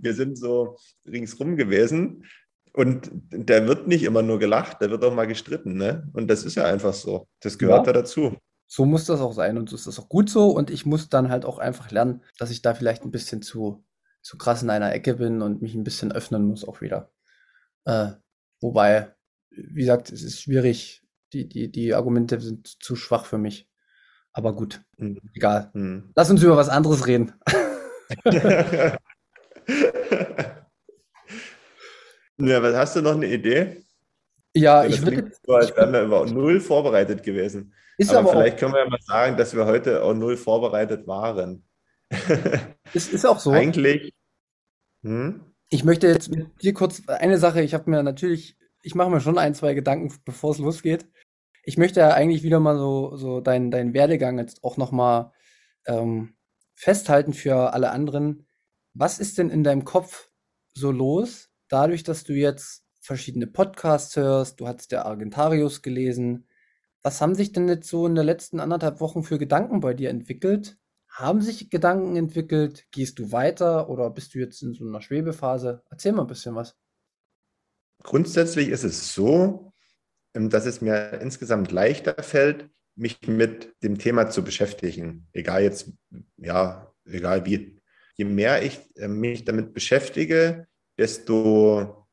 wir 0.00 0.14
sind 0.14 0.38
so 0.38 0.78
ringsrum 1.06 1.56
gewesen. 1.56 2.24
Und 2.72 3.10
der 3.12 3.66
wird 3.66 3.86
nicht 3.86 4.02
immer 4.04 4.22
nur 4.22 4.38
gelacht, 4.38 4.82
der 4.82 4.90
wird 4.90 5.02
auch 5.04 5.14
mal 5.14 5.26
gestritten, 5.26 5.76
ne? 5.78 6.10
Und 6.12 6.28
das 6.28 6.44
ist 6.44 6.56
ja 6.56 6.64
einfach 6.64 6.92
so. 6.92 7.26
Das 7.40 7.56
gehört 7.56 7.86
ja. 7.86 7.92
da 7.92 8.00
dazu. 8.00 8.36
So 8.66 8.84
muss 8.84 9.04
das 9.04 9.20
auch 9.20 9.32
sein 9.32 9.58
und 9.58 9.68
so 9.70 9.76
ist 9.76 9.86
das 9.86 9.98
auch 9.98 10.08
gut 10.08 10.28
so. 10.28 10.50
Und 10.50 10.70
ich 10.70 10.86
muss 10.86 11.08
dann 11.08 11.30
halt 11.30 11.44
auch 11.44 11.58
einfach 11.58 11.90
lernen, 11.90 12.22
dass 12.38 12.50
ich 12.50 12.62
da 12.62 12.74
vielleicht 12.74 13.04
ein 13.04 13.10
bisschen 13.10 13.42
zu, 13.42 13.84
zu 14.22 14.36
krass 14.38 14.62
in 14.62 14.70
einer 14.70 14.92
Ecke 14.92 15.14
bin 15.14 15.42
und 15.42 15.62
mich 15.62 15.74
ein 15.74 15.84
bisschen 15.84 16.12
öffnen 16.12 16.44
muss 16.46 16.66
auch 16.66 16.80
wieder. 16.80 17.12
Äh, 17.84 18.12
wobei, 18.60 19.14
wie 19.50 19.80
gesagt, 19.80 20.10
es 20.10 20.22
ist 20.22 20.40
schwierig, 20.42 21.02
die, 21.32 21.48
die, 21.48 21.70
die 21.70 21.94
Argumente 21.94 22.40
sind 22.40 22.66
zu 22.82 22.96
schwach 22.96 23.26
für 23.26 23.38
mich. 23.38 23.68
Aber 24.32 24.54
gut, 24.54 24.82
mhm. 24.98 25.20
egal. 25.34 25.70
Mhm. 25.72 26.12
Lass 26.14 26.30
uns 26.30 26.42
über 26.42 26.56
was 26.56 26.68
anderes 26.68 27.06
reden. 27.06 27.32
ja, 32.38 32.62
was 32.62 32.74
hast 32.74 32.96
du 32.96 33.02
noch 33.02 33.14
eine 33.14 33.26
Idee? 33.26 33.85
Ja, 34.56 34.82
ja 34.82 34.88
ich 34.88 35.02
würde. 35.02 35.30
So, 35.44 35.54
als 35.54 35.76
wären 35.76 35.92
wir 35.92 36.02
über 36.02 36.26
null 36.26 36.60
vorbereitet 36.60 37.22
gewesen. 37.22 37.74
Ist 37.98 38.10
aber, 38.10 38.30
aber 38.30 38.40
vielleicht 38.40 38.58
können 38.58 38.74
wir 38.74 38.84
ja 38.84 38.90
mal 38.90 39.00
sagen, 39.00 39.36
dass 39.36 39.54
wir 39.54 39.66
heute 39.66 40.02
auch 40.02 40.14
null 40.14 40.36
vorbereitet 40.36 41.06
waren. 41.06 41.64
ist, 42.92 43.12
ist 43.12 43.24
auch 43.24 43.38
so. 43.38 43.52
Eigentlich. 43.52 44.12
Hm? 45.02 45.40
Ich 45.68 45.84
möchte 45.84 46.06
jetzt 46.06 46.30
mit 46.30 46.62
dir 46.62 46.74
kurz 46.74 47.02
eine 47.08 47.38
Sache, 47.38 47.62
ich 47.62 47.74
habe 47.74 47.90
mir 47.90 48.02
natürlich, 48.02 48.56
ich 48.82 48.94
mache 48.94 49.10
mir 49.10 49.20
schon 49.20 49.38
ein, 49.38 49.54
zwei 49.54 49.74
Gedanken, 49.74 50.14
bevor 50.24 50.52
es 50.52 50.58
losgeht 50.58 51.06
ich 51.66 51.76
möchte 51.76 52.00
ja 52.00 52.14
eigentlich 52.14 52.44
wieder 52.44 52.60
mal 52.60 52.78
so, 52.78 53.16
so 53.16 53.40
deinen 53.40 53.70
dein 53.72 53.92
Werdegang 53.92 54.38
jetzt 54.38 54.62
auch 54.62 54.76
nochmal 54.76 55.32
ähm, 55.86 56.36
festhalten 56.76 57.34
für 57.34 57.74
alle 57.74 57.90
anderen. 57.90 58.46
Was 58.94 59.18
ist 59.18 59.36
denn 59.36 59.50
in 59.50 59.64
deinem 59.64 59.84
Kopf 59.84 60.30
so 60.74 60.92
los, 60.92 61.50
dadurch, 61.68 62.04
dass 62.04 62.22
du 62.22 62.34
jetzt 62.34 62.85
verschiedene 63.06 63.46
Podcasts 63.46 64.16
hörst, 64.16 64.60
du 64.60 64.66
hast 64.66 64.92
der 64.92 65.06
Argentarius 65.06 65.82
gelesen. 65.82 66.48
Was 67.02 67.20
haben 67.20 67.34
sich 67.34 67.52
denn 67.52 67.68
jetzt 67.68 67.88
so 67.88 68.06
in 68.06 68.14
den 68.14 68.26
letzten 68.26 68.60
anderthalb 68.60 69.00
Wochen 69.00 69.22
für 69.22 69.38
Gedanken 69.38 69.80
bei 69.80 69.94
dir 69.94 70.10
entwickelt? 70.10 70.76
Haben 71.08 71.40
sich 71.40 71.70
Gedanken 71.70 72.16
entwickelt? 72.16 72.84
Gehst 72.90 73.18
du 73.18 73.32
weiter 73.32 73.88
oder 73.88 74.10
bist 74.10 74.34
du 74.34 74.38
jetzt 74.38 74.60
in 74.62 74.74
so 74.74 74.86
einer 74.86 75.00
Schwebephase? 75.00 75.82
Erzähl 75.88 76.12
mal 76.12 76.22
ein 76.22 76.26
bisschen 76.26 76.54
was. 76.56 76.76
Grundsätzlich 78.02 78.68
ist 78.68 78.84
es 78.84 79.14
so, 79.14 79.72
ähm, 80.34 80.50
dass 80.50 80.66
es 80.66 80.80
mir 80.80 81.20
insgesamt 81.22 81.72
leichter 81.72 82.22
fällt, 82.22 82.68
mich 82.96 83.26
mit 83.26 83.74
dem 83.82 83.98
Thema 83.98 84.28
zu 84.28 84.42
beschäftigen. 84.42 85.28
Egal 85.32 85.62
jetzt, 85.62 85.92
ja, 86.36 86.92
egal 87.04 87.46
wie. 87.46 87.80
Je 88.16 88.24
mehr 88.24 88.62
ich 88.62 88.80
äh, 88.96 89.08
mich 89.08 89.44
damit 89.44 89.74
beschäftige, 89.74 90.66
desto 90.98 92.05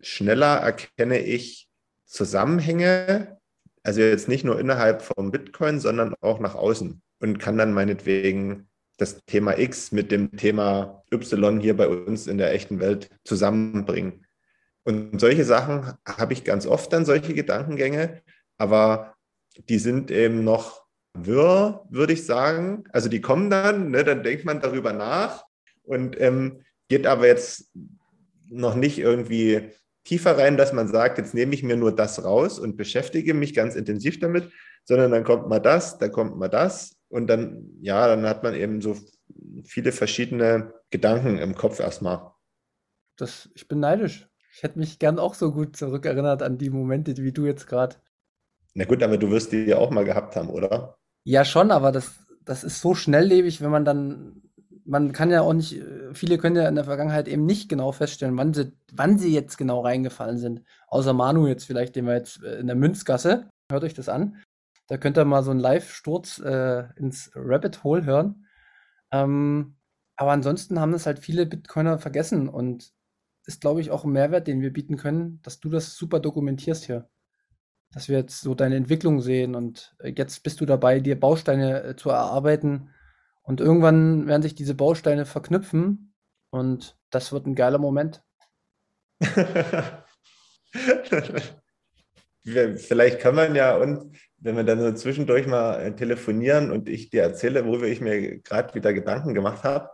schneller 0.00 0.56
erkenne 0.56 1.20
ich 1.20 1.68
Zusammenhänge, 2.06 3.38
also 3.82 4.00
jetzt 4.00 4.28
nicht 4.28 4.44
nur 4.44 4.58
innerhalb 4.58 5.02
vom 5.02 5.30
Bitcoin, 5.30 5.80
sondern 5.80 6.14
auch 6.20 6.40
nach 6.40 6.54
außen 6.54 7.00
und 7.20 7.38
kann 7.38 7.56
dann 7.56 7.72
meinetwegen 7.72 8.68
das 8.96 9.24
Thema 9.24 9.58
X 9.58 9.92
mit 9.92 10.10
dem 10.10 10.36
Thema 10.36 11.02
Y 11.12 11.60
hier 11.60 11.76
bei 11.76 11.88
uns 11.88 12.26
in 12.26 12.38
der 12.38 12.52
echten 12.52 12.80
Welt 12.80 13.08
zusammenbringen. 13.24 14.26
Und 14.84 15.20
solche 15.20 15.44
Sachen 15.44 15.94
habe 16.06 16.32
ich 16.32 16.44
ganz 16.44 16.66
oft 16.66 16.92
dann, 16.92 17.04
solche 17.04 17.32
Gedankengänge, 17.32 18.22
aber 18.58 19.14
die 19.68 19.78
sind 19.78 20.10
eben 20.10 20.44
noch 20.44 20.84
wirr, 21.14 21.86
würde 21.90 22.12
ich 22.12 22.26
sagen. 22.26 22.84
Also 22.92 23.08
die 23.08 23.20
kommen 23.20 23.50
dann, 23.50 23.90
ne, 23.90 24.04
dann 24.04 24.22
denkt 24.22 24.44
man 24.44 24.60
darüber 24.60 24.92
nach 24.92 25.44
und 25.82 26.20
ähm, 26.20 26.62
geht 26.88 27.06
aber 27.06 27.26
jetzt 27.26 27.70
noch 28.48 28.74
nicht 28.74 28.98
irgendwie 28.98 29.70
tiefer 30.10 30.36
rein, 30.36 30.56
dass 30.56 30.72
man 30.72 30.88
sagt, 30.88 31.18
jetzt 31.18 31.34
nehme 31.34 31.54
ich 31.54 31.62
mir 31.62 31.76
nur 31.76 31.94
das 31.94 32.24
raus 32.24 32.58
und 32.58 32.76
beschäftige 32.76 33.32
mich 33.32 33.54
ganz 33.54 33.76
intensiv 33.76 34.18
damit, 34.18 34.50
sondern 34.84 35.12
dann 35.12 35.22
kommt 35.22 35.48
mal 35.48 35.60
das, 35.60 35.98
dann 35.98 36.10
kommt 36.10 36.36
mal 36.36 36.48
das 36.48 36.96
und 37.10 37.28
dann, 37.28 37.70
ja, 37.80 38.08
dann 38.08 38.26
hat 38.26 38.42
man 38.42 38.54
eben 38.54 38.80
so 38.80 38.96
viele 39.64 39.92
verschiedene 39.92 40.74
Gedanken 40.90 41.38
im 41.38 41.54
Kopf 41.54 41.78
erstmal. 41.78 42.32
Das, 43.16 43.50
ich 43.54 43.68
bin 43.68 43.78
neidisch. 43.78 44.28
Ich 44.52 44.64
hätte 44.64 44.80
mich 44.80 44.98
gern 44.98 45.20
auch 45.20 45.34
so 45.34 45.52
gut 45.52 45.76
zurückerinnert 45.76 46.42
an 46.42 46.58
die 46.58 46.70
Momente, 46.70 47.16
wie 47.18 47.30
du 47.30 47.46
jetzt 47.46 47.68
gerade. 47.68 47.94
Na 48.74 48.86
gut, 48.86 49.04
aber 49.04 49.16
du 49.16 49.30
wirst 49.30 49.52
die 49.52 49.62
ja 49.62 49.78
auch 49.78 49.90
mal 49.90 50.04
gehabt 50.04 50.34
haben, 50.34 50.50
oder? 50.50 50.98
Ja, 51.22 51.44
schon, 51.44 51.70
aber 51.70 51.92
das, 51.92 52.18
das 52.44 52.64
ist 52.64 52.80
so 52.80 52.96
schnelllebig, 52.96 53.60
wenn 53.60 53.70
man 53.70 53.84
dann, 53.84 54.42
man 54.90 55.12
kann 55.12 55.30
ja 55.30 55.42
auch 55.42 55.52
nicht, 55.52 55.80
viele 56.12 56.36
können 56.36 56.56
ja 56.56 56.68
in 56.68 56.74
der 56.74 56.84
Vergangenheit 56.84 57.28
eben 57.28 57.46
nicht 57.46 57.68
genau 57.68 57.92
feststellen, 57.92 58.36
wann 58.36 58.52
sie, 58.52 58.72
wann 58.92 59.18
sie 59.18 59.32
jetzt 59.32 59.56
genau 59.56 59.82
reingefallen 59.82 60.36
sind. 60.36 60.62
Außer 60.88 61.12
Manu 61.12 61.46
jetzt 61.46 61.64
vielleicht, 61.64 61.94
den 61.94 62.06
wir 62.06 62.14
jetzt 62.14 62.42
äh, 62.42 62.58
in 62.58 62.66
der 62.66 62.74
Münzgasse, 62.74 63.48
hört 63.70 63.84
euch 63.84 63.94
das 63.94 64.08
an. 64.08 64.42
Da 64.88 64.96
könnt 64.96 65.16
ihr 65.16 65.24
mal 65.24 65.44
so 65.44 65.52
einen 65.52 65.60
Live-Sturz 65.60 66.40
äh, 66.40 66.88
ins 66.96 67.30
Rabbit 67.36 67.84
Hole 67.84 68.04
hören. 68.04 68.46
Ähm, 69.12 69.76
aber 70.16 70.32
ansonsten 70.32 70.80
haben 70.80 70.90
das 70.90 71.06
halt 71.06 71.20
viele 71.20 71.46
Bitcoiner 71.46 72.00
vergessen 72.00 72.48
und 72.48 72.92
ist, 73.46 73.60
glaube 73.60 73.80
ich, 73.80 73.92
auch 73.92 74.04
ein 74.04 74.10
Mehrwert, 74.10 74.48
den 74.48 74.60
wir 74.60 74.72
bieten 74.72 74.96
können, 74.96 75.40
dass 75.42 75.60
du 75.60 75.68
das 75.68 75.94
super 75.94 76.18
dokumentierst 76.18 76.84
hier. 76.86 77.08
Dass 77.92 78.08
wir 78.08 78.18
jetzt 78.18 78.40
so 78.40 78.56
deine 78.56 78.74
Entwicklung 78.74 79.20
sehen 79.20 79.54
und 79.54 79.94
äh, 80.00 80.12
jetzt 80.16 80.42
bist 80.42 80.60
du 80.60 80.66
dabei, 80.66 80.98
dir 80.98 81.18
Bausteine 81.18 81.82
äh, 81.84 81.96
zu 81.96 82.10
erarbeiten 82.10 82.90
und 83.50 83.60
irgendwann 83.60 84.28
werden 84.28 84.42
sich 84.42 84.54
diese 84.54 84.76
Bausteine 84.76 85.26
verknüpfen 85.26 86.14
und 86.50 86.96
das 87.10 87.32
wird 87.32 87.46
ein 87.46 87.56
geiler 87.56 87.78
Moment. 87.78 88.22
Vielleicht 92.44 93.18
kann 93.18 93.34
man 93.34 93.56
ja 93.56 93.76
und 93.76 94.16
wenn 94.38 94.54
wir 94.54 94.62
dann 94.62 94.80
so 94.80 94.92
zwischendurch 94.92 95.48
mal 95.48 95.80
äh, 95.80 95.96
telefonieren 95.96 96.70
und 96.70 96.88
ich 96.88 97.10
dir 97.10 97.22
erzähle, 97.22 97.66
worüber 97.66 97.88
ich 97.88 98.00
mir 98.00 98.38
gerade 98.38 98.72
wieder 98.74 98.92
Gedanken 98.92 99.34
gemacht 99.34 99.64
habe, 99.64 99.90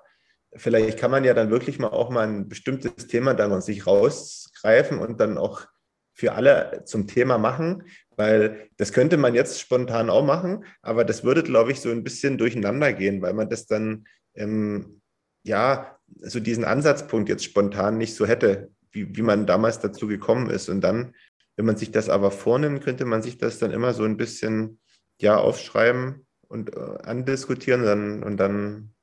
vielleicht 0.54 0.98
kann 0.98 1.10
man 1.10 1.24
ja 1.24 1.32
dann 1.32 1.48
wirklich 1.48 1.78
mal 1.78 1.88
auch 1.88 2.10
mal 2.10 2.28
ein 2.28 2.48
bestimmtes 2.50 3.06
Thema 3.06 3.32
dann 3.32 3.58
sich 3.62 3.86
rausgreifen 3.86 4.98
und 4.98 5.18
dann 5.18 5.38
auch 5.38 5.64
für 6.12 6.34
alle 6.34 6.82
zum 6.84 7.06
Thema 7.06 7.38
machen, 7.38 7.84
weil 8.16 8.68
das 8.76 8.92
könnte 8.92 9.16
man 9.16 9.34
jetzt 9.34 9.60
spontan 9.60 10.10
auch 10.10 10.24
machen, 10.24 10.64
aber 10.82 11.04
das 11.04 11.22
würde, 11.22 11.42
glaube 11.42 11.72
ich, 11.72 11.80
so 11.80 11.90
ein 11.90 12.02
bisschen 12.02 12.38
durcheinander 12.38 12.92
gehen, 12.92 13.22
weil 13.22 13.34
man 13.34 13.48
das 13.48 13.66
dann, 13.66 14.06
ähm, 14.34 15.00
ja, 15.44 15.98
so 16.20 16.40
diesen 16.40 16.64
Ansatzpunkt 16.64 17.28
jetzt 17.28 17.44
spontan 17.44 17.98
nicht 17.98 18.14
so 18.14 18.26
hätte, 18.26 18.70
wie, 18.90 19.14
wie 19.16 19.22
man 19.22 19.46
damals 19.46 19.80
dazu 19.80 20.06
gekommen 20.06 20.50
ist. 20.50 20.68
Und 20.68 20.80
dann, 20.80 21.14
wenn 21.56 21.66
man 21.66 21.76
sich 21.76 21.90
das 21.90 22.08
aber 22.08 22.30
vornimmt, 22.30 22.82
könnte 22.82 23.04
man 23.04 23.22
sich 23.22 23.38
das 23.38 23.58
dann 23.58 23.70
immer 23.70 23.92
so 23.92 24.04
ein 24.04 24.16
bisschen, 24.16 24.80
ja, 25.20 25.36
aufschreiben 25.36 26.26
und 26.48 26.74
äh, 26.74 26.80
andiskutieren 27.02 27.82
dann, 27.82 28.22
und 28.22 28.38
dann 28.38 28.94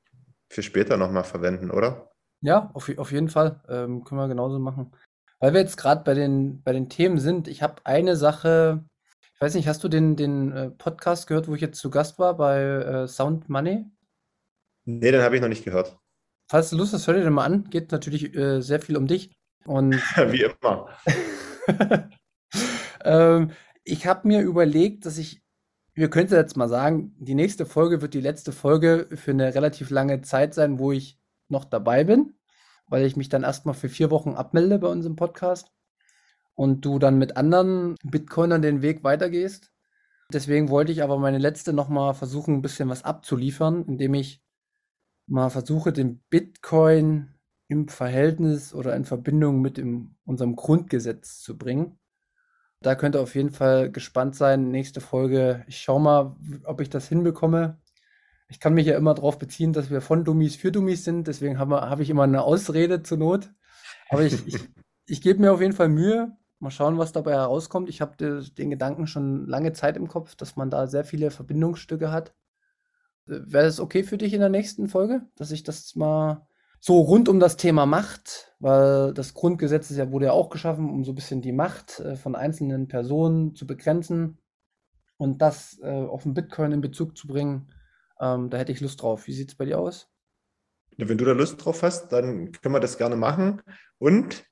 für 0.48 0.62
später 0.62 0.96
nochmal 0.96 1.24
verwenden, 1.24 1.70
oder? 1.70 2.10
Ja, 2.40 2.70
auf, 2.74 2.90
auf 2.98 3.12
jeden 3.12 3.28
Fall. 3.28 3.60
Ähm, 3.68 4.04
können 4.04 4.20
wir 4.20 4.28
genauso 4.28 4.58
machen. 4.58 4.92
Weil 5.40 5.52
wir 5.52 5.60
jetzt 5.60 5.76
gerade 5.76 6.04
bei 6.04 6.14
den, 6.14 6.62
bei 6.62 6.72
den 6.72 6.88
Themen 6.88 7.18
sind, 7.18 7.48
ich 7.48 7.62
habe 7.62 7.82
eine 7.84 8.16
Sache, 8.16 8.84
weiß 9.44 9.54
nicht, 9.54 9.68
hast 9.68 9.84
du 9.84 9.88
den, 9.88 10.16
den 10.16 10.52
äh, 10.52 10.70
Podcast 10.70 11.26
gehört, 11.26 11.48
wo 11.48 11.54
ich 11.54 11.60
jetzt 11.60 11.78
zu 11.78 11.90
Gast 11.90 12.18
war 12.18 12.38
bei 12.38 12.62
äh, 12.62 13.06
Sound 13.06 13.50
Money? 13.50 13.84
Nee, 14.86 15.10
den 15.10 15.20
habe 15.20 15.36
ich 15.36 15.42
noch 15.42 15.48
nicht 15.48 15.64
gehört. 15.64 15.98
Falls 16.48 16.70
du 16.70 16.76
Lust 16.76 16.94
hast, 16.94 17.06
hör 17.06 17.12
dir 17.12 17.24
den 17.24 17.32
mal 17.34 17.44
an. 17.44 17.68
Geht 17.68 17.92
natürlich 17.92 18.34
äh, 18.34 18.62
sehr 18.62 18.80
viel 18.80 18.96
um 18.96 19.06
dich. 19.06 19.34
Und 19.66 19.92
Wie 20.30 20.44
immer. 20.44 20.88
ähm, 23.04 23.50
ich 23.84 24.06
habe 24.06 24.26
mir 24.28 24.40
überlegt, 24.40 25.04
dass 25.04 25.18
ich 25.18 25.42
wir 25.92 26.08
könnten 26.08 26.34
jetzt 26.34 26.56
mal 26.56 26.68
sagen, 26.68 27.14
die 27.18 27.34
nächste 27.34 27.66
Folge 27.66 28.00
wird 28.00 28.14
die 28.14 28.20
letzte 28.22 28.50
Folge 28.50 29.08
für 29.14 29.30
eine 29.30 29.54
relativ 29.54 29.90
lange 29.90 30.22
Zeit 30.22 30.54
sein, 30.54 30.78
wo 30.78 30.90
ich 30.90 31.20
noch 31.48 31.66
dabei 31.66 32.02
bin, 32.02 32.34
weil 32.86 33.04
ich 33.04 33.14
mich 33.14 33.28
dann 33.28 33.44
erstmal 33.44 33.74
für 33.74 33.90
vier 33.90 34.10
Wochen 34.10 34.30
abmelde 34.30 34.78
bei 34.78 34.88
unserem 34.88 35.16
Podcast 35.16 35.70
und 36.54 36.84
du 36.84 36.98
dann 36.98 37.18
mit 37.18 37.36
anderen 37.36 37.96
Bitcoinern 38.04 38.62
den 38.62 38.82
Weg 38.82 39.04
weitergehst. 39.04 39.72
Deswegen 40.32 40.68
wollte 40.68 40.92
ich 40.92 41.02
aber 41.02 41.18
meine 41.18 41.38
letzte 41.38 41.72
nochmal 41.72 42.14
versuchen, 42.14 42.54
ein 42.54 42.62
bisschen 42.62 42.88
was 42.88 43.04
abzuliefern, 43.04 43.84
indem 43.86 44.14
ich 44.14 44.42
mal 45.26 45.50
versuche, 45.50 45.92
den 45.92 46.22
Bitcoin 46.30 47.34
im 47.68 47.88
Verhältnis 47.88 48.74
oder 48.74 48.94
in 48.96 49.04
Verbindung 49.04 49.60
mit 49.60 49.76
dem, 49.76 50.16
unserem 50.24 50.56
Grundgesetz 50.56 51.40
zu 51.40 51.56
bringen. 51.56 51.98
Da 52.80 52.94
könnt 52.94 53.16
ihr 53.16 53.22
auf 53.22 53.34
jeden 53.34 53.50
Fall 53.50 53.90
gespannt 53.90 54.36
sein. 54.36 54.70
Nächste 54.70 55.00
Folge. 55.00 55.64
Ich 55.68 55.78
schaue 55.78 56.00
mal, 56.00 56.36
ob 56.64 56.80
ich 56.80 56.90
das 56.90 57.08
hinbekomme. 57.08 57.80
Ich 58.48 58.60
kann 58.60 58.74
mich 58.74 58.86
ja 58.86 58.96
immer 58.96 59.14
darauf 59.14 59.38
beziehen, 59.38 59.72
dass 59.72 59.90
wir 59.90 60.02
von 60.02 60.24
Dummies 60.24 60.56
für 60.56 60.70
Dummies 60.70 61.04
sind. 61.04 61.26
Deswegen 61.26 61.58
habe 61.58 61.80
hab 61.80 62.00
ich 62.00 62.10
immer 62.10 62.24
eine 62.24 62.42
Ausrede 62.42 63.02
zur 63.02 63.18
Not. 63.18 63.50
Aber 64.10 64.22
ich, 64.22 64.46
ich, 64.46 64.58
ich 65.06 65.22
gebe 65.22 65.40
mir 65.40 65.52
auf 65.52 65.62
jeden 65.62 65.72
Fall 65.72 65.88
Mühe. 65.88 66.36
Mal 66.64 66.70
schauen, 66.70 66.98
was 66.98 67.12
dabei 67.12 67.32
herauskommt. 67.32 67.88
Ich 67.88 68.00
habe 68.00 68.16
den 68.16 68.70
Gedanken 68.70 69.06
schon 69.06 69.46
lange 69.46 69.72
Zeit 69.72 69.96
im 69.96 70.08
Kopf, 70.08 70.34
dass 70.34 70.56
man 70.56 70.70
da 70.70 70.86
sehr 70.86 71.04
viele 71.04 71.30
Verbindungsstücke 71.30 72.10
hat. 72.10 72.34
Äh, 73.28 73.40
wäre 73.44 73.66
es 73.66 73.80
okay 73.80 74.02
für 74.02 74.18
dich 74.18 74.32
in 74.32 74.40
der 74.40 74.48
nächsten 74.48 74.88
Folge, 74.88 75.22
dass 75.36 75.50
ich 75.50 75.62
das 75.62 75.94
mal 75.94 76.46
so 76.80 77.00
rund 77.00 77.28
um 77.28 77.40
das 77.40 77.56
Thema 77.56 77.86
Macht, 77.86 78.54
weil 78.58 79.14
das 79.14 79.34
Grundgesetz 79.34 79.90
ist 79.90 79.96
ja, 79.96 80.10
wurde 80.10 80.26
ja 80.26 80.32
auch 80.32 80.50
geschaffen, 80.50 80.90
um 80.90 81.04
so 81.04 81.12
ein 81.12 81.14
bisschen 81.14 81.40
die 81.40 81.52
Macht 81.52 82.00
äh, 82.00 82.16
von 82.16 82.34
einzelnen 82.34 82.88
Personen 82.88 83.54
zu 83.54 83.66
begrenzen 83.66 84.38
und 85.16 85.40
das 85.40 85.78
äh, 85.82 85.90
auf 85.90 86.24
den 86.24 86.34
Bitcoin 86.34 86.72
in 86.72 86.80
Bezug 86.80 87.16
zu 87.16 87.26
bringen, 87.26 87.72
ähm, 88.20 88.50
da 88.50 88.58
hätte 88.58 88.72
ich 88.72 88.80
Lust 88.80 89.02
drauf. 89.02 89.26
Wie 89.26 89.32
sieht 89.32 89.50
es 89.50 89.54
bei 89.54 89.64
dir 89.64 89.78
aus? 89.78 90.10
Wenn 90.96 91.18
du 91.18 91.24
da 91.24 91.32
Lust 91.32 91.64
drauf 91.64 91.82
hast, 91.82 92.08
dann 92.08 92.52
können 92.52 92.74
wir 92.74 92.80
das 92.80 92.98
gerne 92.98 93.16
machen. 93.16 93.62
Und 93.98 94.44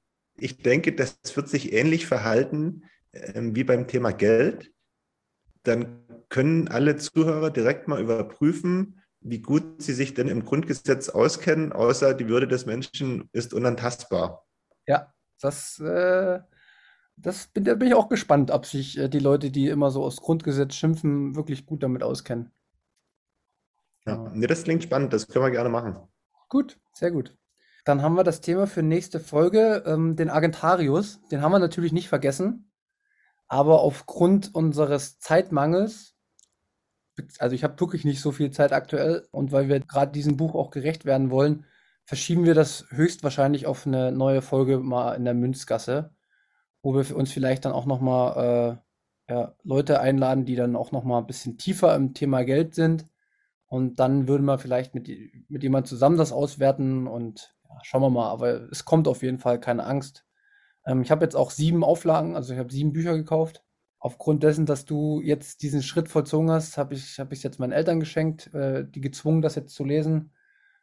ich 0.43 0.59
denke, 0.59 0.93
das 0.93 1.19
wird 1.35 1.49
sich 1.49 1.73
ähnlich 1.73 2.07
verhalten 2.07 2.85
äh, 3.13 3.41
wie 3.43 3.65
beim 3.65 3.87
Thema 3.87 4.13
Geld. 4.13 4.73
Dann 5.63 6.05
können 6.29 6.69
alle 6.69 6.97
Zuhörer 6.97 7.51
direkt 7.51 7.87
mal 7.87 8.01
überprüfen, 8.01 9.01
wie 9.21 9.41
gut 9.41 9.81
sie 9.81 9.93
sich 9.93 10.15
denn 10.15 10.29
im 10.29 10.45
Grundgesetz 10.45 11.09
auskennen, 11.09 11.73
außer 11.73 12.15
die 12.15 12.29
Würde 12.29 12.49
des 12.49 12.67
Menschen 12.67 13.29
ist 13.33 13.55
unantastbar. 13.55 14.45
Ja, 14.87 15.15
das, 15.41 15.79
äh, 15.79 16.41
das 17.17 17.47
bin, 17.47 17.65
da 17.65 17.75
bin 17.75 17.89
ich 17.89 17.95
auch 17.95 18.09
gespannt, 18.09 18.51
ob 18.51 18.67
sich 18.67 18.99
äh, 18.99 19.09
die 19.09 19.21
Leute, 19.21 19.53
die 19.53 19.69
immer 19.69 19.93
so 19.93 20.03
aus 20.03 20.17
Grundgesetz 20.17 20.75
schimpfen, 20.75 21.37
wirklich 21.37 21.67
gut 21.67 21.85
damit 21.85 22.03
auskennen. 22.03 22.51
Ja, 24.05 24.29
nee, 24.35 24.49
das 24.49 24.65
klingt 24.65 24.83
spannend, 24.83 25.13
das 25.13 25.29
können 25.29 25.45
wir 25.45 25.53
gerne 25.53 25.69
machen. 25.69 25.97
Gut, 26.49 26.81
sehr 26.93 27.13
gut. 27.13 27.37
Dann 27.85 28.03
haben 28.03 28.15
wir 28.15 28.25
das 28.25 28.41
Thema 28.41 28.67
für 28.67 28.83
nächste 28.83 29.21
Folge, 29.21 29.83
ähm, 29.87 30.17
den 30.17 30.31
Agentarius. 30.31 31.21
Den 31.31 31.43
haben 31.43 31.53
wir 31.53 31.59
natürlich 31.59 31.93
nicht 31.93 32.09
vergessen, 32.09 32.71
aber 33.49 33.81
aufgrund 33.81 34.55
unseres 34.55 35.19
Zeitmangels 35.19 36.13
also 37.39 37.55
ich 37.55 37.65
habe 37.65 37.79
wirklich 37.81 38.05
nicht 38.05 38.21
so 38.21 38.33
viel 38.33 38.51
Zeit 38.51 38.73
aktuell 38.73 39.27
und 39.31 39.53
weil 39.53 39.69
wir 39.69 39.81
gerade 39.81 40.13
diesem 40.13 40.37
Buch 40.37 40.55
auch 40.55 40.71
gerecht 40.71 41.05
werden 41.05 41.31
wollen, 41.31 41.65
verschieben 42.05 42.45
wir 42.45 42.55
das 42.55 42.87
höchstwahrscheinlich 42.91 43.67
auf 43.67 43.87
eine 43.87 44.13
neue 44.13 44.43
Folge 44.43 44.79
mal 44.79 45.15
in 45.15 45.25
der 45.25 45.35
Münzgasse, 45.35 46.15
wo 46.83 46.95
wir 46.95 47.05
für 47.05 47.15
uns 47.17 47.33
vielleicht 47.33 47.65
dann 47.65 47.73
auch 47.73 47.87
noch 47.87 48.01
mal 48.01 48.81
äh, 49.29 49.33
ja, 49.33 49.55
Leute 49.63 50.01
einladen, 50.01 50.45
die 50.45 50.57
dann 50.57 50.77
auch 50.77 50.93
noch 50.93 51.05
mal 51.05 51.19
ein 51.19 51.27
bisschen 51.27 51.59
tiefer 51.59 51.95
im 51.95 52.15
Thema 52.15 52.45
Geld 52.45 52.75
sind 52.75 53.07
und 53.67 54.01
dann 54.01 54.27
würden 54.29 54.45
wir 54.45 54.59
vielleicht 54.59 54.95
mit, 54.95 55.09
mit 55.49 55.63
jemand 55.63 55.87
zusammen 55.87 56.19
das 56.19 56.33
auswerten 56.33 57.07
und 57.07 57.55
schauen 57.83 58.03
wir 58.03 58.11
mal, 58.11 58.31
aber 58.31 58.71
es 58.71 58.85
kommt 58.85 59.09
auf 59.09 59.23
jeden 59.23 59.39
Fall, 59.39 59.61
keine 59.61 59.85
Angst. 59.85 60.25
Ähm, 60.87 61.03
ich 61.03 61.11
habe 61.11 61.25
jetzt 61.25 61.37
auch 61.37 61.51
sieben 61.51 61.85
Auflagen, 61.85 62.37
also 62.37 62.53
ich 62.53 62.59
habe 62.59 62.73
sieben 62.73 62.93
Bücher 62.93 63.17
gekauft 63.17 63.63
aufgrund 64.03 64.43
dessen, 64.43 64.67
dass 64.67 64.85
du 64.85 65.21
jetzt 65.21 65.63
diesen 65.63 65.81
Schritt 65.81 66.09
vollzogen 66.09 66.51
hast, 66.51 66.77
habe 66.77 66.95
ich 66.95 67.05
es 67.05 67.19
hab 67.21 67.33
jetzt 67.33 67.61
meinen 67.61 67.71
Eltern 67.71 68.01
geschenkt, 68.01 68.53
äh, 68.53 68.85
die 68.85 69.01
gezwungen, 69.01 69.43
das 69.43 69.55
jetzt 69.55 69.75
zu 69.75 69.85
lesen. 69.85 70.33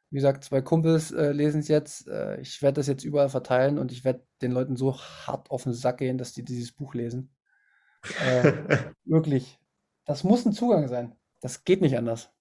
Wie 0.09 0.15
gesagt, 0.15 0.45
zwei 0.45 0.61
Kumpels 0.61 1.11
äh, 1.11 1.33
lesen 1.33 1.59
es 1.59 1.67
jetzt. 1.67 2.07
Äh, 2.07 2.39
ich 2.39 2.61
werde 2.61 2.75
das 2.75 2.87
jetzt 2.87 3.03
überall 3.03 3.27
verteilen 3.27 3.77
und 3.77 3.91
ich 3.91 4.05
werde 4.05 4.25
den 4.41 4.53
Leuten 4.53 4.77
so 4.77 4.97
hart 4.97 5.51
auf 5.51 5.63
den 5.63 5.73
Sack 5.73 5.97
gehen, 5.97 6.17
dass 6.17 6.31
die 6.31 6.45
dieses 6.45 6.71
Buch 6.71 6.93
lesen. 6.93 7.35
Äh, 8.25 8.53
wirklich. 9.03 9.59
Das 10.05 10.23
muss 10.23 10.45
ein 10.45 10.53
Zugang 10.53 10.87
sein. 10.87 11.13
Das 11.41 11.65
geht 11.65 11.81
nicht 11.81 11.97
anders. 11.97 12.31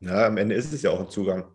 Ja, 0.00 0.26
am 0.26 0.38
Ende 0.38 0.54
ist 0.54 0.72
es 0.72 0.80
ja 0.80 0.90
auch 0.90 1.00
ein 1.00 1.10
Zugang. 1.10 1.54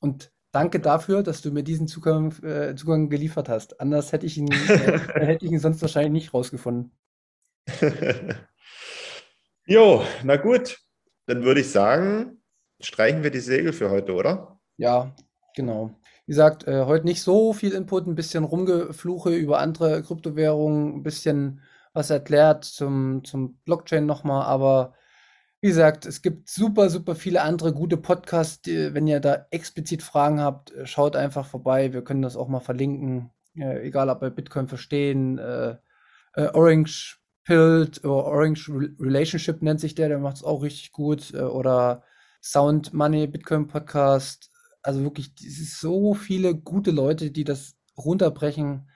Und 0.00 0.32
danke 0.52 0.80
dafür, 0.80 1.22
dass 1.22 1.42
du 1.42 1.50
mir 1.50 1.62
diesen 1.62 1.88
Zugang, 1.88 2.32
äh, 2.42 2.74
Zugang 2.74 3.08
geliefert 3.08 3.48
hast. 3.48 3.80
Anders 3.80 4.12
hätte 4.12 4.26
ich 4.26 4.38
ihn, 4.38 4.50
äh, 4.50 4.98
hätte 5.14 5.44
ich 5.44 5.52
ihn 5.52 5.58
sonst 5.58 5.82
wahrscheinlich 5.82 6.12
nicht 6.12 6.34
rausgefunden. 6.34 6.92
jo, 9.66 10.02
na 10.24 10.36
gut. 10.36 10.78
Dann 11.26 11.44
würde 11.44 11.60
ich 11.60 11.70
sagen, 11.70 12.40
streichen 12.80 13.22
wir 13.22 13.30
die 13.30 13.40
Segel 13.40 13.74
für 13.74 13.90
heute, 13.90 14.14
oder? 14.14 14.58
Ja, 14.78 15.14
genau. 15.54 15.94
Wie 16.24 16.32
gesagt, 16.32 16.66
äh, 16.66 16.84
heute 16.86 17.04
nicht 17.04 17.22
so 17.22 17.52
viel 17.52 17.72
Input, 17.72 18.06
ein 18.06 18.14
bisschen 18.14 18.44
Rumgefluche 18.44 19.34
über 19.34 19.58
andere 19.58 20.02
Kryptowährungen, 20.02 20.96
ein 20.96 21.02
bisschen 21.02 21.60
was 21.92 22.10
erklärt 22.10 22.64
zum, 22.64 23.24
zum 23.24 23.58
Blockchain 23.64 24.06
nochmal, 24.06 24.44
aber 24.44 24.94
wie 25.60 25.68
gesagt, 25.68 26.06
es 26.06 26.22
gibt 26.22 26.48
super, 26.48 26.88
super 26.88 27.16
viele 27.16 27.42
andere 27.42 27.72
gute 27.72 27.96
Podcasts. 27.96 28.60
Wenn 28.66 29.08
ihr 29.08 29.18
da 29.20 29.46
explizit 29.50 30.02
Fragen 30.02 30.40
habt, 30.40 30.72
äh, 30.72 30.86
schaut 30.86 31.16
einfach 31.16 31.46
vorbei. 31.46 31.92
Wir 31.92 32.02
können 32.02 32.22
das 32.22 32.36
auch 32.36 32.48
mal 32.48 32.60
verlinken. 32.60 33.30
Äh, 33.56 33.86
egal 33.86 34.08
ob 34.08 34.20
bei 34.20 34.30
Bitcoin 34.30 34.68
verstehen, 34.68 35.38
äh, 35.38 35.76
äh 36.34 36.48
Orange 36.52 37.18
Pilled 37.44 38.04
oder 38.04 38.26
Orange 38.26 38.70
Relationship 39.00 39.62
nennt 39.62 39.80
sich 39.80 39.94
der, 39.94 40.08
der 40.08 40.18
macht 40.18 40.36
es 40.36 40.44
auch 40.44 40.62
richtig 40.62 40.92
gut. 40.92 41.34
Äh, 41.34 41.38
oder 41.38 42.04
Sound 42.40 42.94
Money 42.94 43.26
Bitcoin 43.26 43.66
Podcast. 43.66 44.52
Also 44.82 45.02
wirklich, 45.02 45.32
es 45.40 45.58
ist 45.58 45.80
so 45.80 46.14
viele 46.14 46.54
gute 46.54 46.92
Leute, 46.92 47.32
die 47.32 47.44
das 47.44 47.74
runterbrechen. 47.96 48.88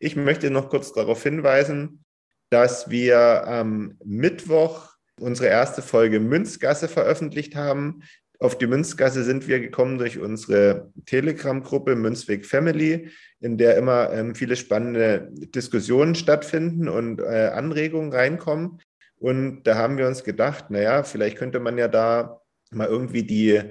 Ich 0.00 0.16
möchte 0.16 0.50
noch 0.50 0.70
kurz 0.70 0.92
darauf 0.92 1.22
hinweisen, 1.22 2.04
dass 2.50 2.90
wir 2.90 3.46
am 3.46 3.96
Mittwoch 4.04 4.93
unsere 5.20 5.48
erste 5.48 5.82
Folge 5.82 6.20
Münzgasse 6.20 6.88
veröffentlicht 6.88 7.54
haben. 7.54 8.02
Auf 8.40 8.58
die 8.58 8.66
Münzgasse 8.66 9.22
sind 9.22 9.46
wir 9.46 9.60
gekommen 9.60 9.98
durch 9.98 10.18
unsere 10.18 10.90
Telegram-Gruppe 11.06 11.94
Münzweg 11.94 12.44
Family, 12.44 13.10
in 13.40 13.56
der 13.56 13.76
immer 13.76 14.12
ähm, 14.12 14.34
viele 14.34 14.56
spannende 14.56 15.28
Diskussionen 15.32 16.14
stattfinden 16.14 16.88
und 16.88 17.20
äh, 17.20 17.50
Anregungen 17.54 18.12
reinkommen. 18.12 18.80
Und 19.16 19.62
da 19.64 19.76
haben 19.76 19.96
wir 19.96 20.06
uns 20.06 20.24
gedacht, 20.24 20.70
naja, 20.70 21.04
vielleicht 21.04 21.38
könnte 21.38 21.60
man 21.60 21.78
ja 21.78 21.88
da 21.88 22.40
mal 22.70 22.88
irgendwie 22.88 23.22
die, 23.22 23.62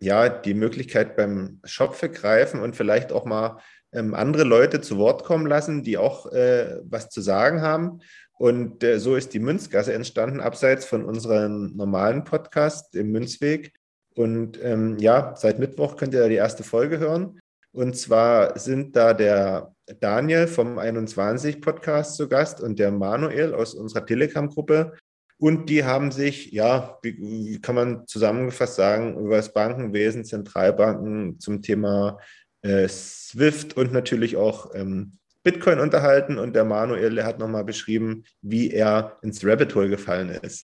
ja, 0.00 0.28
die 0.28 0.54
Möglichkeit 0.54 1.16
beim 1.16 1.60
Shop 1.64 1.94
vergreifen 1.94 2.60
und 2.60 2.76
vielleicht 2.76 3.12
auch 3.12 3.24
mal 3.24 3.58
ähm, 3.92 4.14
andere 4.14 4.44
Leute 4.44 4.80
zu 4.80 4.98
Wort 4.98 5.24
kommen 5.24 5.46
lassen, 5.46 5.82
die 5.82 5.98
auch 5.98 6.32
äh, 6.32 6.78
was 6.84 7.10
zu 7.10 7.20
sagen 7.20 7.62
haben. 7.62 8.00
Und 8.38 8.82
äh, 8.82 8.98
so 8.98 9.16
ist 9.16 9.32
die 9.32 9.38
Münzgasse 9.38 9.92
entstanden, 9.92 10.40
abseits 10.40 10.84
von 10.84 11.04
unserem 11.04 11.76
normalen 11.76 12.24
Podcast, 12.24 12.94
dem 12.94 13.12
Münzweg. 13.12 13.72
Und 14.14 14.62
ähm, 14.62 14.98
ja, 14.98 15.34
seit 15.36 15.58
Mittwoch 15.58 15.96
könnt 15.96 16.14
ihr 16.14 16.20
da 16.20 16.28
die 16.28 16.34
erste 16.34 16.64
Folge 16.64 16.98
hören. 16.98 17.40
Und 17.72 17.96
zwar 17.96 18.58
sind 18.58 18.94
da 18.96 19.14
der 19.14 19.74
Daniel 20.00 20.46
vom 20.46 20.78
21 20.78 21.60
Podcast 21.60 22.16
zu 22.16 22.28
Gast 22.28 22.60
und 22.60 22.78
der 22.78 22.90
Manuel 22.90 23.54
aus 23.54 23.74
unserer 23.74 24.06
Telegram-Gruppe. 24.06 24.94
Und 25.38 25.68
die 25.68 25.84
haben 25.84 26.12
sich, 26.12 26.52
ja, 26.52 26.98
wie 27.02 27.60
kann 27.60 27.74
man 27.74 28.06
zusammengefasst 28.06 28.76
sagen, 28.76 29.18
über 29.18 29.36
das 29.36 29.52
Bankenwesen, 29.52 30.24
Zentralbanken 30.24 31.40
zum 31.40 31.60
Thema 31.62 32.18
äh, 32.62 32.88
SWIFT 32.88 33.76
und 33.76 33.92
natürlich 33.92 34.36
auch 34.36 34.74
ähm, 34.74 35.18
Bitcoin 35.44 35.78
unterhalten. 35.78 36.38
Und 36.38 36.56
der 36.56 36.64
Manuel 36.64 37.22
hat 37.22 37.38
nochmal 37.38 37.64
beschrieben, 37.64 38.24
wie 38.42 38.70
er 38.70 39.18
ins 39.22 39.44
Rabbit 39.46 39.74
Hole 39.76 39.88
gefallen 39.88 40.30
ist. 40.30 40.66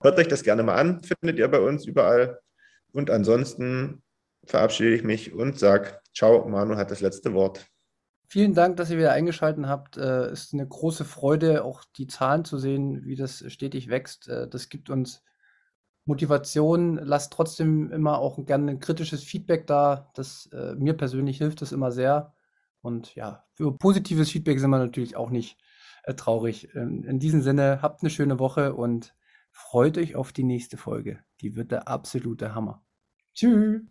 Hört 0.00 0.18
euch 0.18 0.28
das 0.28 0.44
gerne 0.44 0.62
mal 0.62 0.76
an, 0.76 1.02
findet 1.02 1.40
ihr 1.40 1.48
bei 1.48 1.58
uns 1.58 1.84
überall 1.84 2.38
und 2.92 3.10
ansonsten 3.10 4.02
verabschiede 4.44 4.94
ich 4.94 5.02
mich 5.02 5.32
und 5.32 5.58
sage 5.58 5.98
Ciao, 6.14 6.48
Manu 6.48 6.76
hat 6.76 6.90
das 6.90 7.00
letzte 7.00 7.32
Wort. 7.32 7.66
Vielen 8.26 8.54
Dank, 8.54 8.76
dass 8.76 8.90
ihr 8.90 8.98
wieder 8.98 9.12
eingeschaltet 9.12 9.66
habt. 9.66 9.96
Es 9.96 10.28
äh, 10.28 10.32
ist 10.32 10.52
eine 10.52 10.66
große 10.66 11.04
Freude, 11.04 11.64
auch 11.64 11.84
die 11.96 12.06
Zahlen 12.06 12.44
zu 12.44 12.58
sehen, 12.58 13.04
wie 13.04 13.16
das 13.16 13.44
stetig 13.48 13.88
wächst. 13.88 14.28
Äh, 14.28 14.48
das 14.48 14.68
gibt 14.68 14.90
uns 14.90 15.22
Motivation. 16.04 16.96
Lasst 16.96 17.32
trotzdem 17.32 17.90
immer 17.90 18.18
auch 18.18 18.44
gerne 18.44 18.72
ein 18.72 18.80
kritisches 18.80 19.22
Feedback 19.22 19.66
da. 19.66 20.10
Das 20.14 20.48
äh, 20.52 20.74
mir 20.74 20.94
persönlich 20.94 21.38
hilft 21.38 21.62
das 21.62 21.72
immer 21.72 21.90
sehr. 21.90 22.34
Und 22.80 23.14
ja, 23.14 23.44
für 23.54 23.76
positives 23.76 24.30
Feedback 24.30 24.60
sind 24.60 24.70
wir 24.70 24.78
natürlich 24.78 25.16
auch 25.16 25.30
nicht 25.30 25.58
äh, 26.04 26.14
traurig. 26.14 26.74
In, 26.74 27.04
in 27.04 27.18
diesem 27.18 27.42
Sinne, 27.42 27.80
habt 27.82 28.02
eine 28.02 28.10
schöne 28.10 28.38
Woche 28.38 28.74
und 28.74 29.14
freut 29.50 29.98
euch 29.98 30.14
auf 30.16 30.32
die 30.32 30.44
nächste 30.44 30.76
Folge. 30.76 31.20
Die 31.40 31.56
wird 31.56 31.72
der 31.72 31.88
absolute 31.88 32.54
Hammer. 32.54 32.84
Tschüss. 33.34 33.82